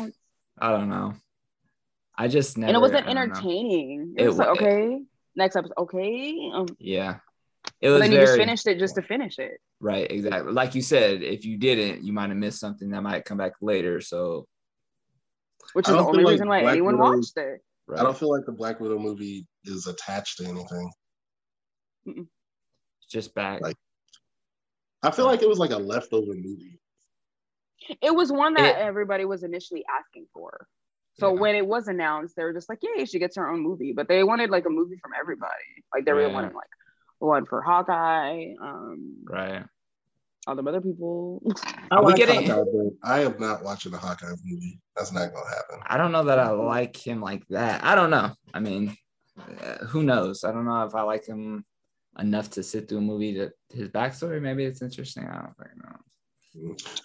I 0.59 0.69
don't 0.69 0.89
know. 0.89 1.15
I 2.17 2.27
just 2.27 2.57
never. 2.57 2.69
and 2.69 2.77
it 2.77 2.79
wasn't 2.79 3.07
I 3.07 3.13
don't 3.13 3.15
know. 3.15 3.21
entertaining. 3.35 4.13
It, 4.15 4.23
It 4.23 4.27
was 4.27 4.37
like, 4.37 4.49
okay, 4.49 5.01
next 5.35 5.55
episode, 5.55 5.73
okay. 5.77 6.51
Um, 6.53 6.67
Yeah. 6.77 7.17
It 7.81 7.87
but 7.89 7.91
was 7.93 8.01
then 8.01 8.11
you 8.13 8.19
just 8.19 8.37
finished 8.37 8.67
it 8.67 8.79
just 8.79 8.95
to 8.95 9.01
finish 9.01 9.37
it. 9.37 9.59
right. 9.79 10.09
Exactly. 10.09 10.51
Like 10.53 10.75
you 10.75 10.81
said, 10.81 11.21
if 11.21 11.43
you 11.45 11.57
didn't, 11.57 12.03
you 12.03 12.13
might 12.13 12.29
have 12.29 12.37
missed 12.37 12.59
something 12.59 12.89
that 12.91 13.01
might 13.03 13.25
come 13.25 13.37
back 13.37 13.53
later. 13.61 13.99
So. 14.01 14.47
Which 15.73 15.87
is 15.87 15.93
the 15.93 15.99
only 15.99 16.19
feel 16.19 16.25
like 16.25 16.31
reason 16.33 16.47
why 16.47 16.61
Black 16.61 16.71
anyone 16.73 16.97
Widow- 16.97 17.17
watched 17.17 17.37
it. 17.37 17.61
Right. 17.87 17.99
I 17.99 18.03
don't 18.03 18.17
feel 18.17 18.31
like 18.31 18.45
the 18.45 18.51
Black 18.53 18.79
Widow 18.79 18.97
movie 18.97 19.45
is 19.65 19.87
attached 19.87 20.37
to 20.37 20.45
anything. 20.45 20.91
just 23.11 23.33
back. 23.35 23.61
Like- 23.61 23.77
I 25.03 25.11
feel 25.11 25.25
like 25.25 25.41
it 25.41 25.49
was 25.49 25.59
like 25.59 25.71
a 25.71 25.77
leftover 25.77 26.33
movie. 26.33 26.79
It 28.01 28.13
was 28.15 28.31
one 28.31 28.53
that 28.55 28.77
It- 28.77 28.81
everybody 28.81 29.25
was 29.25 29.43
initially 29.43 29.85
asking 29.89 30.27
for. 30.33 30.67
So 31.19 31.33
Yeah. 31.33 31.39
when 31.39 31.55
it 31.55 31.65
was 31.65 31.87
announced, 31.87 32.35
they 32.35 32.43
were 32.43 32.53
just 32.53 32.67
like, 32.67 32.79
"Yay, 32.81 33.05
she 33.05 33.19
gets 33.19 33.35
her 33.37 33.47
own 33.47 33.59
movie!" 33.59 33.93
But 33.93 34.07
they 34.07 34.23
wanted 34.23 34.49
like 34.49 34.65
a 34.65 34.69
movie 34.69 34.97
from 34.97 35.11
everybody. 35.13 35.51
Like 35.93 36.05
they 36.05 36.11
really 36.11 36.25
Right. 36.25 36.33
wanted 36.33 36.53
like 36.55 36.67
one 37.25 37.45
for 37.45 37.61
Hawkeye, 37.61 38.53
um, 38.61 39.17
right. 39.29 39.63
all 40.47 40.55
them 40.55 40.67
other 40.67 40.81
people. 40.81 41.41
I 41.91 41.95
Are 41.97 42.01
we 42.03 42.11
like 42.13 42.15
getting- 42.17 42.47
Hawkeye, 42.49 42.89
I 43.03 43.19
am 43.21 43.39
not 43.39 43.63
watching 43.63 43.91
the 43.91 43.97
Hawkeye 43.97 44.27
movie. 44.43 44.79
That's 44.95 45.11
not 45.11 45.33
gonna 45.33 45.49
happen. 45.49 45.79
I 45.85 45.97
don't 45.97 46.11
know 46.11 46.23
that 46.25 46.39
I 46.39 46.51
like 46.51 46.95
him 46.95 47.21
like 47.21 47.45
that. 47.49 47.83
I 47.83 47.95
don't 47.95 48.09
know. 48.09 48.31
I 48.53 48.59
mean, 48.59 48.95
uh, 49.37 49.85
who 49.85 50.03
knows? 50.03 50.43
I 50.43 50.51
don't 50.51 50.65
know 50.65 50.83
if 50.83 50.95
I 50.95 51.01
like 51.01 51.25
him 51.25 51.65
enough 52.19 52.49
to 52.51 52.63
sit 52.63 52.87
through 52.87 52.99
a 52.99 53.01
movie 53.01 53.37
that 53.39 53.51
his 53.69 53.89
backstory. 53.89 54.41
Maybe 54.41 54.63
it's 54.63 54.81
interesting. 54.81 55.27
I 55.27 55.41
don't 55.41 55.57
fucking 55.57 55.81
know. 55.83 55.99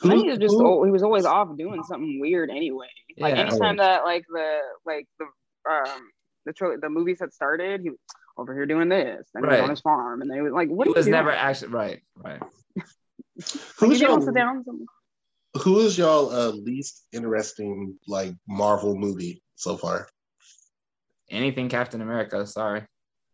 I 0.05 0.09
think 0.09 0.23
he 0.23 0.29
was 0.31 0.39
just 0.39 0.55
who- 0.55 0.65
oh, 0.67 0.85
he 0.85 0.93
was 0.93 1.03
always 1.03 1.25
off 1.25 1.49
doing 1.57 1.83
something 1.83 2.21
weird 2.21 2.51
anyway. 2.51 2.87
Like 3.19 3.35
Yeah. 3.35 3.41
anytime 3.43 3.77
that 3.79 4.05
like 4.05 4.25
the 4.29 4.59
like 4.87 5.09
the 5.19 5.25
um 5.69 6.11
the 6.47 6.53
tro- 6.53 6.77
the 6.81 6.89
movies 6.89 7.19
had 7.21 7.33
started, 7.33 7.81
he 7.81 7.91
was 7.91 7.99
over 8.37 8.55
here 8.55 8.67
doing 8.67 8.89
this 8.89 9.29
and 9.35 9.45
he 9.45 9.49
was 9.49 9.59
Right. 9.59 9.65
on 9.65 9.71
his 9.71 9.81
farm, 9.81 10.23
and 10.23 10.31
they 10.31 10.41
was 10.41 10.53
like, 10.53 10.69
"What?" 10.69 10.87
He 10.87 10.91
are 10.93 10.95
you 10.95 10.99
was 10.99 11.07
never 11.07 11.31
doing? 11.31 11.41
actually 11.41 11.73
right. 11.73 12.01
Right. 12.17 12.41
Who's 13.79 14.01
you 14.01 14.07
don't 14.07 14.19
y'all, 14.21 14.27
sit 14.27 14.35
down. 14.35 14.65
who 15.63 15.81
is 15.81 15.97
y'all 15.99 16.31
uh, 16.31 16.51
least 16.51 17.07
interesting 17.13 17.99
like 18.07 18.35
Marvel 18.49 18.95
movie 18.97 19.43
so 19.57 19.77
far? 19.77 20.09
Anything 21.31 21.69
Captain 21.69 22.01
America. 22.01 22.47
Sorry. 22.47 22.85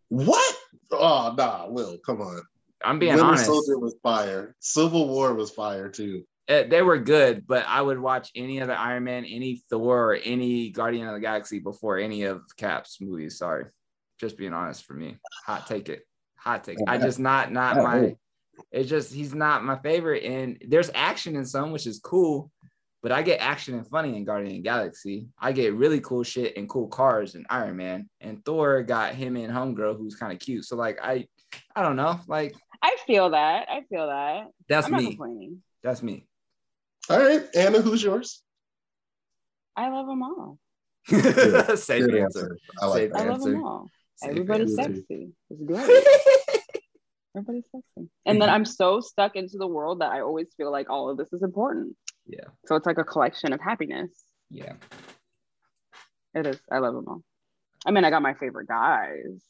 What? 0.09 0.55
Oh 0.93 1.35
nah, 1.37 1.67
Will, 1.69 1.99
come 2.05 2.21
on. 2.21 2.43
I'm 2.85 2.99
being 2.99 3.15
Winter 3.15 3.27
honest. 3.27 3.47
Soldier 3.47 3.79
was 3.79 3.97
fire. 4.03 4.55
Civil 4.61 5.09
War 5.09 5.35
was 5.35 5.51
fire 5.51 5.89
too. 5.89 6.25
Uh, 6.49 6.63
they 6.69 6.81
were 6.83 6.99
good, 6.99 7.45
but 7.47 7.65
I 7.67 7.83
would 7.83 7.99
watch 7.99 8.31
any 8.37 8.61
other 8.61 8.75
Iron 8.75 9.03
Man, 9.03 9.25
any 9.25 9.63
Thor, 9.69 10.13
or 10.13 10.15
any 10.15 10.71
Guardian 10.71 11.09
of 11.09 11.15
the 11.15 11.21
Galaxy 11.21 11.59
before 11.59 11.99
any 11.99 12.23
of 12.23 12.43
Cap's 12.57 13.01
movies. 13.01 13.39
Sorry, 13.39 13.65
just 14.19 14.37
being 14.37 14.53
honest 14.53 14.85
for 14.85 14.95
me. 14.95 15.19
Hot 15.47 15.67
take 15.67 15.89
it. 15.89 16.07
Hot 16.39 16.65
take. 16.65 16.79
I 16.87 16.99
just 16.99 17.19
not 17.19 17.53
not 17.53 17.77
my. 17.77 18.17
It's 18.73 18.89
just 18.89 19.13
he's 19.13 19.35
not 19.35 19.65
my 19.65 19.79
favorite, 19.79 20.25
and 20.25 20.59
there's 20.67 20.91
action 20.95 21.37
in 21.37 21.45
some, 21.45 21.73
which 21.73 21.87
is 21.87 21.99
cool. 21.99 22.51
But 23.03 23.13
I 23.13 23.23
get 23.23 23.41
action 23.41 23.75
and 23.75 23.87
funny 23.87 24.17
in 24.17 24.25
Guardian 24.25 24.53
of 24.53 24.57
the 24.57 24.63
Galaxy. 24.63 25.29
I 25.39 25.53
get 25.53 25.75
really 25.75 26.01
cool 26.01 26.25
shit 26.25 26.57
and 26.57 26.69
cool 26.69 26.89
cars 26.89 27.35
in 27.35 27.47
Iron 27.49 27.77
Man. 27.77 28.09
And 28.21 28.45
Thor 28.45 28.83
got 28.83 29.15
him 29.15 29.37
and 29.37 29.53
Homegirl, 29.53 29.97
who's 29.97 30.17
kind 30.17 30.33
of 30.33 30.41
cute. 30.41 30.65
So 30.65 30.77
like 30.77 30.99
I, 31.01 31.29
I 31.77 31.83
don't 31.83 31.95
know. 31.95 32.19
Like 32.27 32.57
I 32.83 32.97
feel 33.07 33.31
that. 33.31 33.69
I 33.71 33.83
feel 33.89 34.09
that. 34.09 34.49
that's 34.69 34.87
I'm 34.87 34.97
me. 34.97 35.59
That's 35.83 36.03
me. 36.03 36.27
All 37.09 37.21
right, 37.21 37.45
Anna, 37.55 37.81
who's 37.81 38.03
yours? 38.03 38.43
I 39.77 39.91
love 39.91 40.07
them 40.07 40.23
all. 40.23 40.59
Safe 41.07 42.05
Good 42.05 42.15
answer. 42.17 42.23
answer. 42.23 42.59
I 42.81 42.87
like 42.87 43.03
Safe 43.03 43.13
I 43.15 43.25
love 43.29 43.43
them 43.43 43.65
all. 43.65 43.89
Safe 44.17 44.31
Everybody's 44.31 44.75
sexy. 44.75 45.33
It's 45.51 45.63
great. 45.63 45.83
Everybody's 47.37 47.65
sexy. 47.71 48.09
And 48.25 48.41
then 48.41 48.49
mhm. 48.49 48.53
I'm 48.53 48.65
so 48.65 49.01
stuck 49.01 49.37
into 49.37 49.59
the 49.59 49.67
world 49.67 50.01
that 50.01 50.11
I 50.11 50.21
always 50.21 50.49
feel 50.57 50.73
like 50.73 50.89
all 50.89 51.11
of 51.11 51.19
this 51.19 51.33
is 51.33 51.43
important. 51.43 51.97
Yeah. 52.27 52.47
So 52.65 52.77
it's 52.77 52.87
like 52.87 52.99
a 52.99 53.05
collection 53.05 53.53
of 53.53 53.61
happiness. 53.61 54.11
Yeah. 54.51 54.73
It 56.35 56.47
is. 56.47 56.59
I 56.71 56.79
love 56.79 56.95
them 56.95 57.05
all. 57.09 57.23
I 57.85 57.91
mean, 57.91 58.05
I 58.05 58.11
got 58.11 58.23
my 58.23 58.35
favorite 58.35 58.69
guys. 58.69 59.43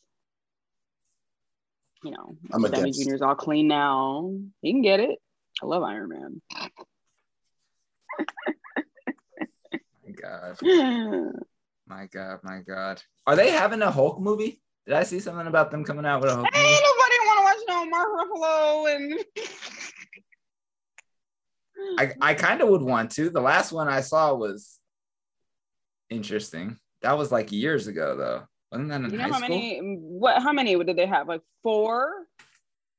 You 2.02 2.10
know, 2.10 2.36
I'm 2.52 2.62
Sammy 2.62 2.90
against. 2.90 3.08
Jr.'s 3.08 3.22
all 3.22 3.34
clean 3.34 3.68
now. 3.68 4.34
He 4.62 4.72
can 4.72 4.82
get 4.82 5.00
it. 5.00 5.18
I 5.62 5.66
love 5.66 5.82
Iron 5.82 6.08
Man. 6.08 6.42
My 10.04 10.12
God. 10.12 10.58
My 11.86 12.06
God. 12.12 12.40
My 12.42 12.60
God. 12.66 13.02
Are 13.26 13.36
they 13.36 13.50
having 13.50 13.82
a 13.82 13.90
Hulk 13.90 14.20
movie? 14.20 14.60
Did 14.86 14.94
I 14.96 15.02
see 15.02 15.20
something 15.20 15.46
about 15.46 15.70
them 15.70 15.84
coming 15.84 16.06
out 16.06 16.20
with 16.20 16.30
a 16.30 16.34
Hulk 16.34 16.46
Ain't 16.46 16.54
movie? 16.56 16.74
nobody 16.74 17.16
want 17.26 17.38
to 17.38 17.44
watch 17.44 17.58
no 17.68 17.86
Mark 17.90 18.08
Ruffalo 18.18 18.94
and. 18.94 19.24
I, 21.98 22.12
I 22.20 22.34
kind 22.34 22.60
of 22.62 22.68
would 22.70 22.82
want 22.82 23.10
to. 23.12 23.30
The 23.30 23.40
last 23.40 23.70
one 23.72 23.88
I 23.88 24.00
saw 24.00 24.34
was 24.34 24.78
interesting. 26.10 26.78
That 27.02 27.16
was 27.18 27.30
like 27.30 27.52
years 27.52 27.86
ago, 27.86 28.16
though. 28.16 28.42
Wasn't 28.72 28.88
that 28.90 29.02
in 29.02 29.10
You 29.10 29.18
know 29.18 29.22
high 29.24 29.28
how 29.30 29.36
school? 29.38 29.48
many? 29.48 29.96
What? 30.00 30.42
How 30.42 30.52
many 30.52 30.74
did 30.82 30.96
they 30.96 31.06
have? 31.06 31.28
Like 31.28 31.42
four. 31.62 32.26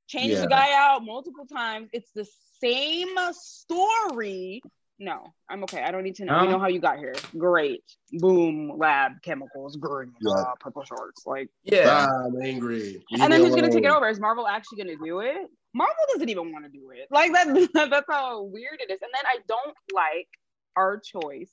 Change 0.08 0.32
Yeah. 0.34 0.42
the 0.42 0.48
guy 0.48 0.70
out 0.74 1.04
multiple 1.04 1.46
times. 1.46 1.90
It's 1.92 2.12
the 2.12 2.26
same 2.62 3.10
story. 3.34 4.62
No, 5.00 5.34
I'm 5.50 5.64
okay. 5.66 5.84
I 5.84 5.92
don't 5.92 6.04
need 6.04 6.16
to 6.16 6.26
know. 6.26 6.40
We 6.40 6.46
No? 6.46 6.52
know 6.54 6.60
how 6.60 6.68
you 6.68 6.80
got 6.80 6.98
here. 6.98 7.14
Great. 7.38 7.84
Boom. 8.14 8.72
Lab 8.78 9.22
chemicals. 9.22 9.76
Green. 9.76 10.12
Yeah. 10.22 10.32
Uh, 10.34 10.56
purple 10.60 10.84
shorts. 10.84 11.24
Like, 11.26 11.50
Yeah. 11.64 12.08
Ah, 12.10 12.26
I'm 12.26 12.42
angry. 12.42 12.80
Leave 13.12 13.22
and 13.22 13.32
then 13.32 13.42
who's 13.42 13.54
gonna 13.56 13.70
take 13.72 13.84
it 13.84 13.92
over? 13.92 14.08
Is 14.10 14.20
Marvel 14.20 14.48
actually 14.48 14.80
gonna 14.84 14.98
do 15.04 15.20
it? 15.20 15.38
Marvel 15.76 15.96
doesn't 16.14 16.30
even 16.30 16.52
want 16.52 16.66
to 16.66 16.72
do 16.72 16.90
it. 16.92 17.08
Like 17.12 17.32
that. 17.34 17.48
That's 17.92 18.06
how 18.10 18.42
weird 18.44 18.80
it 18.82 18.92
is. 18.92 19.00
And 19.02 19.12
then 19.14 19.24
I 19.26 19.38
don't 19.48 19.76
like 19.94 20.28
our 20.76 21.00
choice 21.00 21.52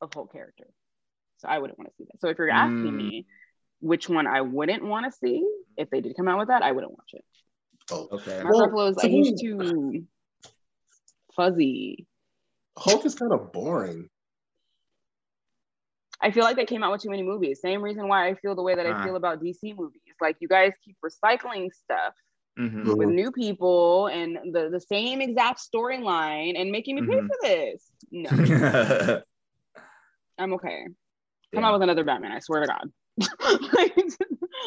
of 0.00 0.12
whole 0.14 0.26
character. 0.26 0.66
So 1.38 1.48
I 1.48 1.58
wouldn't 1.58 1.78
want 1.78 1.90
to 1.90 1.94
see 1.96 2.04
that. 2.04 2.20
So 2.20 2.28
if 2.28 2.38
you're 2.38 2.50
asking 2.50 2.92
Mm. 2.94 2.96
me 2.96 3.26
which 3.80 4.08
one 4.08 4.26
I 4.26 4.40
wouldn't 4.40 4.82
want 4.84 5.04
to 5.04 5.12
see, 5.12 5.46
if 5.76 5.90
they 5.90 6.00
did 6.00 6.16
come 6.16 6.28
out 6.28 6.38
with 6.38 6.48
that, 6.48 6.62
I 6.62 6.72
wouldn't 6.72 6.92
watch 6.92 7.10
it. 7.12 7.24
Oh, 7.90 8.08
Okay. 8.12 8.42
Mark 8.42 8.54
Well, 8.54 8.68
Ruffalo 8.68 8.90
is 8.90 8.96
like 8.96 9.10
he's 9.10 9.38
too 9.40 10.06
fuzzy. 11.36 12.06
Hulk 12.80 13.04
is 13.04 13.14
kind 13.14 13.32
of 13.32 13.52
boring. 13.52 14.08
I 16.22 16.30
feel 16.30 16.44
like 16.44 16.56
they 16.56 16.66
came 16.66 16.82
out 16.82 16.92
with 16.92 17.02
too 17.02 17.10
many 17.10 17.22
movies. 17.22 17.60
Same 17.62 17.82
reason 17.82 18.06
why 18.08 18.28
I 18.28 18.34
feel 18.34 18.54
the 18.54 18.62
way 18.62 18.74
that 18.74 18.86
I 18.86 19.02
feel 19.02 19.16
about 19.16 19.42
DC 19.42 19.74
movies. 19.76 20.00
Like 20.20 20.36
you 20.40 20.48
guys 20.48 20.72
keep 20.84 20.96
recycling 21.04 21.72
stuff 21.72 22.14
Mhm. 22.58 22.96
with 22.96 23.08
new 23.08 23.32
people 23.32 24.08
and 24.08 24.36
the, 24.54 24.68
the 24.70 24.80
same 24.80 25.22
exact 25.22 25.60
storyline 25.60 26.60
and 26.60 26.70
making 26.70 26.96
me 26.96 27.02
pay 27.02 27.20
Mhm. 27.20 27.26
for 27.26 27.36
this. 27.42 27.90
No. 28.10 28.30
I'm 30.38 30.52
okay. 30.54 30.86
Come 31.54 31.64
out 31.64 31.72
with 31.74 31.82
another 31.82 32.04
Batman, 32.04 32.32
I 32.32 32.38
swear 32.40 32.60
to 32.62 32.66
God. 32.66 32.92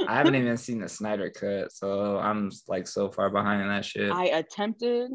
I 0.08 0.18
haven't 0.18 0.36
even 0.36 0.58
seen 0.58 0.80
the 0.82 0.90
Snyder 0.90 1.30
cut, 1.30 1.72
so 1.72 2.18
I'm 2.18 2.52
like 2.68 2.88
so 2.88 3.10
far 3.10 3.30
behind 3.30 3.62
in 3.62 3.68
that 3.70 3.86
shit. 3.86 4.12
I 4.12 4.26
attempted, 4.26 5.12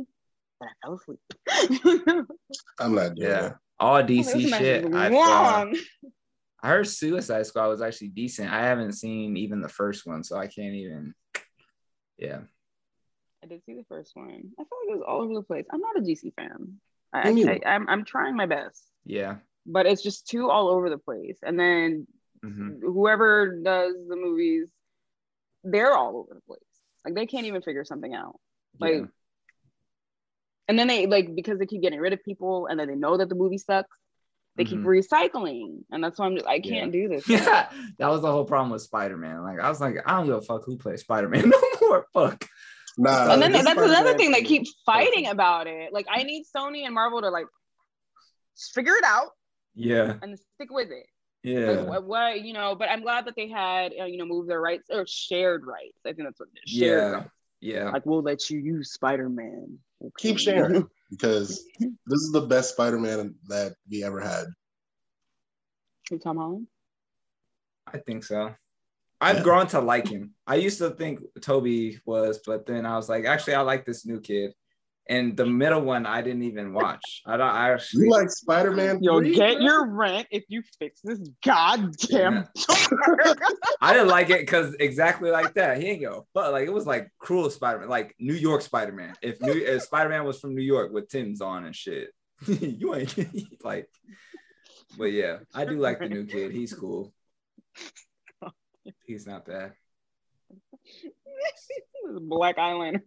but 0.58 0.68
I 0.68 0.72
fell 0.84 0.94
asleep. 0.94 1.20
I'm 2.80 2.94
not 2.94 3.14
doing 3.14 3.28
yeah. 3.28 3.46
it. 3.46 3.52
All 3.80 4.02
DC 4.02 4.50
match 4.50 4.60
shit. 4.60 4.84
is 4.84 4.94
I, 4.94 5.08
long. 5.08 5.76
I 6.62 6.68
heard 6.68 6.88
Suicide 6.88 7.46
Squad 7.46 7.68
was 7.68 7.80
actually 7.82 8.08
decent. 8.08 8.52
I 8.52 8.62
haven't 8.62 8.92
seen 8.92 9.36
even 9.36 9.60
the 9.60 9.68
first 9.68 10.06
one, 10.06 10.24
so 10.24 10.36
I 10.36 10.48
can't 10.48 10.74
even. 10.74 11.14
Yeah. 12.16 12.40
I 13.42 13.46
did 13.46 13.64
see 13.64 13.74
the 13.74 13.84
first 13.88 14.12
one. 14.14 14.28
I 14.28 14.64
felt 14.64 14.68
like 14.86 14.88
it 14.88 14.98
was 14.98 15.04
all 15.06 15.22
over 15.22 15.34
the 15.34 15.42
place. 15.42 15.66
I'm 15.72 15.80
not 15.80 15.96
a 15.96 16.00
DC 16.00 16.34
fan. 16.34 16.80
I, 17.12 17.30
I, 17.30 17.60
I'm, 17.74 17.88
I'm 17.88 18.04
trying 18.04 18.36
my 18.36 18.46
best, 18.46 18.82
Yeah. 19.06 19.36
but 19.64 19.86
it's 19.86 20.02
just 20.02 20.26
too 20.26 20.50
all 20.50 20.68
over 20.68 20.90
the 20.90 20.98
place. 20.98 21.38
And 21.42 21.58
then 21.58 22.06
hmm 22.42 22.78
whoever 22.82 23.60
does 23.62 23.94
the 24.08 24.14
movies, 24.16 24.70
they're 25.64 25.94
all 25.94 26.16
over 26.18 26.34
the 26.34 26.40
place. 26.42 26.60
Like 27.04 27.14
they 27.14 27.26
can't 27.26 27.46
even 27.46 27.62
figure 27.62 27.84
something 27.84 28.14
out. 28.14 28.38
Like, 28.78 28.94
yeah. 28.94 29.06
And 30.68 30.78
then 30.78 30.86
they 30.86 31.06
like 31.06 31.34
because 31.34 31.58
they 31.58 31.66
keep 31.66 31.82
getting 31.82 32.00
rid 32.00 32.12
of 32.12 32.22
people, 32.22 32.66
and 32.66 32.78
then 32.78 32.88
they 32.88 32.94
know 32.94 33.16
that 33.16 33.28
the 33.28 33.34
movie 33.34 33.58
sucks. 33.58 33.88
They 34.56 34.64
keep 34.64 34.80
Mhm. 34.80 34.84
recycling, 35.04 35.84
and 35.92 36.02
that's 36.02 36.18
why 36.18 36.26
I'm 36.26 36.34
just 36.34 36.46
I 36.46 36.58
can't 36.60 36.90
do 36.92 37.08
this. 37.08 37.28
Yeah, 37.28 37.70
that 37.98 38.08
was 38.08 38.22
the 38.22 38.30
whole 38.32 38.44
problem 38.44 38.70
with 38.70 38.82
Spider 38.82 39.16
Man. 39.16 39.42
Like, 39.44 39.60
I 39.60 39.68
was 39.68 39.80
like, 39.80 39.96
I 40.04 40.16
don't 40.16 40.26
give 40.26 40.36
a 40.36 40.40
fuck 40.42 40.64
who 40.64 40.76
plays 40.76 41.00
Spider 41.02 41.28
Man 41.28 41.48
no 41.50 41.60
more. 41.80 42.06
Fuck. 42.12 42.44
Nah, 43.00 43.32
and 43.32 43.40
then 43.40 43.52
that's 43.52 43.64
another 43.64 43.86
Spider-Man 43.88 44.16
thing 44.18 44.32
they 44.32 44.42
keep 44.42 44.66
fighting 44.84 45.24
perfect. 45.26 45.32
about 45.32 45.66
it. 45.68 45.92
Like 45.92 46.06
I 46.10 46.24
need 46.24 46.42
Sony 46.54 46.84
and 46.84 46.92
Marvel 46.92 47.20
to 47.20 47.30
like 47.30 47.46
figure 48.74 48.94
it 48.96 49.04
out 49.04 49.28
Yeah, 49.76 50.14
and 50.22 50.36
stick 50.56 50.70
with 50.72 50.88
it. 50.90 51.06
yeah, 51.44 51.70
Like 51.70 51.86
what, 51.88 52.04
what 52.04 52.40
you 52.42 52.52
know, 52.52 52.74
but 52.74 52.90
I'm 52.90 53.02
glad 53.02 53.26
that 53.26 53.36
they 53.36 53.48
had 53.48 53.92
uh, 54.00 54.04
you 54.06 54.18
know 54.18 54.26
move 54.26 54.48
their 54.48 54.60
rights 54.60 54.88
or 54.90 55.04
shared 55.06 55.64
rights. 55.64 55.98
I 56.04 56.12
think 56.12 56.26
that's 56.26 56.40
what 56.40 56.48
it 56.54 56.68
is. 56.68 56.72
Shared 56.76 57.02
yeah, 57.02 57.10
rights. 57.18 57.30
yeah. 57.60 57.90
Like 57.90 58.04
we'll 58.04 58.22
let 58.22 58.50
you 58.50 58.58
use 58.58 58.92
Spider 58.92 59.28
Man. 59.28 59.78
Keep 60.18 60.38
sharing 60.38 60.86
because 61.10 61.64
this 61.78 62.20
is 62.20 62.32
the 62.32 62.46
best 62.46 62.72
Spider-Man 62.72 63.34
that 63.48 63.74
we 63.90 64.04
ever 64.04 64.20
had. 64.20 64.46
Tom 66.22 66.36
Holland. 66.38 66.66
I 67.86 67.98
think 67.98 68.24
so. 68.24 68.54
I've 69.20 69.38
Yeah. 69.38 69.42
grown 69.42 69.66
to 69.68 69.80
like 69.80 70.06
him. 70.08 70.34
I 70.46 70.56
used 70.56 70.78
to 70.78 70.90
think 70.90 71.20
Tobey 71.40 72.00
was, 72.06 72.40
but 72.46 72.66
then 72.66 72.86
I 72.86 72.96
was 72.96 73.08
like, 73.08 73.24
actually, 73.24 73.54
I 73.54 73.60
like 73.62 73.84
this 73.84 74.06
new 74.06 74.20
kid. 74.20 74.54
And 75.10 75.36
the 75.36 75.46
middle 75.46 75.80
one, 75.80 76.04
I 76.04 76.20
didn't 76.20 76.42
even 76.42 76.74
watch. 76.74 77.22
I 77.24 77.38
don't. 77.38 77.48
I 77.48 77.72
actually. 77.72 78.04
You 78.08 78.10
like 78.10 78.30
Spider-Man? 78.30 78.98
You'll 79.02 79.20
3, 79.20 79.34
get 79.34 79.60
your 79.62 79.86
rent 79.86 80.26
if 80.30 80.44
you 80.48 80.62
fix 80.78 81.00
this 81.02 81.18
goddamn 81.42 82.46
door. 82.54 83.36
I 83.80 83.94
didn't 83.94 84.08
like 84.08 84.28
it 84.28 84.40
because 84.40 84.74
exactly 84.74 85.30
like 85.30 85.54
that. 85.54 85.80
He 85.80 85.88
ain't 85.88 86.02
go, 86.02 86.26
but 86.34 86.52
like 86.52 86.66
it 86.66 86.72
was 86.72 86.86
like 86.86 87.10
cruel 87.18 87.48
Spider 87.48 87.80
Man, 87.80 87.88
like 87.88 88.14
New 88.18 88.34
York 88.34 88.60
Spider 88.60 88.92
Man. 88.92 89.14
If 89.22 89.40
New 89.40 89.52
if 89.52 89.82
Spider 89.82 90.10
Man 90.10 90.24
was 90.24 90.40
from 90.40 90.54
New 90.54 90.62
York 90.62 90.92
with 90.92 91.08
Tim's 91.08 91.40
on 91.40 91.64
and 91.64 91.74
shit, 91.74 92.10
you 92.46 92.94
ain't 92.94 93.16
like. 93.64 93.88
But 94.96 95.06
yeah, 95.06 95.38
I 95.54 95.64
do 95.64 95.78
like 95.78 96.00
the 96.00 96.08
new 96.08 96.26
kid. 96.26 96.52
He's 96.52 96.74
cool. 96.74 97.12
He's 99.06 99.26
not 99.26 99.46
bad. 99.46 99.72
Black 102.20 102.56
eyeliner. 102.56 103.00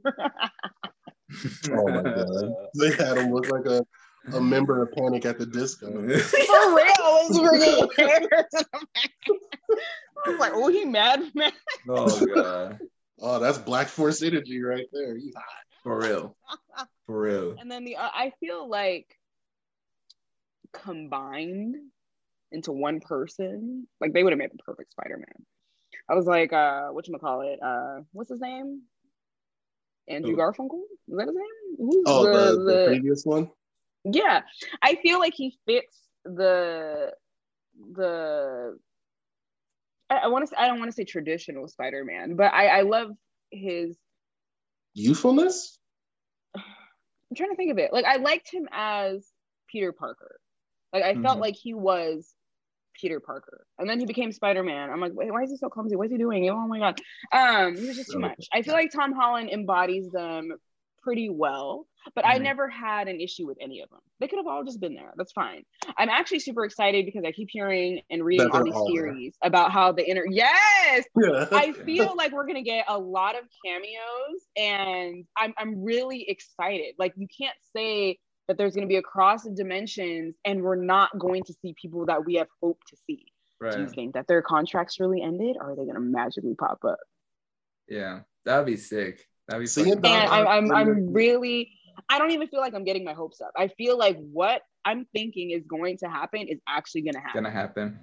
Oh 1.71 1.87
my 1.87 2.01
god! 2.03 2.53
They 2.79 2.91
had 2.91 3.17
him 3.17 3.31
look 3.31 3.49
like 3.49 3.65
a, 3.65 3.85
a 4.35 4.41
member 4.41 4.81
of 4.81 4.91
Panic 4.93 5.25
at 5.25 5.37
the 5.39 5.45
Disco. 5.45 5.87
For 5.91 6.75
real, 6.75 6.85
it's 6.97 7.37
freaking 7.37 7.89
hairs. 7.97 8.65
I 10.25 10.29
was 10.29 10.39
like, 10.39 10.51
oh, 10.53 10.67
he 10.69 10.85
mad, 10.85 11.23
man. 11.33 11.51
oh 11.89 12.25
god, 12.25 12.79
Oh, 13.19 13.39
that's 13.39 13.57
Black 13.57 13.87
Force 13.87 14.21
energy 14.21 14.61
right 14.61 14.85
there. 14.91 15.15
You 15.15 15.31
hot. 15.35 15.45
for 15.83 15.99
real, 15.99 16.35
for 17.05 17.21
real. 17.21 17.55
And 17.59 17.71
then 17.71 17.85
the 17.85 17.95
uh, 17.97 18.09
I 18.13 18.31
feel 18.39 18.69
like 18.69 19.17
combined 20.73 21.75
into 22.51 22.71
one 22.71 22.99
person, 22.99 23.87
like 23.99 24.13
they 24.13 24.23
would 24.23 24.31
have 24.33 24.39
made 24.39 24.51
the 24.51 24.63
perfect 24.63 24.91
Spider-Man. 24.91 25.45
I 26.09 26.15
was 26.15 26.25
like, 26.25 26.51
uh, 26.51 26.87
what 26.89 27.07
you 27.07 27.17
call 27.17 27.41
it? 27.41 27.59
Uh, 27.63 28.01
what's 28.11 28.29
his 28.29 28.41
name? 28.41 28.81
Andrew 30.11 30.31
Who? 30.35 30.37
Garfunkel? 30.41 30.81
Is 31.07 31.17
that 31.17 31.27
his 31.27 31.35
name? 31.35 31.77
Who's 31.77 32.03
Oh, 32.05 32.23
the, 32.25 32.55
the, 32.57 32.63
the- 32.73 32.85
previous 32.87 33.23
one. 33.25 33.49
yeah, 34.05 34.41
I 34.81 34.95
feel 34.95 35.19
like 35.19 35.33
he 35.35 35.57
fits 35.65 35.97
the 36.25 37.13
the. 37.93 38.77
I, 40.09 40.15
I 40.17 40.27
want 40.27 40.43
to. 40.43 40.47
say 40.47 40.55
I 40.57 40.67
don't 40.67 40.79
want 40.79 40.89
to 40.91 40.95
say 40.95 41.03
traditional 41.05 41.67
Spider-Man, 41.67 42.35
but 42.35 42.53
I 42.53 42.67
I 42.67 42.81
love 42.81 43.11
his. 43.51 43.97
Youthfulness. 44.93 45.79
I'm 46.55 47.35
trying 47.35 47.51
to 47.51 47.55
think 47.55 47.71
of 47.71 47.77
it. 47.77 47.93
Like 47.93 48.05
I 48.05 48.17
liked 48.17 48.51
him 48.51 48.67
as 48.71 49.25
Peter 49.69 49.93
Parker. 49.93 50.39
Like 50.91 51.03
I 51.03 51.15
felt 51.15 51.37
Mhm. 51.37 51.41
like 51.41 51.55
he 51.55 51.73
was 51.73 52.33
Peter 52.99 53.19
Parker, 53.19 53.65
and 53.79 53.89
then 53.89 53.99
he 53.99 54.05
became 54.05 54.31
Spider 54.31 54.63
Man. 54.63 54.89
I'm 54.89 54.99
like, 54.99 55.13
wait, 55.13 55.31
why 55.31 55.43
is 55.43 55.51
he 55.51 55.57
so 55.57 55.69
clumsy? 55.69 55.95
What 55.95 56.07
is 56.07 56.11
he 56.11 56.17
doing? 56.17 56.49
Oh 56.49 56.67
my 56.67 56.79
god, 56.79 56.99
um, 57.31 57.75
he 57.75 57.87
was 57.87 57.97
just 57.97 58.11
too 58.11 58.19
much. 58.19 58.47
I 58.53 58.61
feel 58.61 58.73
like 58.73 58.91
Tom 58.91 59.13
Holland 59.13 59.49
embodies 59.49 60.09
them 60.11 60.51
pretty 61.03 61.29
well, 61.29 61.87
but 62.13 62.25
I 62.27 62.37
Mhm. 62.37 62.43
never 62.43 62.69
had 62.69 63.07
an 63.07 63.19
issue 63.19 63.47
with 63.47 63.57
any 63.59 63.81
of 63.81 63.89
them. 63.89 63.99
They 64.19 64.27
could 64.27 64.37
have 64.37 64.47
all 64.47 64.63
just 64.63 64.79
been 64.79 64.93
there. 64.93 65.13
That's 65.17 65.31
fine. 65.31 65.63
I'm 65.97 66.09
actually 66.09 66.39
super 66.39 66.63
excited 66.63 67.05
because 67.05 67.23
I 67.25 67.31
keep 67.31 67.49
hearing 67.51 68.01
and 68.11 68.23
reading 68.23 68.51
all 68.51 68.63
these 68.63 68.73
all 68.75 68.85
there. 68.85 69.05
theories 69.05 69.35
about 69.43 69.71
how 69.71 69.91
the 69.93 70.07
inner 70.07 70.25
yes 70.29 71.05
Yeah. 71.15 71.45
I 71.51 71.73
feel 71.85 72.15
like 72.15 72.31
we're 72.31 72.45
gonna 72.47 72.61
get 72.61 72.85
a 72.87 72.97
lot 72.97 73.35
of 73.35 73.45
cameos, 73.65 74.47
and 74.55 75.25
I'm 75.37 75.53
I'm 75.57 75.83
really 75.83 76.29
excited. 76.29 76.95
Like 76.97 77.13
you 77.17 77.27
can't 77.35 77.57
say 77.75 78.19
that 78.51 78.57
there's 78.57 78.75
going 78.75 78.85
to 78.85 78.91
be 78.91 78.97
a 78.97 79.01
cross 79.01 79.45
of 79.45 79.55
dimensions 79.55 80.35
and 80.43 80.61
we're 80.61 80.75
not 80.75 81.17
going 81.17 81.41
to 81.41 81.53
see 81.61 81.73
people 81.81 82.05
that 82.05 82.25
we 82.25 82.33
have 82.35 82.49
hoped 82.61 82.85
to 82.89 82.97
see. 83.07 83.23
Right. 83.61 83.71
Do 83.71 83.79
you 83.79 83.87
think 83.87 84.13
that 84.15 84.27
their 84.27 84.41
contracts 84.41 84.99
really 84.99 85.21
ended 85.21 85.55
or 85.57 85.71
are 85.71 85.75
they 85.77 85.83
going 85.83 85.95
to 85.95 86.01
magically 86.01 86.53
pop 86.55 86.83
up? 86.85 86.99
Yeah, 87.87 88.21
that'd 88.43 88.65
be 88.65 88.75
sick. 88.75 89.25
That'd 89.47 89.63
be 89.63 89.67
sick 89.67 89.87
And 89.87 90.05
I'm, 90.05 90.47
I'm, 90.47 90.71
I'm 90.73 91.13
really, 91.13 91.71
I 92.09 92.19
don't 92.19 92.31
even 92.31 92.49
feel 92.49 92.59
like 92.59 92.73
I'm 92.73 92.83
getting 92.83 93.05
my 93.05 93.13
hopes 93.13 93.39
up. 93.39 93.51
I 93.55 93.69
feel 93.69 93.97
like 93.97 94.17
what 94.17 94.63
I'm 94.83 95.05
thinking 95.13 95.51
is 95.51 95.63
going 95.65 95.97
to 95.99 96.09
happen 96.09 96.41
is 96.41 96.59
actually 96.67 97.03
going 97.03 97.13
to 97.13 97.21
happen. 97.21 97.43
gonna 97.43 97.55
happen. 97.55 97.99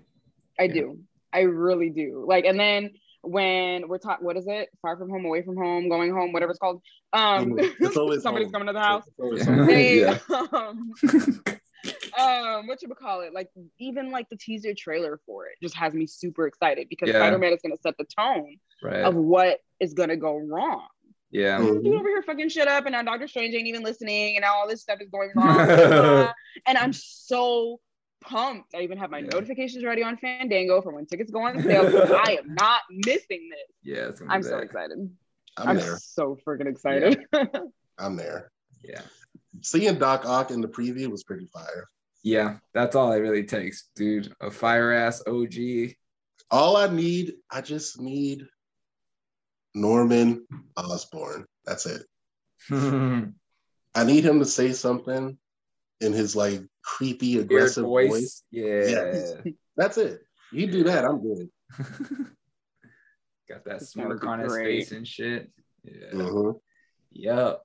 I 0.58 0.62
Yeah. 0.62 0.72
do. 0.72 0.98
I 1.30 1.40
really 1.40 1.90
do. 1.90 2.24
Like, 2.26 2.46
and 2.46 2.58
then 2.58 2.92
when 3.30 3.88
we're 3.88 3.98
talking, 3.98 4.24
what 4.24 4.36
is 4.36 4.46
it? 4.48 4.68
Far 4.82 4.96
from 4.96 5.10
home, 5.10 5.24
away 5.24 5.42
from 5.42 5.56
home, 5.56 5.88
going 5.88 6.12
home, 6.12 6.32
whatever 6.32 6.50
it's 6.50 6.58
called. 6.58 6.80
Um. 7.12 7.56
It's 7.58 7.96
always 7.96 8.22
somebody's 8.22 8.46
home. 8.46 8.52
coming 8.52 8.66
to 8.68 8.72
the 8.72 8.80
house. 8.80 9.04
It's 9.06 9.18
always 9.20 9.46
Yeah. 9.46 9.64
They, 9.66 10.00
Yeah. 10.00 10.18
um, 10.52 10.92
um, 12.18 12.66
what 12.66 12.82
you 12.82 12.88
would 12.88 12.98
call 12.98 13.20
it? 13.20 13.32
Like, 13.32 13.48
even 13.78 14.10
like 14.10 14.28
the 14.28 14.36
teaser 14.36 14.74
trailer 14.76 15.20
for 15.26 15.46
it 15.46 15.52
just 15.62 15.76
has 15.76 15.94
me 15.94 16.06
super 16.06 16.46
excited 16.46 16.88
because 16.88 17.08
Yeah. 17.08 17.16
Spider 17.20 17.38
Man 17.38 17.52
is 17.52 17.60
going 17.62 17.74
to 17.76 17.80
set 17.80 17.96
the 17.98 18.04
tone 18.04 18.56
Right. 18.82 19.02
of 19.04 19.14
what 19.14 19.58
is 19.80 19.94
going 19.94 20.08
to 20.08 20.16
go 20.16 20.36
wrong. 20.36 20.86
yeah. 21.30 21.58
Mhm. 21.58 21.84
Dude 21.84 21.94
over 21.94 22.08
here 22.08 22.22
fucking 22.22 22.48
shit 22.48 22.68
up, 22.68 22.86
and 22.86 22.92
now 22.92 23.02
Doctor 23.02 23.28
Strange 23.28 23.54
ain't 23.54 23.66
even 23.66 23.82
listening, 23.82 24.36
and 24.36 24.42
now 24.42 24.54
all 24.54 24.66
this 24.68 24.80
stuff 24.82 24.98
is 25.00 25.08
going 25.10 25.30
wrong. 25.36 26.32
and 26.66 26.78
I'm 26.78 26.92
so 26.92 27.80
pumped. 28.20 28.74
I 28.74 28.80
even 28.82 28.98
have 28.98 29.10
my 29.10 29.18
Yeah. 29.18 29.28
notifications 29.32 29.84
ready 29.84 30.02
on 30.02 30.16
Fandango 30.16 30.80
for 30.82 30.92
when 30.92 31.06
tickets 31.06 31.30
go 31.30 31.40
on 31.42 31.62
sale. 31.62 31.86
I 32.26 32.38
am 32.42 32.54
not 32.54 32.82
missing 32.90 33.48
this. 33.50 33.76
Yeah. 33.82 34.08
It's 34.08 34.20
gonna 34.20 34.32
I'm 34.32 34.42
so 34.42 34.52
bad. 34.52 34.62
excited. 34.64 34.98
I'm 35.56 35.68
I'm, 35.68 35.76
there. 35.76 35.98
so 35.98 36.36
freaking 36.46 36.66
excited. 36.68 37.20
I'm 37.98 38.16
there. 38.16 38.50
Yeah. 38.84 39.00
Seeing 39.62 39.98
Doc 39.98 40.24
Ock 40.24 40.50
in 40.50 40.60
the 40.60 40.68
preview 40.68 41.08
was 41.08 41.24
pretty 41.24 41.46
fire. 41.46 41.88
Yeah. 42.22 42.58
That's 42.74 42.94
all 42.96 43.12
it 43.12 43.18
really 43.18 43.44
takes, 43.44 43.88
dude. 43.96 44.32
A 44.40 44.50
fire 44.50 44.92
ass 44.92 45.22
OG. 45.26 45.94
All 46.50 46.76
I 46.76 46.88
need, 46.88 47.34
I 47.50 47.60
just 47.60 48.00
need 48.00 48.46
Norman 49.74 50.46
Osborn. 50.76 51.44
That's 51.64 51.86
it. 51.86 52.02
I 53.94 54.04
need 54.04 54.24
him 54.24 54.38
to 54.38 54.44
say 54.44 54.72
something 54.72 55.38
in 56.00 56.12
his 56.12 56.34
like 56.36 56.60
creepy, 56.82 57.38
aggressive 57.38 57.84
voice. 57.84 58.10
voice. 58.10 58.42
Yeah. 58.50 58.64
Yes. 58.86 59.34
That's 59.76 59.98
it. 59.98 60.20
You 60.52 60.66
do 60.66 60.84
that, 60.84 61.04
I'm 61.04 61.20
good. 61.22 61.48
Got 63.48 63.64
that 63.64 63.76
It's 63.76 63.94
gonna 63.94 64.08
smirk 64.08 64.24
on 64.24 64.40
his 64.40 64.52
great. 64.52 64.64
face 64.64 64.92
and 64.92 65.06
shit. 65.06 65.50
Yeah. 65.84 66.10
Mhm. 66.12 66.60
Yep. 67.12 67.62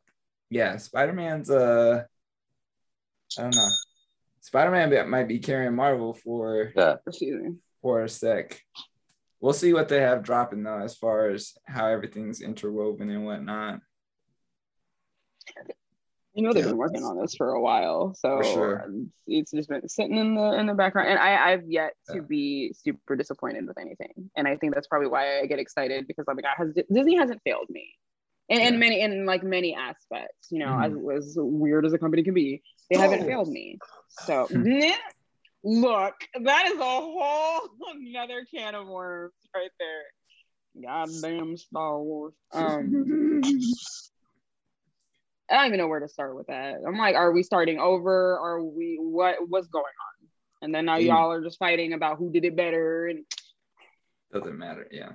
Yeah, 0.50 0.78
Spider 0.78 1.14
Man's 1.14 1.50
uh 1.50 2.04
I 3.38 3.42
don't 3.42 3.56
know. 3.56 3.70
Spider 4.42 4.72
Man 4.72 5.10
might 5.10 5.28
be 5.28 5.40
carrying 5.40 5.74
Marvel 5.76 6.14
for 6.14 6.72
Excuse 7.08 7.42
me. 7.44 7.56
for 7.82 8.04
a 8.04 8.10
sec. 8.10 8.62
We'll 9.40 9.54
see 9.54 9.74
what 9.74 9.90
they 9.90 10.00
have 10.02 10.24
dropping 10.24 10.64
though, 10.64 10.80
as 10.80 10.96
far 10.96 11.30
as 11.30 11.54
how 11.66 11.88
everything's 11.88 12.42
interwoven 12.42 13.10
and 13.10 13.26
whatnot. 13.26 13.80
You 16.34 16.42
know 16.44 16.52
they've 16.54 16.64
Yeah. 16.64 16.72
been 16.72 16.78
working 16.78 17.04
on 17.04 17.20
this 17.22 17.36
for 17.36 17.50
a 17.52 17.62
while, 17.62 18.16
so 18.16 18.42
sure. 18.42 18.88
it's 19.28 19.52
just 19.52 19.70
been 19.70 19.88
sitting 19.88 20.18
in 20.18 20.34
the 20.34 20.54
in 20.60 20.66
the 20.66 20.74
background. 20.74 21.10
And 21.10 21.20
I 21.20 21.52
I've 21.52 21.70
yet 21.70 21.94
to 22.10 22.16
Yeah. 22.16 22.22
be 22.28 22.74
super 22.74 23.16
disappointed 23.16 23.68
with 23.68 23.78
anything, 23.78 24.32
and 24.36 24.48
I 24.48 24.58
think 24.58 24.74
that's 24.74 24.88
probably 24.88 25.10
why 25.10 25.40
I 25.42 25.46
get 25.46 25.60
excited 25.60 26.08
because 26.08 26.26
I'm 26.28 26.36
like, 26.36 26.46
has 26.58 26.74
Disney 26.92 27.16
hasn't 27.18 27.42
failed 27.44 27.68
me, 27.70 27.94
in, 28.50 28.60
in 28.62 28.74
Yeah. 28.74 28.80
many 28.80 29.02
in 29.02 29.26
like 29.28 29.44
many 29.44 29.76
aspects. 29.76 30.52
You 30.52 30.60
know, 30.60 30.72
Mhm. 30.72 31.14
as 31.16 31.28
as 31.30 31.36
weird 31.38 31.86
as 31.86 31.94
a 31.94 32.00
company 32.00 32.24
can 32.24 32.34
be, 32.34 32.64
they 32.90 32.98
haven't 32.98 33.22
Oh. 33.24 33.28
failed 33.28 33.50
me. 33.50 33.78
So 34.10 34.48
Hmm. 34.48 34.64
look, 35.64 36.16
that 36.42 36.66
is 36.66 36.80
a 36.80 36.84
whole 36.84 37.70
another 37.92 38.44
can 38.52 38.74
of 38.74 38.88
worms 38.88 39.34
right 39.56 39.70
there. 39.80 40.82
Goddamn 40.82 41.58
Star 41.58 42.02
Wars. 42.02 42.34
Um. 42.52 43.44
I 45.50 45.56
don't 45.56 45.68
even 45.68 45.78
know 45.80 45.88
where 45.88 46.00
to 46.00 46.08
start 46.08 46.36
with 46.36 46.48
that. 46.48 46.78
I'm 46.88 46.98
like, 46.98 47.16
are 47.16 47.32
we 47.32 47.44
starting 47.44 47.80
over? 47.80 48.38
Are 48.38 48.64
we 48.64 48.98
what 49.00 49.36
what's 49.48 49.68
going 49.68 49.84
on? 49.84 50.30
And 50.62 50.74
then 50.74 50.86
now 50.86 50.98
Mm. 50.98 51.08
y'all 51.08 51.32
are 51.32 51.44
just 51.44 51.60
fighting 51.60 51.94
about 51.94 52.18
who 52.18 52.32
did 52.32 52.46
it 52.46 52.56
better, 52.56 53.08
and 53.08 53.26
Doesn't 54.32 54.58
matter. 54.58 54.88
Yeah. 54.92 55.12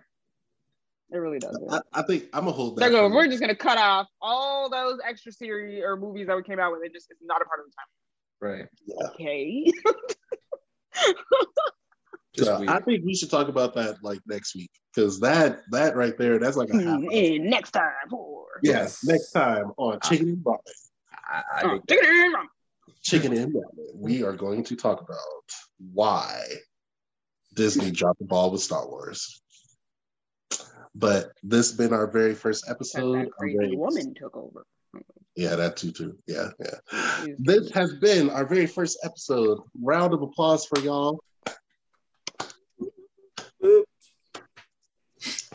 it 1.11 1.17
really 1.17 1.39
doesn't. 1.39 1.73
I, 1.73 1.81
I 1.93 2.03
think 2.03 2.25
I'm 2.35 2.41
gonna 2.41 2.53
hold 2.53 2.77
that. 2.77 2.81
They're 2.81 2.91
going, 2.91 3.11
for 3.11 3.17
we're 3.17 3.29
just 3.29 3.41
gonna 3.41 3.57
cut 3.57 3.79
off 3.79 4.07
all 4.21 4.69
those 4.69 4.99
extra 5.07 5.33
series 5.33 5.83
or 5.83 5.97
movies 5.97 6.27
that 6.27 6.37
we 6.37 6.43
came 6.43 6.61
out 6.61 6.73
with. 6.73 6.83
It 6.85 6.93
just 6.93 7.11
it's 7.11 7.21
not 7.23 7.41
a 7.41 7.47
part 7.47 7.61
of 7.61 7.67
the 7.67 7.73
time. 7.73 7.89
Right. 8.41 8.69
Yeah. 8.87 9.07
Okay. 9.15 9.73
Just 12.39 12.51
So. 12.51 12.65
I 12.69 12.81
think 12.81 13.05
we 13.05 13.15
should 13.15 13.31
talk 13.31 13.49
about 13.49 13.75
that 13.75 13.97
like 14.03 14.21
next 14.27 14.55
week 14.55 14.71
because 14.95 15.19
that 15.21 15.61
that 15.73 15.97
right 15.97 16.17
there, 16.17 16.39
that's 16.39 16.57
like 16.57 16.71
a 16.71 16.77
half. 16.77 16.87
hour. 16.87 17.11
and 17.13 17.45
next 17.51 17.73
time 17.73 17.93
for 18.09 18.47
Yes, 18.63 19.05
next 19.05 19.33
time 19.33 19.73
on 19.77 19.99
Chicken 20.01 20.29
and 20.29 20.45
Ramen. 20.45 20.59
I, 21.31 21.43
I 21.53 21.61
uh, 21.63 21.79
chicken 21.89 22.09
and 22.09 22.35
rum. 22.35 22.49
Chicken 23.03 23.33
and 23.37 23.55
Ramen. 23.55 23.87
We 23.95 24.23
are 24.23 24.35
going 24.35 24.63
to 24.65 24.77
talk 24.77 25.01
about 25.01 25.19
why 25.93 26.45
Disney 27.55 27.91
dropped 27.91 28.21
the 28.21 28.25
ball 28.25 28.51
with 28.53 28.63
Star 28.63 28.89
Wars. 28.89 29.43
But 30.95 31.33
this 31.43 31.69
has 31.69 31.77
been 31.77 31.93
our 31.93 32.07
very 32.07 32.35
first 32.35 32.69
episode. 32.69 33.17
that 33.17 33.33
crazy 33.33 33.59
very- 33.59 33.77
woman 33.77 34.15
took 34.15 34.37
over. 34.37 34.65
Yeah, 35.37 35.55
that 35.55 35.77
too, 35.77 35.93
too. 35.93 36.19
Yeah, 36.27 36.49
yeah. 36.59 37.27
This 37.39 37.71
has 37.71 37.95
been 38.01 38.29
our 38.29 38.45
very 38.45 38.67
first 38.67 38.99
episode. 39.05 39.61
Round 39.81 40.13
of 40.13 40.23
applause 40.23 40.67
for 40.67 40.81
y'all. 40.81 41.21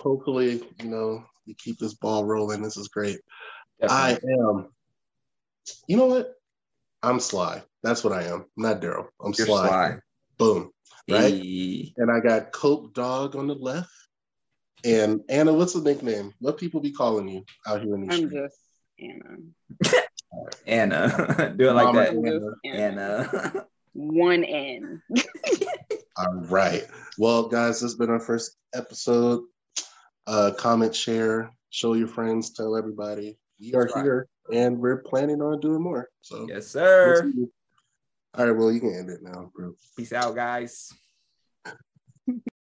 Hopefully, 0.04 0.62
you 0.82 0.90
know, 0.90 1.24
we 1.48 1.54
keep 1.54 1.80
this 1.80 1.94
ball 1.94 2.26
rolling. 2.26 2.62
This 2.62 2.76
is 2.76 2.90
great. 2.90 3.20
I 3.82 4.20
am. 4.42 4.68
You 5.88 5.96
know 5.96 6.08
what? 6.08 6.34
I'm 7.02 7.22
Sly. 7.22 7.64
That's 7.84 8.04
what 8.04 8.12
I 8.12 8.24
am. 8.24 8.46
I'm 8.58 8.64
not 8.64 8.82
Daryl. 8.82 9.08
I'm 9.24 9.34
You're 9.38 9.48
Sly. 9.48 9.68
sly. 9.68 9.96
Boom. 10.38 10.72
Right? 11.10 11.34
Hey. 11.34 11.94
And 11.96 12.12
I 12.12 12.20
got 12.20 12.52
Cope 12.52 12.94
Dog 12.94 13.38
on 13.38 13.48
the 13.48 13.56
left. 13.56 13.90
And 14.84 15.22
Anna, 15.30 15.54
what's 15.54 15.74
the 15.74 15.82
nickname? 15.82 16.34
What 16.40 16.58
people 16.58 16.82
be 16.82 16.92
calling 16.92 17.30
you 17.30 17.46
out 17.66 17.82
here 17.82 17.96
in 17.96 18.02
these 18.02 18.20
I'm 18.20 18.28
streets? 18.28 18.58
just 18.58 18.58
Anna. 19.00 20.04
Anna. 20.68 21.56
Do 21.58 21.70
it 21.70 21.74
like 21.74 21.86
Mama 21.86 22.00
that. 22.02 22.12
I'm 22.12 22.26
Anna. 22.66 23.32
Anna. 23.46 23.66
One 23.94 24.44
N. 24.44 25.02
All 26.18 26.36
right. 26.50 26.86
Well, 27.18 27.48
guys, 27.48 27.76
this 27.76 27.92
has 27.92 27.96
been 27.96 28.10
our 28.10 28.20
first 28.20 28.58
episode. 28.76 29.44
Uh, 30.26 30.52
comment, 30.58 30.96
share, 30.96 31.52
show 31.70 31.94
your 31.94 32.08
friends, 32.08 32.52
tell 32.52 32.76
everybody. 32.76 33.38
We 33.60 33.74
are 33.74 33.86
right. 33.94 34.04
here 34.04 34.28
and 34.52 34.78
we're 34.80 34.98
planning 34.98 35.42
on 35.42 35.60
doing 35.60 35.82
more. 35.82 36.10
So, 36.22 36.48
yes, 36.50 36.68
sir. 36.68 37.32
all 38.38 38.46
right. 38.46 38.52
Well, 38.52 38.72
you 38.72 38.80
can 38.80 38.94
end 38.94 39.10
it 39.10 39.22
now, 39.22 39.52
bro. 39.56 39.74
Peace 39.98 40.14
out, 40.14 40.36
guys. 40.36 40.92